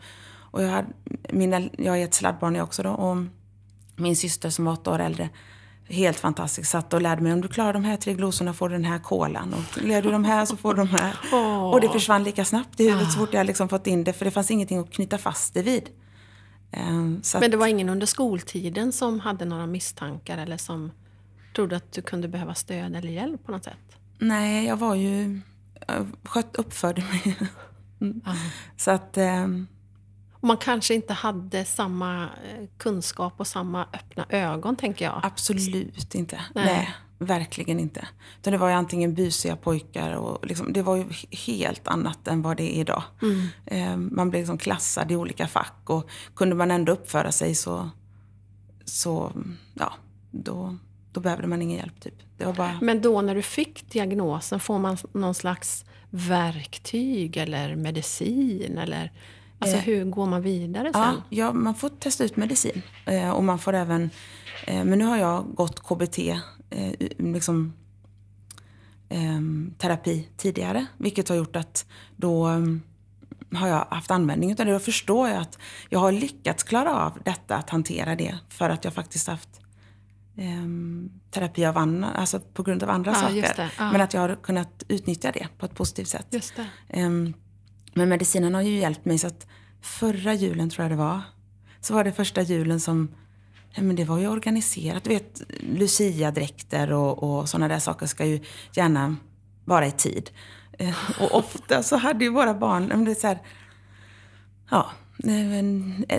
Och 0.51 0.63
jag, 0.63 0.69
hade, 0.71 0.89
mina, 1.31 1.61
jag 1.79 1.99
är 2.01 2.05
ett 2.05 2.15
sladdbarn 2.15 2.55
jag 2.55 2.65
också 2.65 2.83
då. 2.83 2.91
Och 2.91 3.17
min 3.97 4.17
syster 4.17 4.51
som 4.51 4.65
var 4.65 4.73
åtta 4.73 4.93
år 4.93 4.99
äldre, 4.99 5.29
helt 5.89 6.19
fantastisk, 6.21 6.71
satt 6.71 6.93
och 6.95 7.03
lärde 7.03 7.23
mig 7.23 7.33
om 7.33 7.41
du 7.41 7.49
klarar 7.49 7.73
de 7.73 7.85
här 7.85 7.97
tre 7.97 8.15
glosorna 8.15 8.53
får 8.55 8.69
du 8.69 8.75
den 8.75 8.85
här 8.85 8.99
kolan. 8.99 9.55
Och 9.55 9.83
lär 9.83 10.03
du 10.03 10.11
de 10.11 10.25
här 10.25 10.47
så 10.47 10.57
får 10.57 10.75
du 10.75 10.79
de 10.85 10.89
här. 10.89 11.19
Åh. 11.33 11.71
Och 11.71 11.81
det 11.81 11.89
försvann 11.89 12.25
lika 12.25 12.45
snabbt 12.45 12.81
i 12.81 12.89
huvudet 12.89 13.13
så 13.13 13.19
Ah. 13.19 13.21
fort 13.27 13.35
jag 13.35 13.47
liksom 13.47 13.69
fått 13.69 13.87
in 13.87 14.05
det. 14.05 14.13
För 14.13 14.25
det 14.25 14.31
fanns 14.31 14.51
ingenting 14.51 14.79
att 14.79 14.91
knyta 14.93 15.19
fast 15.19 15.55
det 15.55 15.63
vid. 15.63 15.89
Ehm, 16.71 17.21
Så 17.23 17.37
att, 17.37 17.41
Men 17.41 17.51
det 17.51 17.57
var 17.57 17.67
ingen 17.67 17.89
under 17.89 18.07
skoltiden 18.07 18.93
som 18.93 19.21
hade 19.21 19.45
några 19.45 19.67
misstankar 19.67 20.39
eller 20.39 20.57
som 20.57 20.93
trodde 21.55 21.77
att 21.77 21.93
du 21.93 22.03
kunde 22.03 22.29
behöva 22.29 22.55
stöd 22.55 22.97
eller 22.97 23.09
hjälp 23.13 23.45
på 23.47 23.53
något 23.53 23.65
sätt? 23.65 23.97
Nej, 24.19 24.67
jag 24.67 24.77
var 24.77 24.95
ju... 24.95 25.41
Jag 25.89 26.07
skött 26.25 26.57
uppförde 26.57 27.03
mig. 27.03 27.37
Ja. 27.99 28.35
Så 28.77 28.91
att... 28.91 29.17
ehm, 29.17 29.67
Och 29.71 29.76
man 30.47 30.57
kanske 30.57 30.95
inte 30.95 31.13
hade 31.13 31.65
samma 31.65 32.23
eh, 32.23 32.67
kunskap 32.79 33.35
och 33.37 33.47
samma 33.47 33.83
öppna 33.83 34.27
ögon, 34.29 34.77
tänker 34.77 35.05
jag. 35.05 35.21
Absolut 35.23 36.15
inte. 36.15 36.41
Nej. 36.55 36.65
Nej. 36.65 36.95
verkligen 37.19 37.81
inte. 37.81 38.09
Utan 38.41 38.53
det 38.53 38.59
var 38.59 38.69
ju 38.69 38.75
antingen 38.75 39.15
busiga 39.15 39.57
pojkar 39.57 40.13
och 40.13 40.47
liksom, 40.47 40.73
det 40.73 40.83
var 40.83 40.97
ju 40.97 41.05
helt 41.31 41.89
annat 41.89 42.29
än 42.29 42.43
vad 42.43 42.57
det 42.57 42.77
är 42.77 42.81
idag. 42.81 43.03
Mm. 43.23 43.49
Eh, 43.67 43.97
Man 43.97 44.31
blev 44.31 44.41
liksom 44.41 44.59
klassad 44.59 45.13
i 45.13 45.17
olika 45.17 45.49
fack 45.49 45.83
och 45.85 46.11
kunde 46.35 46.55
man 46.55 46.71
ändå 46.71 46.93
uppföra 46.93 47.33
sig 47.33 47.55
så, 47.55 47.91
så 48.85 49.33
ja, 49.75 49.93
då, 50.31 50.77
då 51.13 51.21
behövde 51.21 51.47
man 51.47 51.63
ingen 51.63 51.79
hjälp. 51.79 52.01
Typ. 52.01 52.15
Det 52.39 52.45
var 52.45 52.53
bara, 52.53 52.79
Men 52.81 53.01
då 53.01 53.21
när 53.21 53.35
du 53.35 53.43
fick 53.43 53.91
diagnosen, 53.91 54.61
får 54.61 54.79
man 54.79 54.97
någon 55.13 55.35
slags 55.35 55.85
verktyg 56.11 57.37
eller 57.37 57.77
medicin? 57.77 58.79
Eller, 58.79 59.13
alltså 59.59 59.77
Eh, 59.77 59.83
hur 59.83 60.05
går 60.05 60.27
man 60.27 60.43
vidare 60.43 60.91
ja, 60.95 61.05
sen? 61.13 61.23
ja, 61.29 61.53
man 61.53 61.75
får 61.75 61.89
testa 61.89 62.25
ut 62.25 62.37
medicin. 62.37 62.83
Eh, 63.05 63.31
och 63.31 63.45
man 63.45 63.59
får 63.59 63.73
även, 63.73 64.11
eh, 64.67 64.85
men 64.85 64.99
nu 64.99 65.05
har 65.05 65.17
jag 65.17 65.55
gått 65.55 65.81
KBT, 65.81 66.19
liksom, 67.19 67.73
ehm, 69.09 69.75
terapi 69.79 70.29
tidigare. 70.37 70.87
Vilket 70.97 71.29
har 71.29 71.37
gjort 71.37 71.57
att 71.57 71.87
då 72.17 72.47
ehm, 72.47 72.83
har 73.53 73.69
jag 73.69 73.85
haft 73.91 74.11
användning 74.11 74.51
av 74.51 74.57
det. 74.57 74.73
Då 74.73 74.79
förstår 74.79 75.29
jag 75.29 75.39
att 75.39 75.59
jag 75.89 75.99
har 75.99 76.13
lyckats 76.13 76.63
klara 76.63 76.95
av 77.05 77.13
detta, 77.25 77.57
att 77.57 77.71
hantera 77.71 78.17
det. 78.17 78.39
För 78.49 78.71
att 78.71 78.85
jag 78.85 78.95
faktiskt 78.95 79.29
haft 79.29 79.49
ehm, 80.37 81.11
terapi 81.31 81.67
av 81.67 81.79
andra, 81.79 82.09
alltså 82.11 82.41
på 82.41 82.63
grund 82.63 82.83
av 82.83 82.91
andra 82.91 83.11
Ja, 83.11 83.17
saker. 83.17 83.73
Ja. 83.79 83.93
Men 83.93 84.01
att 84.01 84.15
jag 84.15 84.21
har 84.21 84.37
kunnat 84.43 84.83
utnyttja 84.89 85.33
det 85.33 85.49
på 85.59 85.67
ett 85.67 85.75
positivt 85.75 86.09
sätt. 86.09 86.27
Men 87.97 88.09
medicinen 88.09 88.55
har 88.55 88.63
ju 88.63 88.79
hjälpt 88.79 89.05
mig 89.05 89.19
så 89.19 89.27
att 89.27 89.47
förra 89.81 90.35
julen 90.35 90.71
tror 90.71 90.85
jag 90.85 90.93
det 90.93 90.97
var, 90.97 91.21
så 91.81 91.95
var 91.95 92.05
det 92.05 92.13
första 92.13 92.43
julen 92.43 92.81
som 92.81 93.09
men 93.77 93.97
det 93.97 94.05
var 94.05 94.19
ju 94.19 94.29
organiserat. 94.29 95.05
Du 95.05 95.11
vet, 95.11 95.43
Lucia-dräkter 95.61 96.93
och, 96.93 97.23
och 97.23 97.49
sådana 97.49 97.69
där 97.69 97.79
saker 97.79 98.07
ska 98.07 98.25
ju 98.25 98.41
gärna 98.73 99.17
vara 99.65 99.87
i 99.87 99.93
tid. 99.93 100.31
Eh, 100.79 100.97
och 101.21 101.35
ofta 101.35 101.83
så 101.83 101.97
hade 101.97 102.25
ju 102.25 102.31
våra 102.31 102.55
barn, 102.55 103.05
det 103.05 103.11
är 103.11 103.15
så 103.15 103.27
här, 103.27 103.39
ja, 104.71 104.91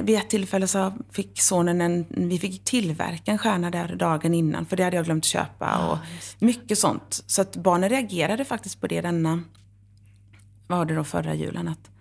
vid 0.02 0.18
ett 0.18 0.30
tillfälle 0.30 0.68
så 0.68 0.94
fick 1.12 1.42
sonen 1.42 1.82
en, 1.82 2.06
vi 2.10 2.40
fick 2.40 2.64
tillverka 2.64 3.32
en 3.32 3.38
stjärna 3.38 3.70
där 3.70 3.96
dagen 3.96 4.34
innan, 4.34 4.66
för 4.66 4.78
det 4.78 4.84
hade 4.84 4.96
jag 4.96 5.06
glömt 5.06 5.26
köpa. 5.26 5.88
och 5.88 5.98
mycket 6.40 6.78
sånt. 6.78 7.24
Så 7.28 7.42
att 7.42 7.56
barnen 7.56 7.90
reagerade 7.90 8.46
faktiskt 8.46 8.82
på 8.82 8.88
det 8.88 9.02
denna, 9.02 9.44
var 10.68 10.86
det 10.86 10.96
då, 10.96 11.04
förra 11.04 11.36
julen? 11.36 11.68
Att 11.68 11.92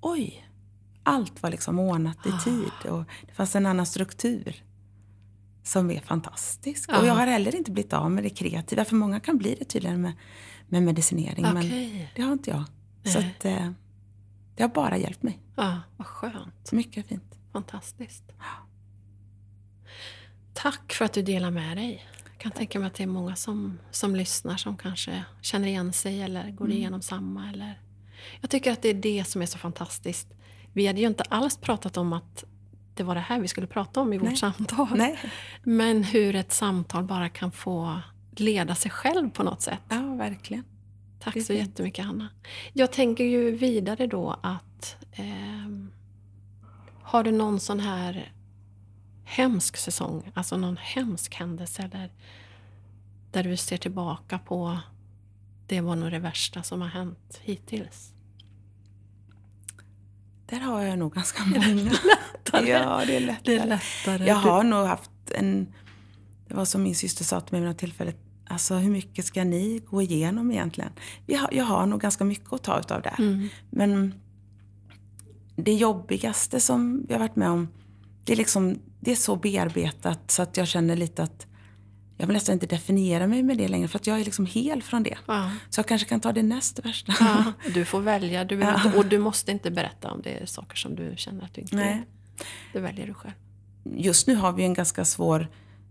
oj, 0.00 0.48
allt 1.02 1.42
var 1.42 1.50
liksom 1.50 1.78
ordnat 1.78 2.26
i 2.26 2.30
ah. 2.32 2.38
tid 2.38 2.90
och 2.90 3.04
det 3.26 3.32
fanns 3.32 3.56
en 3.56 3.66
annan 3.66 3.86
struktur 3.86 4.62
som 5.62 5.90
är 5.90 6.00
fantastisk. 6.00 6.88
Och 6.88 7.06
jag 7.06 7.14
har 7.14 7.26
heller 7.26 7.54
inte 7.54 7.70
blivit 7.70 7.92
av 7.92 8.10
med 8.10 8.24
det 8.24 8.30
kreativa, 8.30 8.84
för 8.84 8.96
många 8.96 9.20
kan 9.20 9.38
bli 9.38 9.56
det 9.58 9.64
tydligen 9.64 10.02
med, 10.02 10.12
med 10.68 10.82
medicinering, 10.82 11.46
okay. 11.46 11.54
men 11.54 12.06
det 12.14 12.22
har 12.22 12.32
inte 12.32 12.50
jag. 12.50 12.64
Nej. 13.02 13.12
Så 13.12 13.18
att, 13.18 13.44
eh, 13.44 13.70
det 14.56 14.62
har 14.62 14.70
bara 14.70 14.96
hjälpt 14.96 15.22
mig. 15.22 15.38
Ja, 15.56 15.80
vad 15.96 16.06
skönt. 16.06 16.72
Mycket 16.72 17.06
fint. 17.06 17.38
Fantastiskt. 17.52 18.24
Ja. 18.38 18.66
Tack 20.54 20.92
för 20.92 21.04
att 21.04 21.12
du 21.12 21.22
delar 21.22 21.50
med 21.50 21.76
dig. 21.76 22.06
Jag 22.24 22.38
kan 22.38 22.52
tänka 22.52 22.78
mig 22.78 22.86
att 22.86 22.94
det 22.94 23.02
är 23.02 23.06
många 23.06 23.36
som, 23.36 23.78
som 23.90 24.16
lyssnar 24.16 24.56
som 24.56 24.76
kanske 24.76 25.24
känner 25.40 25.68
igen 25.68 25.92
sig 25.92 26.22
eller 26.22 26.50
går 26.50 26.64
mm. 26.64 26.76
igenom 26.76 27.02
samma. 27.02 27.50
Eller... 27.50 27.80
Jag 28.40 28.50
tycker 28.50 28.72
att 28.72 28.82
det 28.82 28.88
är 28.88 28.94
det 28.94 29.24
som 29.24 29.42
är 29.42 29.46
så 29.46 29.58
fantastiskt. 29.58 30.28
Vi 30.72 30.86
hade 30.86 31.00
ju 31.00 31.06
inte 31.06 31.22
alls 31.22 31.56
pratat 31.56 31.96
om 31.96 32.12
att 32.12 32.44
det 32.94 33.02
var 33.02 33.14
det 33.14 33.20
här 33.20 33.40
vi 33.40 33.48
skulle 33.48 33.66
prata 33.66 34.00
om 34.00 34.12
i 34.12 34.18
vårt 34.18 34.28
Nej. 34.28 34.36
samtal. 34.36 34.88
Nej. 34.94 35.18
Men 35.62 36.04
hur 36.04 36.34
ett 36.34 36.52
samtal 36.52 37.04
bara 37.04 37.28
kan 37.28 37.52
få 37.52 38.00
leda 38.36 38.74
sig 38.74 38.90
själv 38.90 39.30
på 39.30 39.42
något 39.42 39.62
sätt. 39.62 39.82
Ja, 39.88 40.14
verkligen. 40.14 40.64
Tack 41.20 41.42
så 41.46 41.52
jättemycket 41.52 42.04
Hanna. 42.04 42.28
Jag 42.72 42.92
tänker 42.92 43.24
ju 43.24 43.50
vidare 43.50 44.06
då 44.06 44.36
att 44.42 44.96
eh, 45.12 45.68
har 47.02 47.24
du 47.24 47.32
någon 47.32 47.60
sån 47.60 47.80
här 47.80 48.32
hemsk 49.24 49.76
säsong, 49.76 50.30
alltså 50.34 50.56
någon 50.56 50.76
hemsk 50.76 51.34
händelse 51.34 51.82
eller 51.82 52.10
där 53.30 53.42
du 53.42 53.56
ser 53.56 53.76
tillbaka 53.76 54.38
på 54.38 54.78
det 55.72 55.80
var 55.80 55.96
nog 55.96 56.10
det 56.10 56.18
värsta 56.18 56.62
som 56.62 56.80
har 56.80 56.88
hänt 56.88 57.40
hittills? 57.42 58.12
Där 60.46 60.60
har 60.60 60.82
jag 60.82 60.98
nog 60.98 61.14
ganska 61.14 61.44
många. 61.46 61.90
lättare. 62.04 62.68
Ja, 62.68 63.02
det 63.06 63.16
är 63.16 63.20
lättare. 63.20 63.56
Det 63.56 63.62
är 63.62 63.66
lättare. 63.66 64.26
Jag 64.26 64.34
har 64.34 64.64
nog 64.64 64.86
haft 64.86 65.10
en... 65.30 65.72
Det 66.48 66.54
var 66.54 66.64
som 66.64 66.82
min 66.82 66.94
syster 66.94 67.24
sa 67.24 67.40
till 67.40 67.52
mig 67.52 67.60
vid 67.60 67.70
något 67.70 67.78
tillfälle. 67.78 68.12
Alltså 68.46 68.74
hur 68.74 68.90
mycket 68.90 69.24
ska 69.24 69.44
ni 69.44 69.82
gå 69.86 70.02
igenom 70.02 70.50
egentligen? 70.50 70.92
Jag 71.26 71.38
har, 71.38 71.48
jag 71.52 71.64
har 71.64 71.86
nog 71.86 72.00
ganska 72.00 72.24
mycket 72.24 72.52
att 72.52 72.62
ta 72.62 72.80
utav 72.80 73.02
där. 73.02 73.16
Mm. 73.18 73.48
Men 73.70 74.14
det 75.56 75.74
jobbigaste 75.74 76.60
som 76.60 77.06
jag 77.08 77.18
varit 77.18 77.36
med 77.36 77.50
om, 77.50 77.68
det 78.24 78.32
är, 78.32 78.36
liksom, 78.36 78.78
det 79.00 79.12
är 79.12 79.16
så 79.16 79.36
bearbetat 79.36 80.30
så 80.30 80.42
att 80.42 80.56
jag 80.56 80.68
känner 80.68 80.96
lite 80.96 81.22
att 81.22 81.46
jag 82.22 82.26
vill 82.26 82.34
nästan 82.34 82.52
inte 82.52 82.66
definiera 82.66 83.26
mig 83.26 83.42
med 83.42 83.58
det 83.58 83.68
längre 83.68 83.88
för 83.88 83.98
att 83.98 84.06
jag 84.06 84.20
är 84.20 84.24
liksom 84.24 84.46
hel 84.46 84.82
från 84.82 85.02
det. 85.02 85.18
Ja. 85.26 85.50
Så 85.70 85.78
jag 85.78 85.86
kanske 85.86 86.08
kan 86.08 86.20
ta 86.20 86.32
det 86.32 86.42
näst 86.42 86.84
värsta. 86.84 87.14
Ja, 87.20 87.52
du 87.74 87.84
får 87.84 88.00
välja. 88.00 88.44
Du 88.44 88.58
ja. 88.58 88.84
inte, 88.84 88.98
och 88.98 89.06
du 89.06 89.18
måste 89.18 89.52
inte 89.52 89.70
berätta 89.70 90.10
om 90.10 90.22
det 90.22 90.42
är 90.42 90.46
saker 90.46 90.76
som 90.76 90.94
du 90.94 91.14
känner 91.16 91.44
att 91.44 91.54
du 91.54 91.60
inte 91.60 91.76
Nej. 91.76 92.04
Det 92.72 92.80
väljer 92.80 93.06
du 93.06 93.14
själv. 93.14 93.32
Just 93.84 94.26
nu 94.26 94.34
har 94.34 94.52
vi 94.52 94.64
en 94.64 94.74
ganska 94.74 95.04
svår 95.04 95.48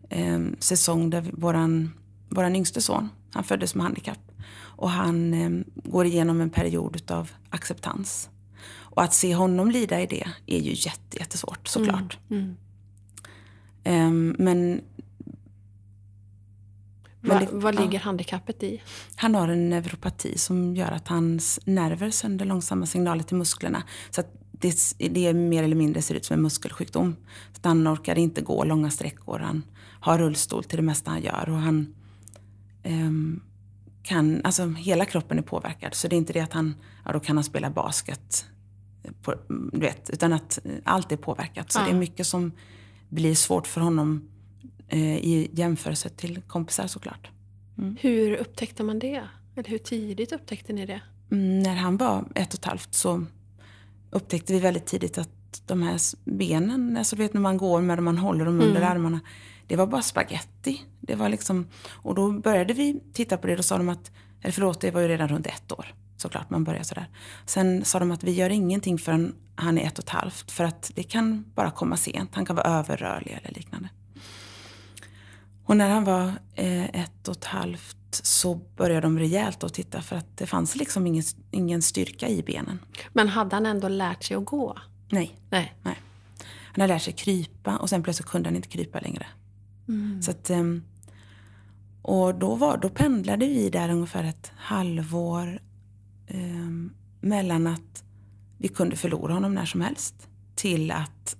eh, 0.09 0.39
säsong 0.59 1.09
där 1.09 1.21
våran, 1.33 1.93
våran 2.29 2.55
yngste 2.55 2.81
son, 2.81 3.09
han 3.33 3.43
föddes 3.43 3.75
med 3.75 3.83
handikapp. 3.83 4.31
Och 4.57 4.89
han 4.89 5.33
eh, 5.33 5.49
går 5.75 6.05
igenom 6.05 6.41
en 6.41 6.49
period 6.49 7.11
av 7.11 7.31
acceptans. 7.49 8.29
Och 8.73 9.03
att 9.03 9.13
se 9.13 9.35
honom 9.35 9.71
lida 9.71 10.01
i 10.01 10.05
det 10.05 10.27
är 10.45 10.59
ju 10.59 10.71
jätte, 10.71 11.19
jättesvårt 11.19 11.67
såklart. 11.67 12.17
Mm, 12.29 12.43
mm. 12.43 12.55
Um, 13.85 14.35
men 14.39 14.81
Va, 17.21 17.41
vad 17.51 17.75
ligger 17.75 17.93
ja. 17.93 17.99
handikappet 17.99 18.63
i? 18.63 18.81
Han 19.15 19.35
har 19.35 19.47
en 19.47 19.69
neuropati 19.69 20.37
som 20.37 20.75
gör 20.75 20.91
att 20.91 21.07
hans 21.07 21.59
nerver 21.65 22.11
sänder 22.11 22.45
långsamma 22.45 22.85
signaler 22.85 23.23
till 23.23 23.37
musklerna. 23.37 23.83
Så 24.09 24.21
det, 24.51 24.93
det 24.97 25.33
mer 25.33 25.63
eller 25.63 25.75
mindre 25.75 26.01
ser 26.01 26.15
ut 26.15 26.25
som 26.25 26.33
en 26.33 26.41
muskelsjukdom. 26.41 27.15
Så 27.53 27.69
han 27.69 27.87
orkar 27.87 28.17
inte 28.17 28.41
gå 28.41 28.63
långa 28.63 28.91
sträckor. 28.91 29.39
Han 29.39 29.63
har 29.99 30.17
rullstol 30.17 30.63
till 30.63 30.77
det 30.77 30.83
mesta 30.83 31.11
han 31.11 31.21
gör. 31.21 31.49
Och 31.49 31.57
han 31.57 31.93
um, 32.83 33.43
kan, 34.03 34.41
alltså 34.43 34.67
hela 34.67 35.05
kroppen 35.05 35.37
är 35.37 35.41
påverkad. 35.41 35.95
Så 35.95 36.07
det 36.07 36.15
är 36.15 36.17
inte 36.17 36.33
det 36.33 36.39
att 36.39 36.53
han, 36.53 36.75
ja 37.05 37.11
då 37.11 37.19
kan 37.19 37.37
han 37.37 37.43
spela 37.43 37.69
basket. 37.69 38.45
På, 39.21 39.35
du 39.71 39.79
vet, 39.79 40.09
utan 40.09 40.33
att 40.33 40.59
allt 40.83 41.11
är 41.11 41.17
påverkat. 41.17 41.71
Så 41.71 41.79
ja. 41.79 41.83
det 41.83 41.91
är 41.91 41.95
mycket 41.95 42.27
som 42.27 42.51
blir 43.09 43.35
svårt 43.35 43.67
för 43.67 43.81
honom 43.81 44.30
i 44.97 45.49
jämförelse 45.53 46.09
till 46.09 46.41
kompisar 46.41 46.87
såklart. 46.87 47.29
Mm. 47.77 47.97
Hur 48.01 48.35
upptäckte 48.35 48.83
man 48.83 48.99
det? 48.99 49.23
Eller 49.55 49.69
hur 49.69 49.77
tidigt 49.77 50.31
upptäckte 50.31 50.73
ni 50.73 50.85
det? 50.85 51.01
Mm, 51.31 51.59
när 51.59 51.75
han 51.75 51.97
var 51.97 52.25
ett 52.35 52.53
och 52.53 52.59
ett 52.59 52.65
halvt 52.65 52.93
så 52.93 53.25
upptäckte 54.11 54.53
vi 54.53 54.59
väldigt 54.59 54.85
tidigt 54.85 55.17
att 55.17 55.29
de 55.65 55.81
här 55.81 55.99
benen, 56.29 56.97
alltså 56.97 57.15
du 57.15 57.21
vet 57.21 57.33
när 57.33 57.41
man 57.41 57.57
går 57.57 57.81
med 57.81 57.97
dem, 57.97 58.05
man 58.05 58.17
håller 58.17 58.45
dem 58.45 58.61
under 58.61 58.81
mm. 58.81 58.91
armarna. 58.91 59.19
Det 59.67 59.75
var 59.75 59.87
bara 59.87 60.01
spaghetti. 60.01 60.81
Det 60.99 61.15
var 61.15 61.29
liksom, 61.29 61.67
och 61.87 62.15
då 62.15 62.31
började 62.31 62.73
vi 62.73 62.99
titta 63.13 63.37
på 63.37 63.47
det. 63.47 63.55
Då 63.55 63.63
sa 63.63 63.77
de 63.77 63.89
att, 63.89 64.11
eller 64.41 64.51
förlåt, 64.51 64.81
det 64.81 64.91
var 64.91 65.01
ju 65.01 65.07
redan 65.07 65.27
runt 65.27 65.47
ett 65.47 65.71
år. 65.71 65.93
Såklart, 66.17 66.49
man 66.49 66.63
börjar 66.63 66.83
sådär. 66.83 67.09
Sen 67.45 67.85
sa 67.85 67.99
de 67.99 68.11
att 68.11 68.23
vi 68.23 68.31
gör 68.31 68.49
ingenting 68.49 68.97
förrän 68.97 69.35
han 69.55 69.77
är 69.77 69.87
ett 69.87 69.99
och 69.99 70.03
ett 70.03 70.09
halvt. 70.09 70.51
För 70.51 70.63
att 70.63 70.91
det 70.95 71.03
kan 71.03 71.45
bara 71.55 71.71
komma 71.71 71.97
sent. 71.97 72.35
Han 72.35 72.45
kan 72.45 72.55
vara 72.55 72.67
överrörlig 72.79 73.39
eller 73.43 73.55
liknande. 73.55 73.89
Och 75.65 75.77
när 75.77 75.89
han 75.89 76.03
var 76.03 76.27
eh, 76.55 76.83
ett 76.83 77.27
och 77.27 77.35
ett 77.35 77.45
halvt 77.45 77.97
så 78.11 78.55
började 78.55 79.01
de 79.01 79.19
rejält 79.19 79.63
att 79.63 79.73
titta 79.73 80.01
för 80.01 80.15
att 80.15 80.37
det 80.37 80.45
fanns 80.47 80.75
liksom 80.75 81.07
ingen, 81.07 81.23
ingen 81.51 81.81
styrka 81.81 82.29
i 82.29 82.43
benen. 82.43 82.79
Men 83.13 83.27
hade 83.27 83.55
han 83.55 83.65
ändå 83.65 83.87
lärt 83.87 84.23
sig 84.23 84.37
att 84.37 84.45
gå? 84.45 84.77
Nej. 85.09 85.37
Nej. 85.49 85.75
Nej. 85.83 86.01
Han 86.73 86.81
hade 86.81 86.93
lärt 86.93 87.01
sig 87.01 87.13
krypa 87.13 87.77
och 87.77 87.89
sen 87.89 88.03
plötsligt 88.03 88.27
kunde 88.27 88.49
han 88.49 88.55
inte 88.55 88.67
krypa 88.67 88.99
längre. 88.99 89.25
Mm. 89.87 90.21
Så 90.21 90.31
att, 90.31 90.49
ehm, 90.49 90.83
och 92.01 92.35
då, 92.35 92.55
var, 92.55 92.77
då 92.77 92.89
pendlade 92.89 93.47
vi 93.47 93.69
där 93.69 93.89
ungefär 93.89 94.23
ett 94.23 94.51
halvår 94.55 95.59
eh, 96.27 96.69
mellan 97.21 97.67
att 97.67 98.03
vi 98.57 98.67
kunde 98.67 98.95
förlora 98.95 99.33
honom 99.33 99.53
när 99.55 99.65
som 99.65 99.81
helst 99.81 100.27
till 100.55 100.91
att 100.91 101.35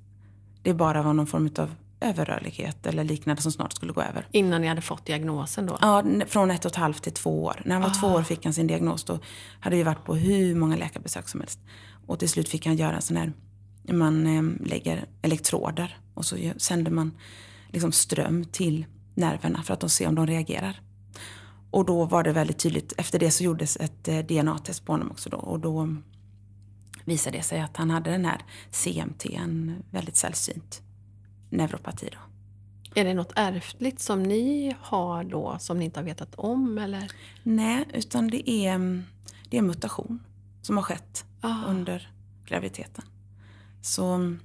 det 0.62 0.74
bara 0.74 1.02
var 1.02 1.14
någon 1.14 1.28
form 1.28 1.50
av 1.58 1.76
överrörlighet 2.02 2.86
eller 2.86 3.04
liknande 3.04 3.42
som 3.42 3.52
snart 3.52 3.74
skulle 3.74 3.94
gå 3.94 4.02
över. 4.02 4.28
Innan 4.32 4.62
ni 4.62 4.68
hade 4.68 4.82
fått 4.82 5.06
diagnosen 5.06 5.66
då? 5.66 5.78
Ja, 5.82 6.04
från 6.28 6.52
ett 6.52 6.66
och 6.66 6.72
ett 6.72 6.78
halvt 6.78 7.04
till 7.04 7.14
två 7.14 7.44
år. 7.44 7.62
När 7.66 7.74
han 7.74 7.82
var 7.82 7.90
ah. 7.90 7.94
två 7.94 8.08
år 8.08 8.24
fick 8.24 8.44
han 8.44 8.54
sin 8.54 8.68
diagnos. 8.68 9.04
Då 9.04 9.20
hade 9.60 9.76
vi 9.76 9.84
varit 9.84 10.06
på 10.06 10.16
hur 10.16 10.56
många 10.56 10.76
läkarbesök 10.76 11.30
som 11.30 11.40
helst. 11.40 11.60
Och 12.08 12.20
till 12.20 12.30
slut 12.30 12.50
fick 12.50 12.66
han 12.66 12.76
göra 12.76 12.96
en 12.96 13.02
sån 13.02 13.18
här, 13.18 13.34
man 13.92 14.28
eh, 14.28 14.68
lägger 14.68 15.06
elektroder 15.22 15.98
och 16.14 16.26
så 16.26 16.38
sänder 16.58 16.92
man 16.92 17.12
liksom 17.70 17.92
ström 17.92 18.46
till 18.46 18.86
nerverna 19.16 19.64
för 19.64 19.74
att 19.74 19.80
de 19.80 19.90
ser 19.90 20.08
om 20.08 20.16
de 20.16 20.28
reagerar. 20.28 20.82
Och 21.72 21.86
då 21.86 22.06
var 22.06 22.24
det 22.24 22.32
väldigt 22.32 22.60
tydligt, 22.60 22.94
efter 22.98 23.20
det 23.20 23.32
så 23.32 23.44
gjordes 23.44 23.78
ett 23.78 24.08
eh, 24.08 24.20
DNA-test 24.20 24.86
på 24.86 24.94
honom 24.94 25.12
också 25.12 25.30
då. 25.30 25.38
Och 25.38 25.60
då 25.60 25.96
visade 27.06 27.38
det 27.38 27.44
sig 27.44 27.60
att 27.60 27.78
han 27.78 27.90
hade 27.90 28.12
den 28.12 28.26
här 28.26 28.42
CMT, 28.72 29.26
en 29.26 29.84
väldigt 29.92 30.16
sällsynt 30.16 30.82
neuropati. 31.52 32.10
Då. 32.12 32.18
Är 32.96 33.06
det 33.06 33.14
något 33.14 33.34
ärftligt 33.36 34.00
som 34.00 34.24
ni 34.24 34.76
har 34.82 35.24
då 35.24 35.58
som 35.60 35.80
ni 35.80 35.86
inte 35.86 36.00
har 36.00 36.06
vetat 36.06 36.36
om? 36.36 36.78
Eller? 36.78 37.12
Nej, 37.44 37.86
utan 37.94 38.28
det 38.28 38.50
är, 38.50 39.04
det 39.50 39.58
är 39.58 39.60
en 39.60 39.68
mutation 39.68 40.20
som 40.62 40.78
har 40.78 40.84
skett 40.84 41.26
ah. 41.42 41.66
under 41.68 42.12
graviditeten. 42.46 43.04
Så 43.82 44.36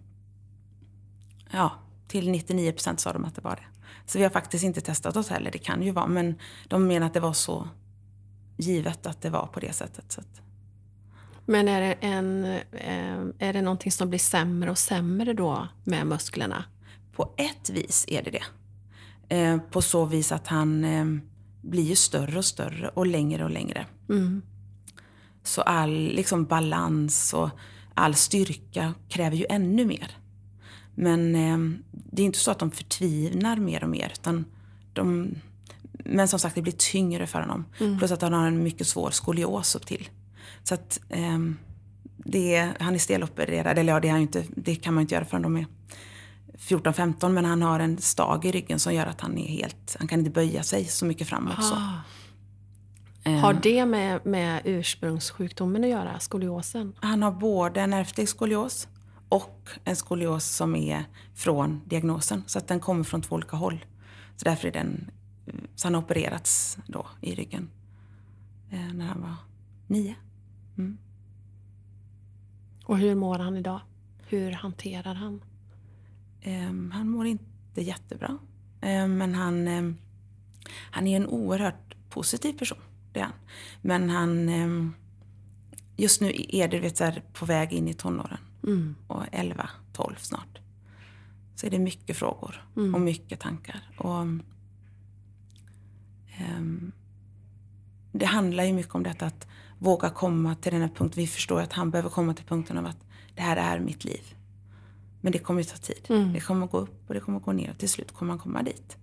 ja, 1.50 1.72
till 2.08 2.30
99 2.30 2.72
procent 2.72 3.00
sa 3.00 3.12
de 3.12 3.24
att 3.24 3.34
det 3.34 3.44
var 3.44 3.56
det. 3.56 3.66
Så 4.06 4.18
vi 4.18 4.24
har 4.24 4.30
faktiskt 4.30 4.64
inte 4.64 4.80
testat 4.80 5.16
oss 5.16 5.28
heller, 5.28 5.50
det 5.50 5.58
kan 5.58 5.82
ju 5.82 5.90
vara. 5.90 6.06
Men 6.06 6.38
de 6.68 6.86
menar 6.86 7.06
att 7.06 7.14
det 7.14 7.20
var 7.20 7.32
så 7.32 7.68
givet 8.56 9.06
att 9.06 9.22
det 9.22 9.30
var 9.30 9.46
på 9.46 9.60
det 9.60 9.72
sättet. 9.72 10.12
Så 10.12 10.20
att... 10.20 10.40
Men 11.46 11.68
är 11.68 11.80
det, 11.80 11.92
en, 11.92 12.44
eh, 12.72 13.48
är 13.48 13.52
det 13.52 13.62
någonting 13.62 13.92
som 13.92 14.08
blir 14.08 14.18
sämre 14.18 14.70
och 14.70 14.78
sämre 14.78 15.32
då 15.32 15.68
med 15.84 16.06
musklerna? 16.06 16.64
På 17.16 17.34
ett 17.36 17.70
vis 17.70 18.04
är 18.08 18.22
det 18.22 18.30
det. 18.30 18.42
Eh, 19.36 19.58
på 19.58 19.82
så 19.82 20.04
vis 20.04 20.32
att 20.32 20.46
han 20.46 20.84
eh, 20.84 21.04
blir 21.62 21.82
ju 21.82 21.96
större 21.96 22.38
och 22.38 22.44
större 22.44 22.88
och 22.88 23.06
längre 23.06 23.44
och 23.44 23.50
längre. 23.50 23.86
Mm. 24.08 24.42
Så 25.42 25.62
all 25.62 25.90
liksom, 25.92 26.44
balans 26.44 27.34
och 27.34 27.50
all 27.94 28.14
styrka 28.14 28.94
kräver 29.08 29.36
ju 29.36 29.46
ännu 29.48 29.84
mer. 29.84 30.16
Men 30.94 31.34
eh, 31.34 31.78
det 31.90 32.22
är 32.22 32.26
inte 32.26 32.38
så 32.38 32.50
att 32.50 32.58
de 32.58 32.70
förtvivnar 32.70 33.56
mer 33.56 33.84
och 33.84 33.90
mer. 33.90 34.12
Utan 34.12 34.44
de, 34.92 35.34
men 35.92 36.28
som 36.28 36.38
sagt, 36.38 36.54
det 36.54 36.62
blir 36.62 36.72
tyngre 36.72 37.26
för 37.26 37.40
honom. 37.40 37.64
Mm. 37.80 37.98
Plus 37.98 38.10
att 38.10 38.22
han 38.22 38.32
har 38.32 38.46
en 38.46 38.62
mycket 38.62 38.86
svår 38.86 39.10
skolios 39.10 39.74
upp 39.74 39.86
till. 39.86 40.08
Så 40.62 40.74
att 40.74 41.00
eh, 41.08 41.38
det, 42.16 42.72
han 42.80 42.94
är 42.94 42.98
stelopererad, 42.98 43.78
eller 43.78 43.92
ja, 43.92 44.00
det, 44.00 44.08
är 44.08 44.18
inte, 44.18 44.44
det 44.56 44.74
kan 44.74 44.94
man 44.94 45.02
inte 45.02 45.14
göra 45.14 45.24
förrän 45.24 45.42
de 45.42 45.56
är 45.56 45.66
14-15. 46.58 47.28
Men 47.28 47.44
han 47.44 47.62
har 47.62 47.80
en 47.80 47.98
stag 47.98 48.44
i 48.44 48.52
ryggen 48.52 48.78
som 48.78 48.94
gör 48.94 49.06
att 49.06 49.20
han 49.20 49.38
är 49.38 49.48
helt, 49.48 49.96
han 49.98 50.08
kan 50.08 50.18
inte 50.18 50.30
böja 50.30 50.62
sig 50.62 50.84
så 50.84 51.04
mycket 51.04 51.28
fram 51.28 51.48
också. 51.48 51.74
Ah. 51.74 52.00
Eh. 53.26 53.38
Har 53.38 53.54
det 53.54 53.86
med, 53.86 54.26
med 54.26 54.62
ursprungssjukdomen 54.64 55.84
att 55.84 55.90
göra, 55.90 56.18
skoliosen? 56.18 56.92
Han 57.00 57.22
har 57.22 57.32
både 57.32 57.80
en 57.80 57.92
ärftlig 57.92 58.28
skolios 58.28 58.88
och 59.28 59.68
en 59.84 59.96
skolios 59.96 60.44
som 60.44 60.76
är 60.76 61.04
från 61.34 61.82
diagnosen. 61.86 62.44
Så 62.46 62.58
att 62.58 62.68
den 62.68 62.80
kommer 62.80 63.04
från 63.04 63.22
två 63.22 63.34
olika 63.34 63.56
håll. 63.56 63.84
Så 64.36 64.44
därför 64.44 64.68
är 64.68 64.72
den, 64.72 65.10
så 65.74 65.86
han 65.86 65.94
har 65.94 66.02
opererats 66.02 66.78
då 66.86 67.06
i 67.20 67.34
ryggen 67.34 67.70
eh, 68.70 68.92
när 68.94 69.06
han 69.06 69.20
var 69.20 69.34
nio. 69.86 70.14
Mm. 70.78 70.98
Och 72.84 72.98
hur 72.98 73.14
mår 73.14 73.38
han 73.38 73.56
idag? 73.56 73.80
Hur 74.28 74.52
hanterar 74.52 75.14
han? 75.14 75.40
Um, 76.46 76.90
han 76.90 77.08
mår 77.08 77.26
inte 77.26 77.82
jättebra. 77.82 78.38
Um, 78.82 79.16
men 79.16 79.34
han, 79.34 79.68
um, 79.68 79.96
han 80.90 81.06
är 81.06 81.16
en 81.16 81.26
oerhört 81.26 81.94
positiv 82.10 82.52
person. 82.52 82.78
Det 83.12 83.20
är 83.20 83.24
han. 83.24 83.32
Men 83.82 84.10
han... 84.10 84.94
just 85.96 86.20
nu 86.20 86.32
är 86.48 86.68
det 86.68 86.80
vet, 86.80 87.00
här, 87.00 87.22
på 87.32 87.46
väg 87.46 87.72
in 87.72 87.88
i 87.88 87.94
tonåren. 87.94 88.38
Mm. 88.66 88.94
Och 89.06 89.22
11, 89.32 89.70
12 89.92 90.14
snart. 90.18 90.58
Så 91.54 91.66
är 91.66 91.70
det 91.70 91.78
mycket 91.78 92.16
frågor 92.16 92.64
mm. 92.76 92.94
och 92.94 93.00
mycket 93.00 93.40
tankar. 93.40 93.90
Och, 93.98 94.26
det 98.18 98.26
handlar 98.26 98.64
ju 98.64 98.72
mycket 98.72 98.94
om 98.94 99.02
detta 99.02 99.26
att 99.26 99.46
våga 99.78 100.10
komma 100.10 100.54
till 100.54 100.72
den 100.72 100.80
här 100.80 100.88
punkten. 100.88 101.22
Vi 101.22 101.26
förstår 101.26 101.60
att 101.60 101.72
han 101.72 101.90
behöver 101.90 102.10
komma 102.10 102.34
till 102.34 102.44
punkten 102.44 102.78
av 102.78 102.86
att 102.86 103.06
det 103.34 103.42
här 103.42 103.56
är 103.56 103.80
mitt 103.80 104.04
liv. 104.04 104.35
Men 105.26 105.32
det 105.32 105.38
kommer 105.38 105.60
ju 105.60 105.64
ta 105.64 105.76
tid. 105.76 106.06
Mm. 106.08 106.32
Det 106.32 106.40
kommer 106.40 106.66
gå 106.66 106.78
upp 106.78 107.08
och 107.08 107.14
det 107.14 107.20
kommer 107.20 107.38
gå 107.38 107.52
ner 107.52 107.70
och 107.70 107.78
till 107.78 107.88
slut 107.88 108.12
kommer 108.12 108.32
han 108.32 108.38
komma 108.38 108.62
dit. 108.62 108.96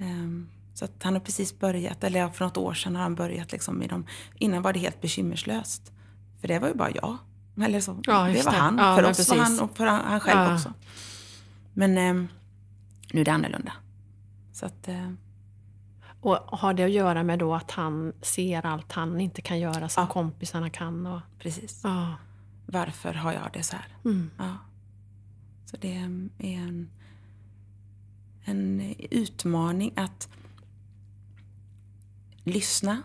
Um, 0.00 0.48
så 0.74 0.84
att 0.84 1.02
han 1.02 1.12
har 1.12 1.20
precis 1.20 1.58
börjat, 1.58 2.04
eller 2.04 2.28
för 2.28 2.44
något 2.44 2.56
år 2.56 2.74
sedan 2.74 2.96
har 2.96 3.02
han 3.02 3.14
börjat 3.14 3.52
liksom 3.52 3.82
i 3.82 3.86
dem. 3.86 4.06
Innan 4.38 4.62
var 4.62 4.72
det 4.72 4.78
helt 4.78 5.00
bekymmerslöst. 5.00 5.92
För 6.40 6.48
det 6.48 6.58
var 6.58 6.68
ju 6.68 6.74
bara 6.74 6.90
jag. 6.90 7.16
Eller 7.62 7.80
så. 7.80 8.00
Ja, 8.02 8.24
det 8.24 8.44
var 8.44 8.52
det. 8.52 8.58
han. 8.58 8.78
Ja, 8.78 8.96
för 8.96 9.02
oss 9.02 9.16
precis. 9.16 9.28
var 9.28 9.36
han 9.36 9.60
och 9.60 9.76
för 9.76 9.86
han 9.86 10.20
själv 10.20 10.40
ja. 10.40 10.54
också. 10.54 10.72
Men 11.72 11.98
um, 11.98 12.28
nu 13.12 13.20
är 13.20 13.24
det 13.24 13.32
annorlunda. 13.32 13.72
Så 14.52 14.66
att... 14.66 14.88
Uh, 14.88 15.12
och 16.20 16.36
har 16.36 16.74
det 16.74 16.84
att 16.84 16.90
göra 16.90 17.22
med 17.22 17.38
då 17.38 17.54
att 17.54 17.70
han 17.70 18.12
ser 18.22 18.66
allt 18.66 18.92
han 18.92 19.20
inte 19.20 19.42
kan 19.42 19.58
göra 19.58 19.88
som 19.88 20.02
ja. 20.02 20.12
kompisarna 20.12 20.70
kan? 20.70 21.06
Och... 21.06 21.20
Precis. 21.38 21.80
Ja. 21.84 22.14
Varför 22.66 23.14
har 23.14 23.32
jag 23.32 23.50
det 23.52 23.62
så 23.62 23.76
här? 23.76 23.86
Mm. 24.04 24.30
Ja. 24.38 24.56
Så 25.66 25.76
det 25.76 25.94
är 25.94 26.02
en, 26.38 26.90
en 28.44 28.94
utmaning 29.10 29.92
att 29.96 30.28
lyssna 32.44 33.02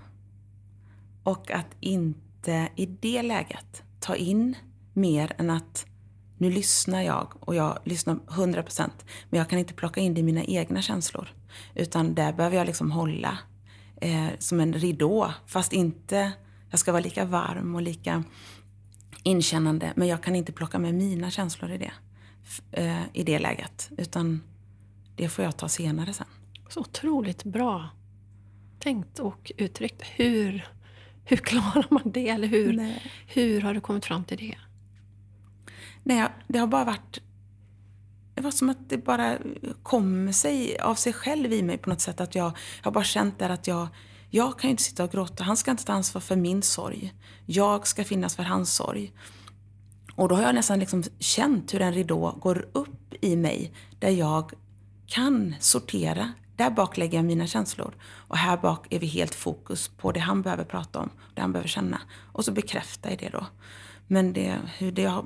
och 1.24 1.52
att 1.52 1.76
inte 1.80 2.70
i 2.76 2.86
det 2.86 3.22
läget 3.22 3.84
ta 4.00 4.16
in 4.16 4.56
mer 4.94 5.34
än 5.38 5.50
att 5.50 5.86
nu 6.38 6.52
lyssnar 6.52 7.02
jag 7.02 7.34
och 7.40 7.56
jag 7.56 7.80
lyssnar 7.84 8.16
100% 8.16 8.90
men 9.30 9.38
jag 9.38 9.50
kan 9.50 9.60
inte 9.60 9.74
plocka 9.74 10.02
in 10.02 10.14
det 10.14 10.20
i 10.20 10.24
mina 10.24 10.44
egna 10.44 10.82
känslor. 10.82 11.30
Utan 11.76 12.16
där 12.16 12.34
behöver 12.34 12.58
jag 12.58 12.68
liksom 12.68 12.92
hålla 12.92 13.38
eh, 14.02 14.28
som 14.40 14.60
en 14.60 14.74
ridå. 14.74 15.34
Fast 15.46 15.74
inte, 15.74 16.32
jag 16.70 16.80
ska 16.80 16.92
vara 16.92 17.04
lika 17.04 17.26
varm 17.26 17.76
och 17.76 17.82
lika 17.82 18.24
inkännande. 19.24 19.94
Men 19.96 20.08
jag 20.08 20.24
kan 20.24 20.36
inte 20.36 20.52
plocka 20.52 20.80
med 20.80 20.94
mina 20.94 21.32
känslor 21.32 21.72
i 21.72 21.78
det, 21.78 21.92
eh, 22.72 23.04
i 23.14 23.24
det 23.24 23.40
läget. 23.40 23.90
Utan 23.98 24.44
det 25.16 25.30
får 25.30 25.46
jag 25.46 25.58
ta 25.58 25.70
senare 25.70 26.14
sen. 26.14 26.28
Så 26.70 26.80
otroligt 26.80 27.44
bra 27.44 27.90
tänkt 28.80 29.20
och 29.20 29.52
uttryckt. 29.58 30.02
Hur, 30.02 30.68
hur 31.26 31.38
klarar 31.52 31.88
man 31.90 32.12
det? 32.12 32.30
Eller 32.30 32.48
hur, 32.48 32.96
hur 33.28 33.62
har 33.62 33.74
du 33.74 33.82
kommit 33.82 34.06
fram 34.06 34.24
till 34.24 34.38
det? 34.38 34.58
Nej, 36.04 36.28
det 36.48 36.60
har 36.60 36.68
bara 36.68 36.84
varit 36.84 37.22
det 38.36 38.42
var 38.42 38.52
som 38.52 38.70
att 38.70 38.90
det 38.90 38.98
bara 38.98 39.38
kommer 39.84 40.32
sig 40.32 40.80
av 40.80 40.96
sig 40.96 41.14
själv 41.14 41.54
i 41.54 41.62
mig 41.64 41.78
på 41.78 41.90
något 41.90 42.02
sätt. 42.02 42.22
Att 42.22 42.36
jag, 42.36 42.46
jag 42.46 42.84
har 42.84 42.92
bara 42.92 43.04
känt 43.04 43.40
där 43.40 43.50
att 43.50 43.68
jag, 43.68 43.88
jag 44.30 44.60
kan 44.60 44.68
ju 44.68 44.72
inte 44.72 44.84
sitta 44.84 45.04
och 45.04 45.12
gråta. 45.12 45.44
Han 45.44 45.58
ska 45.58 45.72
inte 45.72 45.86
ta 45.86 45.94
ansvar 45.94 46.22
för 46.22 46.36
min 46.36 46.62
sorg. 46.62 47.14
Jag 47.46 47.88
ska 47.88 48.04
finnas 48.04 48.36
för 48.36 48.44
hans 48.44 48.76
sorg. 48.76 49.12
Och 50.16 50.30
då 50.30 50.36
har 50.36 50.44
jag 50.44 50.56
nästan 50.56 50.80
liksom 50.80 51.04
känt 51.20 51.74
hur 51.74 51.82
en 51.82 51.94
ridå 51.94 52.32
går 52.40 52.68
upp 52.72 53.14
i 53.22 53.36
mig 53.36 53.74
där 54.00 54.10
jag 54.10 54.52
kan 55.08 55.56
sortera. 55.60 56.32
Där 56.56 56.70
bak 56.70 56.98
lägger 56.98 57.18
jag 57.18 57.26
mina 57.26 57.48
känslor. 57.48 57.96
Och 58.04 58.38
här 58.38 58.58
bak 58.58 58.88
är 58.90 59.00
vi 59.00 59.08
helt 59.08 59.36
fokus 59.36 59.88
på 59.88 60.12
det 60.12 60.20
han 60.20 60.42
behöver 60.42 60.64
prata 60.64 61.00
om, 61.00 61.10
det 61.34 61.42
han 61.42 61.52
behöver 61.52 61.70
känna. 61.70 62.02
Och 62.32 62.46
så 62.46 62.52
bekräftar 62.52 63.10
jag 63.10 63.20
det 63.20 63.30
då. 63.30 63.46
Men 64.08 64.34
det, 64.34 64.58
hur 64.78 64.92
det 64.92 65.06
har, 65.06 65.26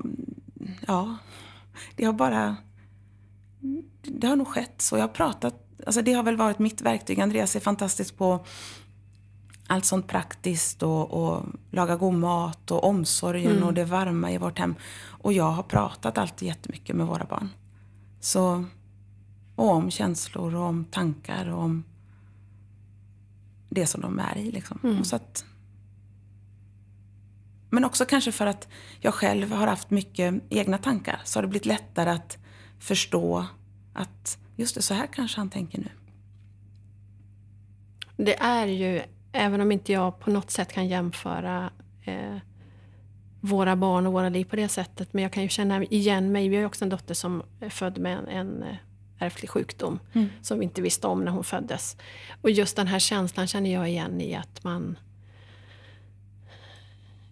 ja, 0.86 1.16
det 1.96 2.04
har 2.04 2.12
bara 2.12 2.56
det 4.02 4.26
har 4.26 4.36
nog 4.36 4.48
skett 4.48 4.82
så. 4.82 4.96
Jag 4.96 5.02
har 5.02 5.08
pratat, 5.08 5.54
alltså 5.86 6.02
det 6.02 6.12
har 6.12 6.22
väl 6.22 6.36
varit 6.36 6.58
mitt 6.58 6.80
verktyg. 6.80 7.20
Andreas 7.20 7.56
är 7.56 7.60
fantastisk 7.60 8.16
på 8.16 8.44
allt 9.66 9.84
sånt 9.84 10.06
praktiskt 10.06 10.82
och, 10.82 11.10
och 11.10 11.44
laga 11.70 11.96
god 11.96 12.14
mat 12.14 12.70
och 12.70 12.84
omsorgen 12.84 13.50
mm. 13.50 13.64
och 13.64 13.74
det 13.74 13.84
varma 13.84 14.32
i 14.32 14.38
vårt 14.38 14.58
hem. 14.58 14.74
Och 15.08 15.32
jag 15.32 15.50
har 15.50 15.62
pratat 15.62 16.18
alltid 16.18 16.48
jättemycket 16.48 16.96
med 16.96 17.06
våra 17.06 17.24
barn. 17.24 17.48
Så, 18.20 18.64
och 19.56 19.70
om 19.70 19.90
känslor 19.90 20.54
och 20.54 20.64
om 20.64 20.84
tankar 20.84 21.48
och 21.48 21.62
om 21.62 21.84
det 23.68 23.86
som 23.86 24.00
de 24.00 24.18
är 24.18 24.38
i. 24.38 24.50
Liksom. 24.50 24.78
Mm. 24.84 25.04
Så 25.04 25.16
att, 25.16 25.44
men 27.70 27.84
också 27.84 28.04
kanske 28.04 28.32
för 28.32 28.46
att 28.46 28.68
jag 29.00 29.14
själv 29.14 29.52
har 29.52 29.66
haft 29.66 29.90
mycket 29.90 30.34
egna 30.50 30.78
tankar 30.78 31.20
så 31.24 31.38
har 31.38 31.42
det 31.42 31.48
blivit 31.48 31.66
lättare 31.66 32.10
att 32.10 32.38
förstå 32.78 33.46
att 33.92 34.38
just 34.56 34.74
det, 34.74 34.82
så 34.82 34.94
här 34.94 35.06
kanske 35.12 35.40
han 35.40 35.50
tänker 35.50 35.78
nu. 35.78 35.90
Det 38.16 38.38
är 38.38 38.66
ju, 38.66 39.02
även 39.36 39.60
om 39.60 39.72
inte 39.72 39.92
jag 39.92 40.20
på 40.20 40.30
något 40.30 40.50
sätt 40.50 40.72
kan 40.72 40.88
jämföra 40.88 41.70
eh, 42.04 42.36
våra 43.40 43.76
barn 43.76 44.06
och 44.06 44.12
våra 44.12 44.28
liv 44.28 44.44
på 44.44 44.56
det 44.56 44.68
sättet, 44.68 45.12
men 45.12 45.22
jag 45.22 45.32
kan 45.32 45.42
ju 45.42 45.48
känna 45.48 45.84
igen 45.84 46.32
mig. 46.32 46.48
Vi 46.48 46.56
har 46.56 46.60
ju 46.60 46.66
också 46.66 46.84
en 46.84 46.88
dotter 46.88 47.14
som 47.14 47.42
är 47.60 47.68
född 47.68 47.98
med 47.98 48.18
en, 48.18 48.28
en 48.28 48.62
eh, 48.62 48.76
ärftlig 49.18 49.50
sjukdom 49.50 49.98
mm. 50.12 50.28
som 50.42 50.58
vi 50.58 50.64
inte 50.64 50.82
visste 50.82 51.06
om 51.06 51.24
när 51.24 51.32
hon 51.32 51.44
föddes. 51.44 51.96
Och 52.42 52.50
just 52.50 52.76
den 52.76 52.86
här 52.86 52.98
känslan 52.98 53.46
känner 53.46 53.72
jag 53.72 53.88
igen 53.88 54.20
i 54.20 54.34
att 54.34 54.64
man 54.64 54.98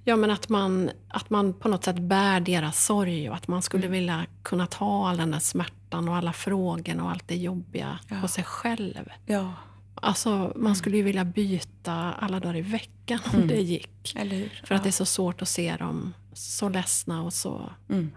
Ja, 0.07 0.16
men 0.16 0.30
att 0.30 0.48
man, 0.48 0.90
att 1.09 1.30
man 1.30 1.55
på 1.55 1.68
något 1.68 1.84
sätt 1.84 1.98
bär 1.98 2.40
deras 2.40 2.84
sorg 2.84 3.30
och 3.30 3.36
att 3.36 3.48
man 3.48 3.62
skulle 3.62 3.86
mm. 3.86 3.92
vilja 3.92 4.26
kunna 4.42 4.66
ta 4.66 5.09
all 5.09 5.16
den 5.16 5.30
där 5.30 5.38
smärtan 5.38 6.09
och 6.09 6.16
alla 6.16 6.32
frågorna 6.32 7.05
och 7.05 7.11
allt 7.11 7.28
det 7.28 7.36
jobbiga 7.36 7.98
ja. 8.09 8.20
på 8.20 8.28
sig 8.28 8.44
själv. 8.44 9.11
Ja. 9.26 9.52
Alltså, 9.95 10.30
man 10.30 10.57
mm. 10.57 10.74
skulle 10.74 10.97
ju 10.97 11.03
vilja 11.03 11.24
byta 11.24 11.92
alla 11.92 12.40
dagar 12.40 12.57
i 12.57 12.61
veckan 12.61 13.20
om 13.26 13.34
mm. 13.34 13.49
det 13.49 13.61
gick. 13.61 14.16
För 14.64 14.74
att 14.74 14.82
det 14.82 14.88
är 14.88 14.92
så 14.92 15.07
svårt 15.07 15.42
att 15.42 15.49
se 15.49 15.76
dem 15.76 16.14
så 16.32 16.68
ledsna 16.68 17.22
och 17.22 17.32
så, 17.32 17.72
mm. 17.88 18.11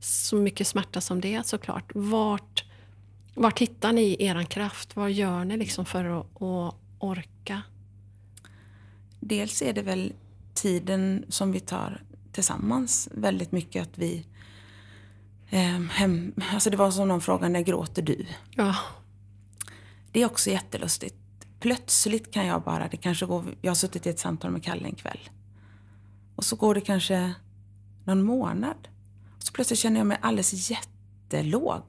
så 0.00 0.36
mycket 0.36 0.66
smärta 0.66 1.00
som 1.00 1.20
det 1.20 1.34
är 1.34 1.42
såklart. 1.42 1.92
Vart, 1.94 2.64
vart 3.34 3.58
hittar 3.58 3.92
ni 3.92 4.16
er 4.18 4.42
kraft? 4.42 4.96
Vad 4.96 5.12
gör 5.12 5.44
ni 5.44 5.56
liksom 5.56 5.84
för 5.84 6.04
att, 6.04 6.42
att 6.42 6.74
orka? 6.98 7.62
Dels 9.20 9.62
är 9.62 9.72
det 9.72 9.82
väl 9.82 10.12
tiden 10.54 11.24
som 11.28 11.52
vi 11.52 11.60
tar 11.60 12.02
tillsammans 12.32 13.08
väldigt 13.12 13.52
mycket 13.52 13.82
att 13.82 13.98
vi 13.98 14.26
eh, 15.50 15.80
hem, 15.80 16.34
alltså 16.52 16.70
det 16.70 16.76
var 16.76 16.90
som 16.90 17.08
någon 17.08 17.20
frågade, 17.20 17.52
när 17.52 17.60
gråter 17.60 18.02
du? 18.02 18.26
Ja. 18.50 18.76
Det 20.12 20.22
är 20.22 20.26
också 20.26 20.50
jättelustigt. 20.50 21.19
Plötsligt 21.60 22.30
kan 22.34 22.46
jag 22.46 22.62
bara, 22.62 22.88
det 22.88 22.96
kanske 22.96 23.26
går, 23.26 23.44
jag 23.62 23.70
har 23.70 23.74
suttit 23.76 24.06
i 24.06 24.10
ett 24.10 24.18
samtal 24.18 24.50
med 24.50 24.64
Kalle 24.64 24.84
en 24.84 24.94
kväll. 24.94 25.20
Och 26.36 26.44
så 26.44 26.56
går 26.56 26.74
det 26.74 26.80
kanske 26.80 27.34
någon 28.04 28.22
månad. 28.22 28.88
Och 29.36 29.42
så 29.42 29.52
plötsligt 29.52 29.78
känner 29.78 30.00
jag 30.00 30.06
mig 30.06 30.18
alldeles 30.20 30.70
jättelåg. 30.70 31.82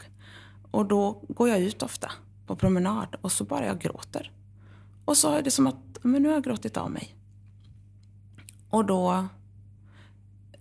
Och 0.71 0.85
då 0.85 1.23
går 1.29 1.49
jag 1.49 1.59
ut 1.59 1.83
ofta 1.83 2.11
på 2.47 2.55
promenad 2.55 3.15
och 3.21 3.31
så 3.31 3.43
bara 3.43 3.65
jag 3.65 3.79
gråter. 3.79 4.31
Och 5.05 5.17
så 5.17 5.31
är 5.33 5.41
det 5.41 5.51
som 5.51 5.67
att, 5.67 5.75
men 6.01 6.21
nu 6.21 6.27
har 6.29 6.35
jag 6.35 6.43
gråtit 6.43 6.77
av 6.77 6.91
mig. 6.91 7.15
Och 8.69 8.85
då 8.85 9.27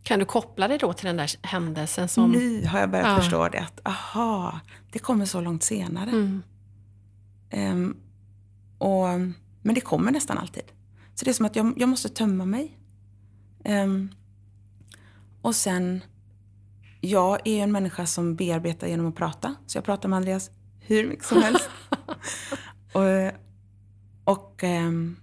Kan 0.02 0.18
du 0.18 0.24
koppla 0.24 0.68
det 0.68 0.78
då 0.78 0.92
till 0.92 1.06
den 1.06 1.16
där 1.16 1.30
händelsen 1.42 2.08
som... 2.08 2.30
Nu 2.30 2.66
har 2.66 2.78
jag 2.80 2.90
börjat 2.90 3.06
Ja. 3.08 3.16
förstå 3.16 3.48
det. 3.48 3.58
Att, 3.61 3.80
aha, 3.88 4.61
det 4.92 4.98
kommer 4.98 5.24
så 5.24 5.40
långt 5.40 5.62
senare. 5.62 6.11
Mm. 6.11 6.42
Ehm, 7.50 7.96
och, 8.81 9.09
men 9.62 9.74
det 9.74 9.81
kommer 9.81 10.12
nästan 10.12 10.39
alltid. 10.39 10.62
Så 11.14 11.24
det 11.24 11.31
är 11.31 11.33
som 11.33 11.47
att 11.47 11.57
jag, 11.57 11.74
jag 11.76 11.89
måste 11.89 12.09
tömma 12.09 12.45
mig. 12.45 12.78
Ehm, 13.64 14.09
och 15.43 15.55
sen, 15.55 16.01
jag 17.01 17.47
är 17.49 17.62
en 17.62 17.72
människa 17.72 18.07
som 18.07 18.37
bearbetar 18.37 18.87
genom 18.87 19.07
att 19.07 19.16
prata. 19.16 19.55
Så 19.66 19.78
jag 19.78 19.85
pratar 19.85 20.09
med 20.09 20.16
Andreas 20.16 20.51
hur 20.81 21.09
mycket 21.09 21.24
som 21.24 21.43
helst. 21.43 21.70
och 22.93 23.03
och 24.24 24.64
ehm, 24.64 25.16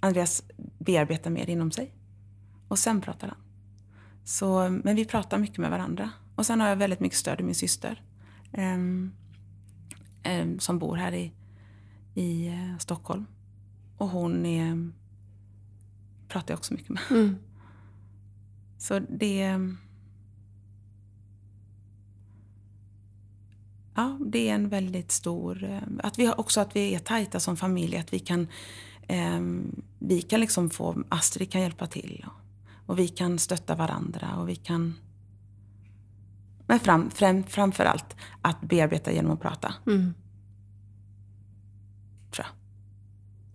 Andreas 0.00 0.42
bearbetar 0.78 1.30
mer 1.30 1.50
inom 1.50 1.70
sig. 1.70 1.94
Och 2.68 2.78
sen 2.78 3.00
pratar 3.00 3.28
han. 3.28 3.38
Så, 4.24 4.68
men 4.68 4.96
vi 4.96 5.04
pratar 5.04 5.38
mycket 5.38 5.58
med 5.58 5.70
varandra. 5.70 6.10
Och 6.36 6.46
sen 6.46 6.60
har 6.60 6.68
jag 6.68 6.76
väldigt 6.76 7.00
mycket 7.00 7.18
stöd 7.18 7.40
i 7.40 7.42
min 7.42 7.54
syster. 7.54 8.02
ehm, 8.52 9.12
som 10.58 10.78
bor 10.78 10.96
här 10.96 11.12
i, 11.12 11.32
i 12.16 12.46
eh, 12.48 12.78
Stockholm. 12.78 13.26
Och 13.96 14.08
hon 14.08 14.46
är, 14.46 14.90
pratar 16.28 16.52
jag 16.54 16.58
också 16.58 16.74
mycket 16.74 16.88
med. 16.90 17.02
Mm. 17.10 17.36
Så 18.78 18.98
det... 18.98 19.60
Ja, 23.94 24.18
det 24.26 24.48
är 24.48 24.54
en 24.54 24.68
väldigt 24.68 25.12
stor... 25.12 25.64
eh, 25.64 25.80
Att 26.02 26.18
vi 26.18 26.26
har 26.26 26.40
också 26.40 26.60
att 26.60 26.76
vi 26.76 26.94
är 26.94 26.98
tajta 26.98 27.40
som 27.40 27.56
familj. 27.56 27.96
Att 27.96 28.12
vi 28.12 28.18
kan, 28.18 28.48
eh, 29.08 29.40
vi 29.98 30.22
kan 30.22 30.40
liksom 30.40 30.70
få... 30.70 31.02
Astrid 31.08 31.50
kan 31.52 31.60
hjälpa 31.60 31.86
till. 31.86 32.24
Och, 32.26 32.86
och 32.90 32.98
vi 32.98 33.08
kan 33.08 33.38
stötta 33.38 33.74
varandra 33.74 34.36
och 34.36 34.48
vi 34.48 34.56
kan... 34.56 34.94
Men 36.68 36.80
fram, 36.80 37.10
fram, 37.10 37.44
framför 37.44 37.84
allt 37.84 38.16
att 38.42 38.60
bearbeta 38.60 39.12
genom 39.12 39.32
att 39.32 39.40
prata, 39.40 39.74
Mm. 39.86 40.14
tror 42.30 42.46
jag. 42.46 42.54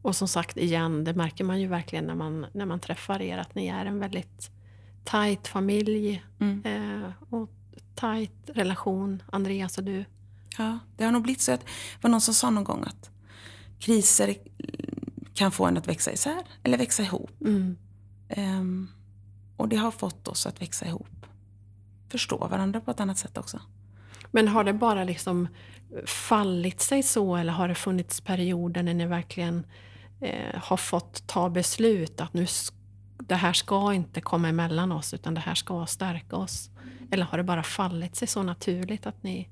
Och 0.02 0.16
som 0.16 0.28
sagt 0.28 0.58
igen, 0.58 1.04
det 1.04 1.14
märker 1.14 1.44
man 1.44 1.62
ju 1.62 1.68
verkligen 1.68 2.06
när 2.06 2.16
man, 2.16 2.46
när 2.54 2.66
man 2.66 2.80
träffar 2.80 3.22
er 3.22 3.38
att 3.38 3.56
ni 3.56 3.68
är 3.68 3.86
en 3.86 4.00
väldigt 4.00 4.52
tajt 5.04 5.48
familj 5.48 6.24
Mm. 6.40 6.62
eh, 6.66 7.12
och 7.30 7.50
tajt 7.96 8.32
relation, 8.48 9.24
Andreas 9.32 9.78
och 9.78 9.84
du. 9.84 10.06
Ja, 10.58 10.80
det 10.98 11.04
har 11.04 11.12
nog 11.12 11.24
blivit 11.24 11.42
så 11.42 11.52
att 11.52 11.62
det 11.62 11.68
var 12.02 12.10
någon 12.10 12.22
som 12.22 12.34
sa 12.34 12.50
någon 12.50 12.64
gång 12.64 12.84
att 12.88 13.10
kriser 13.80 14.36
kan 15.34 15.52
få 15.52 15.66
en 15.66 15.78
att 15.78 15.88
växa 15.88 16.12
isär 16.12 16.44
eller 16.64 16.78
växa 16.78 17.04
ihop. 17.04 17.32
Mm. 17.42 17.78
Ehm, 18.30 18.88
och 19.58 19.70
det 19.70 19.76
har 19.76 19.92
fått 19.92 20.28
oss 20.28 20.46
att 20.46 20.62
växa 20.62 20.86
ihop. 20.86 21.26
Förstå 22.10 22.48
varandra 22.48 22.82
på 22.82 22.92
ett 22.92 23.00
annat 23.00 23.18
sätt 23.18 23.38
också. 23.38 23.62
Men 24.32 24.48
har 24.48 24.64
det 24.64 24.74
bara 24.74 25.04
liksom 25.04 25.48
fallit 26.06 26.82
sig 26.82 27.04
så 27.04 27.36
eller 27.36 27.54
har 27.54 27.68
det 27.68 27.76
funnits 27.76 28.22
perioder 28.22 28.84
när 28.84 28.94
ni 28.94 29.06
verkligen 29.06 29.64
eh, 30.22 30.62
har 30.62 30.78
fått 30.78 31.28
ta 31.28 31.50
beslut 31.50 32.22
att 32.22 32.34
nu 32.34 32.48
det 33.28 33.36
här 33.36 33.54
ska 33.54 33.94
inte 33.94 34.22
komma 34.22 34.50
emellan 34.50 34.92
oss 34.92 35.14
utan 35.14 35.34
det 35.34 35.42
här 35.42 35.56
ska 35.56 35.86
stärka 35.86 36.36
oss? 36.36 36.70
Eller 37.12 37.26
har 37.26 37.38
det 37.38 37.44
bara 37.44 37.64
fallit 37.64 38.16
sig 38.16 38.28
så 38.28 38.44
naturligt 38.44 39.06
att 39.06 39.24
ni... 39.24 39.50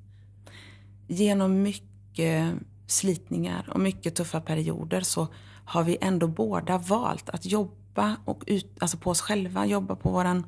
Genom 1.07 1.61
mycket 1.61 2.53
slitningar 2.87 3.69
och 3.69 3.79
mycket 3.79 4.15
tuffa 4.15 4.41
perioder 4.41 5.01
så 5.01 5.27
har 5.65 5.83
vi 5.83 5.97
ändå 6.01 6.27
båda 6.27 6.77
valt 6.77 7.29
att 7.29 7.45
jobba 7.45 8.15
och 8.25 8.43
ut, 8.47 8.77
alltså 8.79 8.97
på 8.97 9.09
oss 9.09 9.21
själva, 9.21 9.65
jobba 9.65 9.95
på 9.95 10.11
våran... 10.11 10.45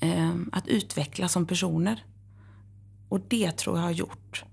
Eh, 0.00 0.34
att 0.52 0.68
utvecklas 0.68 1.32
som 1.32 1.46
personer. 1.46 2.04
Och 3.08 3.20
det 3.28 3.52
tror 3.52 3.76
jag 3.76 3.84
har 3.84 3.90
gjort 3.90 4.44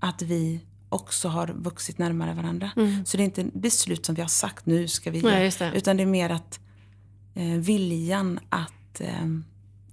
att 0.00 0.22
vi 0.22 0.60
också 0.88 1.28
har 1.28 1.46
vuxit 1.48 1.98
närmare 1.98 2.34
varandra. 2.34 2.70
Så 3.04 3.16
det 3.16 3.22
är 3.22 3.24
inte 3.24 3.44
beslut 3.54 4.06
som 4.06 4.14
vi 4.14 4.20
har 4.20 4.28
sagt 4.28 4.66
nu 4.66 4.88
ska 4.88 5.10
vi 5.10 5.22
Nej, 5.22 5.52
det. 5.58 5.72
Utan 5.74 5.96
det 5.96 6.02
är 6.02 6.06
mer 6.06 6.30
att 6.30 6.60
eh, 7.34 7.44
viljan 7.44 8.38
att 8.48 9.00
eh, 9.00 9.26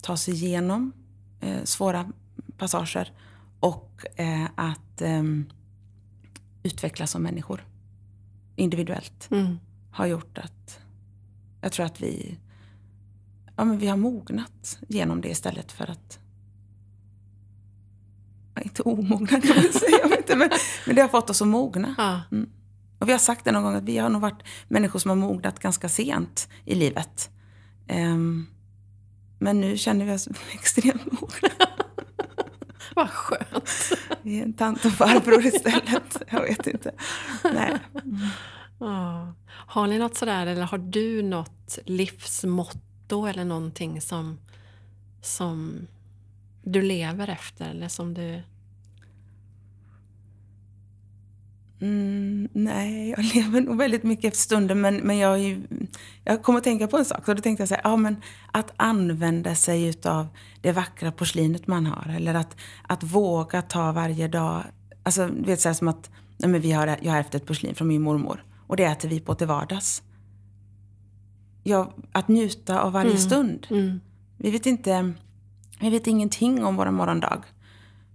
ta 0.02 0.18
sig 0.18 0.34
igenom 0.34 0.92
eh, 1.40 1.64
svåra 1.64 2.12
passager 2.58 3.12
och 3.60 4.06
eh, 4.16 4.46
att 4.56 5.02
eh, 5.02 5.24
utvecklas 6.64 7.12
som 7.12 7.24
människor 7.24 7.66
individuellt 8.56 9.28
Mm. 9.32 9.60
har 9.92 10.06
gjort 10.06 10.38
att 10.38 10.80
jag 11.62 11.72
tror 11.72 11.86
att 11.86 12.02
vi, 12.02 12.38
ja, 13.56 13.66
men 13.66 13.78
vi 13.78 13.88
har 13.88 13.98
mognat 13.98 14.80
genom 14.88 15.22
det 15.22 15.30
istället 15.30 15.72
för 15.72 15.92
att 15.92 16.20
inte 18.64 18.82
omogna 18.82 19.28
kan 19.28 19.56
man 19.56 19.74
säga, 19.74 20.00
jag 20.02 20.10
vet 20.10 20.20
inte, 20.20 20.36
men, 20.36 20.50
men 20.86 20.96
det 20.96 21.02
har 21.02 21.10
fått 21.10 21.30
oss 21.30 21.42
att 21.42 21.48
mogna. 21.48 21.96
Ja. 21.98 22.22
Och 23.00 23.10
vi 23.10 23.12
har 23.12 23.20
sagt 23.20 23.46
det 23.46 23.52
någon 23.52 23.64
gång 23.64 23.76
att 23.76 23.84
vi 23.84 23.98
har 23.98 24.10
nog 24.10 24.22
varit 24.22 24.44
människor 24.68 25.00
som 25.00 25.10
har 25.10 25.16
mognat 25.16 25.60
ganska 25.60 25.90
sent 25.90 26.50
i 26.66 26.76
livet. 26.76 27.30
Ehm, 27.88 28.48
men 29.40 29.62
nu 29.62 29.78
känner 29.78 30.06
vi 30.06 30.12
oss 30.12 30.28
extremt 30.54 31.06
mogna. 31.06 31.50
Vad 32.96 33.10
skönt. 33.10 33.70
Vi 34.22 34.40
är 34.40 34.44
en 34.44 34.54
tant 34.54 34.86
och 34.86 34.92
farbror 34.92 35.46
istället. 35.46 36.22
Jag 36.30 36.42
vet 36.42 36.68
inte. 36.68 36.92
Nej. 37.44 37.80
Ja. 38.80 39.34
Har 39.48 39.88
ni 39.88 39.98
något 39.98 40.18
sådär, 40.18 40.48
eller 40.48 40.64
har 40.64 40.78
du 40.78 41.22
något 41.22 41.80
livsmotto 41.86 43.26
eller 43.26 43.46
någonting 43.46 44.02
som, 44.02 44.40
som 45.22 45.88
du 46.64 46.82
lever 46.82 47.28
efter 47.28 47.70
eller 47.70 47.88
som 47.88 48.14
du... 48.14 48.42
Mm, 51.84 52.50
nej, 52.54 53.10
jag 53.10 53.26
lever 53.36 53.62
nog 53.62 53.78
väldigt 53.78 54.04
mycket 54.04 54.26
efter 54.26 54.40
stunden. 54.40 54.82
Men, 54.82 54.96
men 54.96 55.18
jag, 55.18 55.40
ju, 55.40 55.62
jag 56.24 56.44
kommer 56.44 56.58
att 56.58 56.64
tänka 56.64 56.88
på 56.88 56.98
en 56.98 57.06
sak. 57.06 57.26
Så 57.26 57.34
då 57.34 57.42
tänkte 57.42 57.62
jag 57.62 57.68
så 57.68 57.76
här, 57.76 57.82
ja, 57.84 57.96
men 57.96 58.16
att 58.52 58.72
använda 58.78 59.56
sig 59.56 59.88
utav 59.88 60.28
det 60.62 60.72
vackra 60.72 61.12
porslinet 61.12 61.68
man 61.68 61.86
har. 61.86 62.16
Eller 62.16 62.34
att, 62.34 62.58
att 62.84 63.04
våga 63.04 63.62
ta 63.62 63.92
varje 63.92 64.28
dag. 64.28 64.64
Alltså, 65.04 65.28
du 65.28 65.44
vet 65.44 65.62
så 65.62 65.70
här 65.70 65.74
som 65.74 65.88
att 65.88 66.10
nej, 66.38 66.50
men 66.50 66.62
vi 66.62 66.72
har, 66.72 66.88
jag 67.02 67.12
har 67.12 67.20
ärvt 67.20 67.36
ett 67.36 67.46
porslin 67.46 67.76
från 67.76 67.88
min 67.88 68.02
mormor. 68.02 68.44
Och 68.68 68.76
det 68.76 68.84
äter 68.84 69.10
vi 69.10 69.20
på 69.20 69.36
till 69.36 69.48
vardags. 69.48 70.04
Ja, 71.64 71.94
att 72.12 72.28
njuta 72.28 72.82
av 72.82 72.92
varje 72.92 73.18
stund. 73.18 73.68
Mm. 73.70 74.02
Vi 74.38 74.52
vet 74.52 74.66
inte, 74.66 75.14
vi 75.80 75.90
vet 75.90 76.08
ingenting 76.08 76.66
om 76.66 76.76
vår 76.76 76.92
morgondag. 76.92 77.44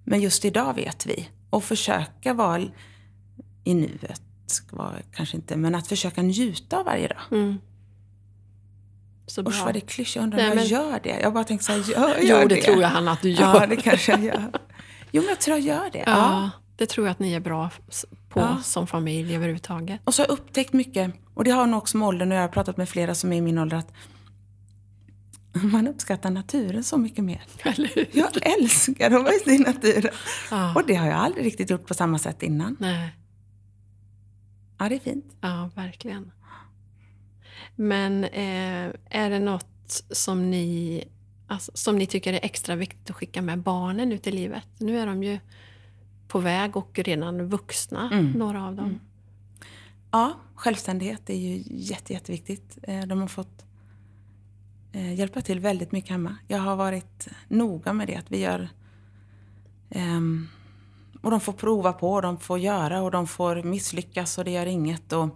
Men 0.05 0.21
just 0.21 0.45
idag 0.45 0.75
vet 0.75 1.07
vi. 1.07 1.29
Och 1.51 1.65
försöka 1.65 2.35
vara 2.35 2.63
i 3.71 3.75
nuet, 3.75 4.23
vara, 4.71 4.95
kanske 5.15 5.37
inte, 5.37 5.57
men 5.57 5.75
att 5.75 5.87
försöka 5.87 6.23
njuta 6.23 6.79
av 6.79 6.85
varje 6.85 7.09
dag. 7.09 7.19
Mm. 7.31 7.59
Så 9.27 9.43
bra. 9.43 9.51
Usch 9.53 9.65
vad 9.65 9.75
det 9.75 9.79
är 9.79 9.87
klyschigt, 9.89 10.17
jag 10.17 10.23
undrar 10.23 10.39
Nej, 10.39 10.47
om 10.51 10.57
jag 10.59 10.63
men- 10.63 10.67
gör 10.67 11.01
det. 11.03 11.21
Jag 11.21 11.33
bara 11.33 11.45
tänker 11.45 11.65
så 11.65 11.73
här, 11.73 11.79
gör 11.79 12.17
Jo, 12.23 12.27
jag 12.29 12.49
det, 12.49 12.55
det? 12.55 12.63
tror 12.63 12.83
jag 12.83 12.89
Hanna 12.89 13.13
att 13.13 13.23
du 13.23 13.31
gör. 13.31 13.61
Ja, 13.61 13.67
det 13.67 13.77
kanske 13.77 14.13
jag 14.13 14.25
gör. 14.25 14.51
Jo, 15.13 15.23
men 15.23 15.29
jag 15.29 15.41
tror 15.41 15.57
jag 15.59 15.67
gör 15.67 15.91
det. 15.93 15.99
Ja, 15.99 16.05
Ja. 16.07 16.51
det 16.77 16.87
tror 16.87 17.07
jag 17.07 17.13
att 17.13 17.19
ni 17.19 17.33
är 17.35 17.41
bra 17.41 17.71
på 18.29 18.41
Ja. 18.41 18.59
som 18.63 18.87
familj 18.87 19.35
överhuvudtaget. 19.37 20.01
Och 20.05 20.15
så 20.15 20.23
har 20.23 20.27
jag 20.27 20.33
upptäckt 20.33 20.73
mycket, 20.73 21.13
och 21.35 21.45
det 21.45 21.51
har 21.51 21.67
nog 21.67 21.79
också 21.79 21.97
med 21.97 22.09
åldern 22.09 22.33
och 22.33 22.37
jag 22.39 22.43
har 22.43 22.49
pratat 22.49 22.77
med 22.77 22.89
flera 22.89 23.15
som 23.15 23.33
är 23.33 23.37
i 23.37 23.41
min 23.41 23.59
ålder, 23.59 23.77
att 23.77 23.93
man 25.63 25.89
uppskattar 25.89 26.31
naturen 26.31 26.85
så 26.85 26.99
mycket 26.99 27.25
mer. 27.25 27.43
Jag 28.13 28.47
älskar 28.61 29.07
att 29.07 29.23
vara 29.23 29.33
ute 29.35 29.51
i 29.51 29.59
naturen. 29.59 30.13
Ja. 30.51 30.75
Och 30.75 30.87
det 30.87 30.95
har 30.95 31.07
jag 31.07 31.17
aldrig 31.17 31.47
riktigt 31.47 31.71
gjort 31.71 31.87
på 31.87 31.95
samma 31.95 32.19
sätt 32.19 32.43
innan. 32.43 32.77
Nej, 32.81 33.11
Ja, 34.79 34.89
det 34.89 34.95
är 34.95 34.99
fint. 34.99 35.37
ja 35.41 35.71
verkligen. 35.75 36.33
Men 37.77 38.25
eh, 38.25 38.93
är 39.11 39.31
det 39.31 39.39
något 39.39 40.03
som 40.11 40.51
ni, 40.51 41.05
alltså, 41.47 41.73
som 41.75 41.97
ni 41.99 42.07
tycker 42.07 42.33
är 42.33 42.41
extra 42.43 42.77
viktigt 42.77 43.11
att 43.11 43.17
skicka 43.17 43.43
med 43.43 43.59
barnen 43.59 44.13
ut 44.13 44.27
i 44.27 44.31
livet? 44.33 44.67
Nu 44.79 44.99
är 44.99 45.07
de 45.07 45.23
ju 45.23 45.39
på 46.29 46.39
väg 46.39 46.77
och 46.77 46.99
redan 46.99 47.49
vuxna, 47.49 48.11
Mm. 48.13 48.31
några 48.33 48.65
av 48.65 48.75
dem. 48.75 49.01
Ja, 50.11 50.35
självständighet 50.55 51.31
är 51.31 51.35
ju 51.35 51.63
jätte, 51.67 52.13
jätteviktigt. 52.13 52.79
Eh, 52.83 53.01
De 53.07 53.21
har 53.21 53.29
fått 53.29 53.65
eh, 54.93 55.15
hjälpa 55.15 55.41
till 55.41 55.61
väldigt 55.61 55.93
mycket 55.93 56.11
hemma. 56.11 56.37
Jag 56.49 56.59
har 56.59 56.77
varit 56.77 57.29
noga 57.49 57.93
med 57.93 58.07
det, 58.07 58.17
att 58.17 58.31
vi 58.33 58.39
gör... 58.39 58.69
ehm, 59.91 60.49
och 61.29 61.31
de 61.33 61.41
får 61.41 61.53
prova 61.53 61.93
på, 61.93 62.13
och 62.13 62.23
de 62.23 62.39
får 62.41 62.59
göra 62.59 63.03
och 63.03 63.11
de 63.11 63.27
får 63.27 63.63
misslyckas 63.63 64.39
och 64.39 64.45
det 64.45 64.51
gör 64.51 64.67
inget. 64.67 65.13
Och, 65.13 65.29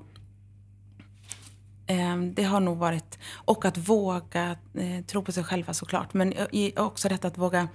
ehm, 1.87 2.35
det 2.35 2.43
har 2.45 2.61
nog 2.61 2.79
varit... 2.79 3.19
Och 3.35 3.65
att 3.65 3.79
våga 3.79 4.57
eh, 4.75 5.05
tro 5.07 5.23
på 5.23 5.33
sig 5.33 5.45
själva 5.45 5.75
såklart. 5.75 6.15
Men 6.15 6.33
i- 6.33 6.73
också 6.77 7.09
detta 7.09 7.29
att 7.29 7.39
våga 7.39 7.69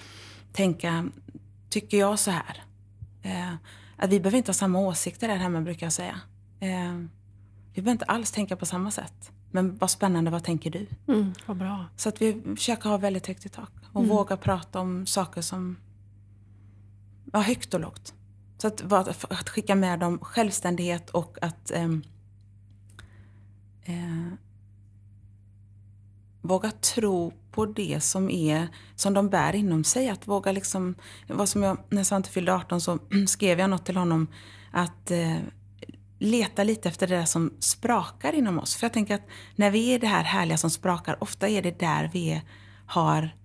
tänka, 0.54 1.08
tycker 1.70 1.98
jag 1.98 2.20
så 2.20 2.32
här? 2.32 2.64
Eh, 3.22 3.54
att 3.98 4.10
vi 4.10 4.20
behöver 4.20 4.38
inte 4.38 4.50
ha 4.50 4.54
samma 4.54 4.80
åsikter 4.80 5.28
där 5.28 5.36
hemma 5.36 5.62
brukar 5.62 5.86
jag 5.86 5.94
säga. 5.94 6.20
Eh, 6.60 6.94
vi 7.74 7.82
behöver 7.82 7.92
inte 7.92 8.06
alls 8.06 8.32
tänka 8.32 8.56
på 8.56 8.66
samma 8.66 8.92
sätt. 8.92 9.32
Men 9.52 9.78
vad 9.78 9.90
spännande, 9.92 10.32
vad 10.32 10.44
tänker 10.44 10.72
du? 10.72 10.88
Mm, 11.08 11.34
vad 11.46 11.58
bra. 11.58 11.86
Så 11.96 12.10
att 12.10 12.22
vi 12.22 12.42
försöker 12.56 12.90
ha 12.90 12.98
väldigt 12.98 13.28
högt 13.28 13.46
i 13.46 13.50
tak 13.50 13.72
och 13.94 14.02
Mm. 14.04 14.16
våga 14.16 14.38
prata 14.38 14.80
om 14.80 15.06
saker 15.06 15.42
som 15.42 15.78
ja, 17.34 17.40
högt 17.40 17.74
och 17.74 17.80
lågt. 17.80 18.14
Så 18.58 18.68
att, 18.68 18.94
att 19.32 19.50
skicka 19.50 19.76
med 19.76 20.00
dem 20.00 20.20
självständighet 20.20 21.10
och 21.10 21.38
att 21.42 21.72
eh, 21.72 21.90
eh, 23.84 24.34
våga 26.42 26.72
tro 26.72 27.34
på 27.52 27.66
det 27.66 28.04
som 28.04 28.30
är 28.30 28.68
som 28.96 29.14
de 29.14 29.30
bär 29.30 29.56
inom 29.56 29.84
sig. 29.84 30.10
Att 30.10 30.28
våga 30.28 30.52
liksom, 30.52 30.96
vad 31.28 31.50
som 31.50 31.64
jag, 31.64 31.78
när 31.90 32.04
Svante 32.04 32.30
fyllde 32.30 32.54
18 32.54 32.82
så 32.82 33.00
skrev 33.28 33.60
jag 33.60 33.70
något 33.70 33.86
till 33.86 33.98
honom 33.98 34.28
att 34.72 35.12
eh, 35.12 35.38
leta 36.20 36.64
lite 36.64 36.90
efter 36.90 37.08
det 37.08 37.16
där 37.16 37.26
som 37.26 37.54
sprakar 37.60 38.34
inom 38.34 38.60
oss. 38.60 38.76
För 38.76 38.86
jag 38.86 38.94
tänker 38.94 39.16
att 39.16 39.28
när 39.56 39.72
vi 39.72 39.94
är 39.94 40.00
det 40.00 40.08
här 40.08 40.24
härliga 40.24 40.58
som 40.58 40.70
sprakar, 40.70 41.24
ofta 41.24 41.48
är 41.48 41.62
det 41.62 41.80
där 41.80 42.10
vi 42.14 42.32
är, 42.32 42.42
har 42.86 43.37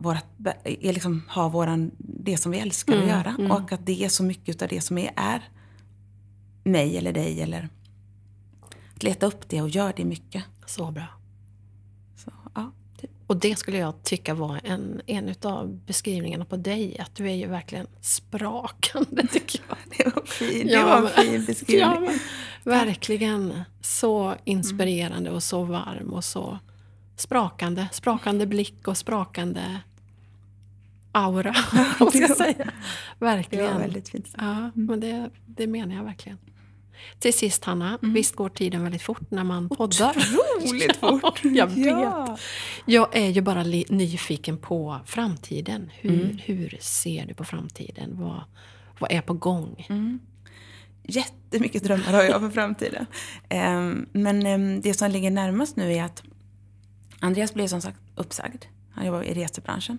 vårat, 0.00 0.26
är 0.64 0.92
liksom, 0.92 1.22
har 1.28 1.50
våran, 1.50 1.90
det 1.98 2.36
som 2.36 2.52
vi 2.52 2.58
älskar 2.58 2.92
Mm, 2.92 3.04
att 3.04 3.10
göra. 3.10 3.34
mm. 3.38 3.50
Och 3.50 3.72
att 3.72 3.86
det 3.86 4.04
är 4.04 4.08
så 4.08 4.22
mycket 4.22 4.62
av 4.62 4.68
det 4.68 4.80
som 4.80 4.98
är, 4.98 5.10
är 5.16 5.48
mig 6.64 6.96
eller 6.98 7.12
dig. 7.12 7.42
Eller 7.42 7.68
att 8.94 9.02
leta 9.02 9.26
upp 9.26 9.48
det 9.48 9.62
och 9.62 9.68
göra 9.68 9.92
det 9.96 10.04
mycket. 10.04 10.44
Så 10.66 10.90
bra. 10.90 11.06
Så, 12.16 12.32
ja, 12.54 12.72
typ. 13.00 13.10
Och 13.26 13.36
det 13.36 13.56
skulle 13.56 13.78
jag 13.78 14.02
tycka 14.02 14.34
var 14.34 14.60
en, 14.64 15.00
en 15.06 15.34
av 15.42 15.78
beskrivningarna 15.86 16.44
på 16.44 16.56
dig. 16.56 16.98
Att 16.98 17.14
du 17.14 17.30
är 17.30 17.34
ju 17.34 17.46
verkligen 17.46 17.86
sprakande 18.00 19.26
tycker 19.32 19.60
jag. 19.68 19.76
Det 19.98 20.14
var, 20.16 20.22
fin, 20.26 20.66
det 20.66 20.72
Ja, 20.72 20.86
var 21.00 21.10
en 21.10 21.24
fin 21.24 21.44
beskrivning. 21.44 21.80
Ja, 21.94 22.00
men, 22.00 22.18
verkligen 22.64 23.60
så 23.80 24.34
inspirerande 24.44 25.30
och 25.30 25.42
så 25.42 25.64
varm 25.64 26.12
och 26.12 26.24
så 26.24 26.58
sprakande. 27.16 27.88
Sprakande 27.92 28.46
blick 28.46 28.88
och 28.88 28.96
sprakande 28.96 29.80
aura. 31.12 31.54
Vad 31.98 32.08
ska 32.08 32.18
jag 32.18 32.36
säga? 32.36 32.54
det 32.58 32.72
Verkligen. 33.24 33.72
var 33.72 33.80
väldigt 33.80 34.08
fint. 34.08 34.28
Ja, 34.38 34.70
men 34.74 35.00
det, 35.00 35.30
det 35.46 35.66
menar 35.66 35.94
jag 35.94 36.04
verkligen. 36.04 36.38
Till 37.18 37.34
sist 37.34 37.64
Hanna, 37.64 37.98
visst 38.02 38.36
går 38.36 38.48
tiden 38.48 38.82
väldigt 38.82 39.02
fort 39.02 39.30
när 39.30 39.44
man 39.44 39.68
poddar? 39.68 40.16
Otroligt 40.58 40.96
fort. 41.00 41.44
jag 41.44 41.66
vet. 41.66 41.86
Ja. 41.86 42.38
Jag 42.86 43.16
är 43.16 43.28
ju 43.28 43.40
bara 43.40 43.62
nyfiken 43.88 44.58
på 44.58 45.00
framtiden. 45.06 45.90
Hur, 46.00 46.10
Mm. 46.24 46.38
hur 46.44 46.76
ser 46.80 47.26
du 47.26 47.34
på 47.34 47.44
framtiden? 47.44 48.10
Vad, 48.20 48.40
vad 48.98 49.12
är 49.12 49.20
på 49.20 49.34
gång? 49.34 49.86
Mm. 49.88 50.18
Jättemycket 51.02 51.84
drömmar 51.84 52.12
har 52.12 52.22
jag 52.22 52.40
för 52.40 52.50
framtiden. 52.50 53.06
Ehm, 53.48 54.06
men 54.12 54.46
ehm, 54.46 54.80
det 54.80 54.94
som 54.94 55.10
ligger 55.10 55.30
närmast 55.30 55.76
nu 55.76 55.92
är 55.92 56.04
att 56.04 56.22
Andreas 57.20 57.54
blev 57.54 57.66
som 57.66 57.80
sagt 57.80 57.98
uppsagd. 58.14 58.64
Han 58.94 59.06
jobbar 59.06 59.22
i 59.22 59.34
resebranschen. 59.34 59.98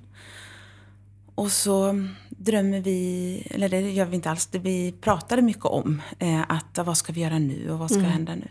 Och 1.41 1.51
så 1.51 2.05
drömmer 2.29 2.81
vi, 2.81 3.47
eller 3.49 3.69
det 3.69 3.79
gör 3.91 4.05
vi 4.05 4.15
inte 4.15 4.29
alls, 4.31 4.45
det 4.47 4.59
vi 4.59 4.91
pratade 5.01 5.41
mycket 5.41 5.65
om 5.65 6.01
eh, 6.19 6.41
att 6.51 6.77
vad 6.85 6.97
ska 6.97 7.13
vi 7.13 7.21
göra 7.21 7.39
nu 7.39 7.71
och 7.71 7.79
vad 7.79 7.89
ska 7.91 7.99
Mm. 7.99 8.11
hända 8.11 8.35
nu? 8.35 8.47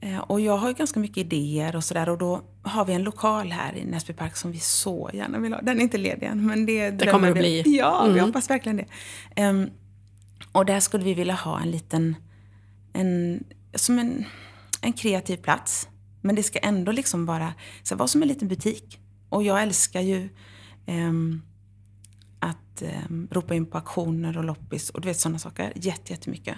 Eh, 0.00 0.18
och 0.18 0.40
jag 0.40 0.56
har 0.56 0.68
ju 0.68 0.74
ganska 0.74 1.00
mycket 1.00 1.16
idéer 1.16 1.76
och 1.76 1.84
sådär 1.84 2.08
och 2.08 2.18
då 2.18 2.42
har 2.62 2.84
vi 2.84 2.92
en 2.92 3.02
lokal 3.02 3.50
här 3.52 3.76
i 3.76 3.84
Näsby 3.84 4.12
Park 4.12 4.36
som 4.36 4.52
vi 4.52 4.58
så 4.58 5.10
gärna 5.14 5.38
vill 5.38 5.52
ha. 5.52 5.60
Den 5.60 5.78
är 5.78 5.82
inte 5.82 5.98
ledig 5.98 6.26
än 6.26 6.46
men 6.46 6.66
det, 6.66 6.90
Det 6.90 7.06
kommer 7.06 7.32
vi- 7.32 7.40
bli. 7.40 7.76
Ja, 7.78 8.04
vi 8.04 8.12
Mm. 8.12 8.24
hoppas 8.24 8.50
verkligen 8.50 8.76
det. 8.76 8.86
Ehm, 9.36 9.70
och 10.52 10.66
där 10.66 10.80
skulle 10.80 11.04
vi 11.04 11.14
vilja 11.14 11.34
ha 11.34 11.60
en 11.60 11.70
liten, 11.70 12.16
en, 12.92 13.44
som 13.74 13.98
en, 13.98 14.24
en 14.80 14.92
kreativ 14.92 15.36
plats. 15.36 15.88
Men 16.20 16.34
det 16.34 16.42
ska 16.42 16.58
ändå 16.58 16.92
liksom 16.92 17.26
vara, 17.26 17.54
så 17.82 17.96
vara 17.96 18.08
som 18.08 18.22
en 18.22 18.28
liten 18.28 18.48
butik. 18.48 18.98
Och 19.28 19.42
jag 19.42 19.62
älskar 19.62 20.00
ju 20.00 20.28
ehm, 20.86 21.42
att 22.44 22.82
ehm, 22.82 23.28
ropa 23.30 23.54
in 23.54 23.66
på 23.66 23.78
auktioner 23.78 24.38
och 24.38 24.44
loppis 24.44 24.90
och 24.90 25.00
du 25.00 25.08
vet 25.08 25.20
sådana 25.20 25.38
saker. 25.38 25.72
Jätte, 25.76 26.12
jättemycket. 26.12 26.56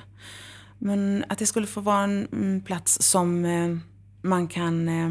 Men 0.78 1.24
att 1.28 1.38
det 1.38 1.46
skulle 1.46 1.66
få 1.66 1.80
vara 1.80 2.04
en 2.04 2.28
mm, 2.32 2.60
plats 2.60 3.02
som 3.02 3.44
eh, 3.44 3.76
man 4.22 4.48
kan 4.48 4.88
eh, 4.88 5.10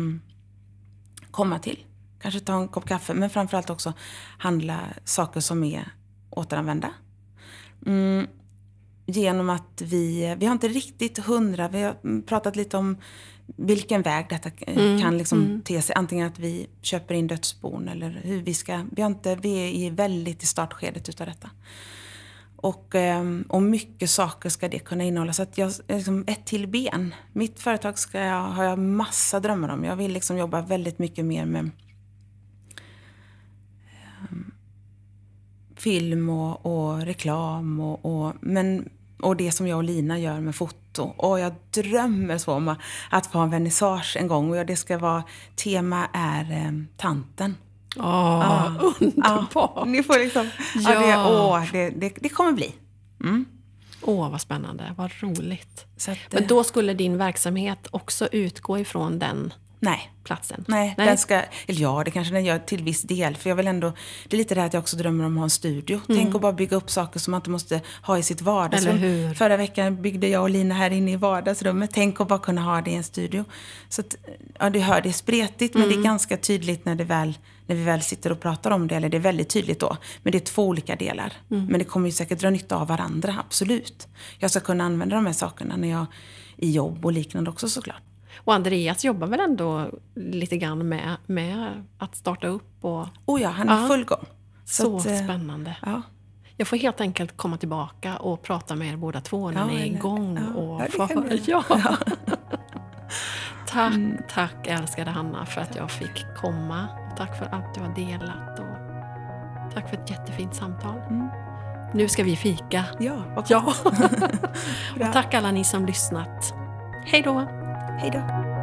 komma 1.32 1.60
till. 1.60 1.86
Kanske 2.20 2.40
ta 2.40 2.54
en 2.54 2.68
kopp 2.68 2.88
kaffe, 2.88 3.14
men 3.14 3.30
framförallt 3.30 3.70
också 3.70 3.94
handla 4.38 4.80
saker 5.04 5.40
som 5.40 5.64
är 5.64 5.92
återanvända. 6.30 6.90
Mm, 7.86 8.28
genom 9.06 9.50
att 9.50 9.82
vi, 9.82 10.36
vi 10.40 10.46
har 10.46 10.54
inte 10.54 10.68
riktigt 10.68 11.18
hundra, 11.18 11.68
vi 11.68 11.84
har 11.84 11.96
mm, 12.04 12.24
pratat 12.24 12.56
lite 12.56 12.78
om 12.78 12.98
vilken 13.46 14.02
väg 14.02 14.26
detta 14.30 14.50
Mm, 14.68 15.02
kan 15.02 15.18
liksom 15.18 15.44
mm. 15.44 15.62
te 15.62 15.82
sig. 15.82 15.96
Antingen 15.96 16.28
att 16.28 16.40
vi 16.40 16.68
köper 16.82 17.16
in 17.16 17.28
dödsbon 17.28 17.88
eller 17.88 18.22
hur 18.24 18.42
vi 18.42 18.54
ska, 18.54 18.86
vi, 18.92 19.02
har 19.02 19.10
inte, 19.10 19.36
vi 19.36 19.58
är 19.58 19.68
i 19.68 19.90
väldigt 19.90 20.44
i 20.44 20.46
startskedet 20.46 21.10
utav 21.10 21.28
detta. 21.28 21.50
Och, 22.56 22.96
ehm, 22.96 23.46
och 23.50 23.62
mycket 23.62 24.10
saker 24.10 24.50
ska 24.50 24.68
det 24.68 24.80
kunna 24.80 25.04
innehålla. 25.04 25.34
Så 25.34 25.44
att 25.44 25.58
jag, 25.58 25.72
liksom, 25.88 26.24
ett 26.28 26.46
till 26.46 26.68
ben. 26.68 27.16
Mitt 27.34 27.60
företag 27.60 28.00
ska 28.00 28.20
jag, 28.20 28.42
har 28.42 28.64
jag 28.64 28.80
massa 28.80 29.40
drömmar 29.40 29.70
om. 29.70 29.84
Jag 29.84 29.96
vill 29.96 30.12
liksom 30.12 30.38
jobba 30.38 30.62
väldigt 30.62 31.00
mycket 31.00 31.26
mer 31.26 31.46
med 31.46 31.70
ehm, 34.30 34.52
film 35.76 36.30
och, 36.30 36.66
och 36.66 37.02
reklam 37.02 37.80
och, 37.80 38.06
och, 38.06 38.34
men, 38.42 38.90
och 39.22 39.36
det 39.36 39.52
som 39.52 39.68
jag 39.68 39.78
och 39.78 39.84
Lina 39.84 40.20
gör 40.20 40.40
med 40.40 40.56
foto. 40.56 40.85
Och 41.04 41.40
jag 41.40 41.56
drömmer 41.72 42.38
så 42.38 42.54
om 42.54 42.76
att, 43.10 43.28
få 43.28 43.38
ha 43.38 43.44
en 43.44 43.52
vernissage 43.52 44.18
en 44.20 44.28
gång. 44.28 44.60
Och 44.60 44.66
det 44.66 44.76
ska 44.76 44.98
vara, 44.98 45.24
tema 45.56 46.08
är 46.14 46.52
ehm, 46.52 46.88
tanten. 46.98 47.58
Åh, 47.98 48.76
underbart! 49.00 49.72
Ja, 49.76 49.84
ni 49.86 50.04
får 50.04 50.20
liksom, 50.20 50.50
ja. 50.76 50.94
Ja. 50.94 51.00
det, 51.00 51.30
åh, 51.30 51.64
det, 51.72 51.90
det, 51.90 52.14
det 52.22 52.30
kommer 52.30 52.52
bli. 52.52 52.76
Mm. 53.24 53.46
Åh, 54.02 54.32
vad 54.32 54.42
spännande. 54.42 54.94
Vad 54.98 55.12
roligt. 55.20 55.86
Att, 56.08 56.18
Men 56.32 56.44
eh, 56.44 56.48
då 56.48 56.64
skulle 56.64 56.94
din 56.94 57.18
verksamhet 57.18 57.88
också 57.92 58.28
utgå 58.32 58.80
ifrån 58.80 59.20
den 59.20 59.54
nej. 59.86 60.12
platsen? 60.24 60.66
Nej, 60.68 60.96
Nej. 60.98 61.08
Den 61.08 61.18
ska, 61.18 61.42
eller 61.68 61.82
ja, 61.82 62.02
det 62.06 62.12
kanske 62.12 62.34
den 62.34 62.46
gör 62.46 62.60
till 62.60 62.84
viss 62.84 63.02
del. 63.02 63.36
För 63.36 63.50
jag 63.50 63.56
vill 63.56 63.68
ändå, 63.68 63.94
det 64.28 64.36
är 64.36 64.38
lite 64.38 64.56
det 64.56 64.62
här 64.62 64.68
att 64.68 64.74
jag 64.74 64.82
också 64.82 64.98
drömmer 64.98 65.26
om 65.26 65.34
att 65.34 65.38
ha 65.38 65.44
en 65.44 65.50
studio. 65.50 66.02
Tänk 66.08 66.36
att 66.36 66.42
bara 66.42 66.54
bygga 66.54 66.78
upp 66.78 66.90
saker 66.90 67.20
som 67.20 67.32
man 67.32 67.40
inte 67.40 67.50
måste 67.50 67.82
ha 68.02 68.18
i 68.18 68.24
sitt 68.24 68.42
vardagsrum. 68.42 68.98
Mm. 68.98 69.36
Förra 69.36 69.58
veckan 69.58 70.02
byggde 70.02 70.28
jag 70.28 70.42
och 70.42 70.50
Lina 70.50 70.76
här 70.76 70.92
inne 70.92 71.12
i 71.12 71.16
vardagsrummet. 71.16 71.90
Tänk 71.94 72.22
att 72.22 72.28
bara 72.28 72.40
kunna 72.40 72.62
ha 72.62 72.82
det 72.82 72.92
i 72.92 72.96
en 72.96 73.04
studio. 73.04 73.46
Så 73.90 74.02
att, 74.02 74.16
ja, 74.60 74.70
du 74.70 74.80
hör, 74.80 75.02
det 75.02 75.10
är 75.10 75.14
spretigt 75.14 75.74
men 75.74 75.84
Mm. 75.84 75.96
det 75.96 76.02
är 76.02 76.04
ganska 76.04 76.38
tydligt 76.38 76.86
när, 76.86 76.96
det 76.96 77.04
väl, 77.04 77.38
när 77.68 77.76
vi 77.76 77.84
väl 77.84 78.02
sitter 78.02 78.32
och 78.32 78.40
pratar 78.40 78.72
om 78.72 78.88
det. 78.88 78.96
Eller 78.96 79.10
det 79.10 79.18
är 79.18 79.22
väldigt 79.22 79.50
tydligt 79.50 79.80
då. 79.80 79.98
Men 80.24 80.32
det 80.32 80.38
är 80.38 80.40
två 80.40 80.68
olika 80.68 80.96
delar. 80.96 81.34
Mm. 81.52 81.66
Men 81.66 81.80
det 81.80 81.86
kommer 81.86 82.08
ju 82.08 82.12
säkert 82.12 82.40
dra 82.40 82.50
nytta 82.50 82.76
av 82.76 82.88
varandra, 82.88 83.36
absolut. 83.40 84.08
Jag 84.40 84.52
ska 84.52 84.60
kunna 84.60 84.84
använda 84.84 85.16
de 85.16 85.26
här 85.26 85.34
sakerna 85.34 85.76
när 85.76 85.92
jag 85.92 86.06
i 86.58 86.72
jobb 86.72 87.06
och 87.06 87.12
liknande 87.12 87.50
också 87.50 87.70
såklart. 87.70 88.02
Och 88.38 88.54
Andreas 88.54 89.06
jobbar 89.06 89.28
väl 89.28 89.40
ändå 89.40 89.90
lite 90.16 90.58
grann 90.58 90.90
med, 90.90 91.16
med 91.26 91.84
att 91.98 92.16
starta 92.16 92.48
upp 92.48 92.86
och 92.86 93.08
Oh 93.26 93.42
ja, 93.42 93.50
han 93.50 93.70
är 93.70 93.82
Ja. 93.82 93.88
full 93.88 94.06
gång. 94.06 94.26
så, 94.66 94.98
att, 94.98 95.06
eh, 95.06 95.24
spännande. 95.24 95.76
Ja. 95.86 96.02
Jag 96.58 96.68
får 96.68 96.78
helt 96.78 97.02
enkelt 97.02 97.38
komma 97.38 97.58
tillbaka 97.58 98.18
och 98.18 98.42
prata 98.42 98.76
med 98.76 98.88
er 98.94 98.98
båda 98.98 99.22
två 99.22 99.52
när 99.52 99.60
Ja, 99.62 99.66
ni 99.68 99.82
är 99.82 99.86
igång. 99.86 100.40
ja. 100.56 100.62
och 100.62 100.82
Ja, 100.98 101.08
du 101.30 101.36
ja. 101.46 101.64
Tack, 103.68 103.94
Mm. 103.94 104.18
tack 104.30 104.68
älskade 104.68 105.12
Hanna 105.12 105.46
för 105.46 105.62
att 105.62 105.76
jag 105.76 105.92
fick 105.92 106.26
komma. 106.38 106.88
Tack 107.18 107.38
för 107.40 107.46
allt 107.46 107.74
du 107.76 107.82
har 107.82 107.96
delat 107.96 108.60
och 108.60 109.74
tack 109.74 109.90
för 109.90 109.98
ett 109.98 110.10
jättefint 110.10 110.56
samtal. 110.56 110.96
Mm. 111.10 111.28
Nu 111.94 112.08
ska 112.10 112.24
vi 112.24 112.36
fika. 112.36 112.86
Ja, 113.00 113.16
vad 113.36 113.46
Ja. 113.50 113.74
Och 115.08 115.14
tack 115.14 115.34
alla 115.34 115.52
ni 115.52 115.64
som 115.64 115.86
lyssnat. 115.86 116.54
Hej 117.06 117.22
då! 117.22 117.48
Hej 117.98 118.12
då. 118.12 118.55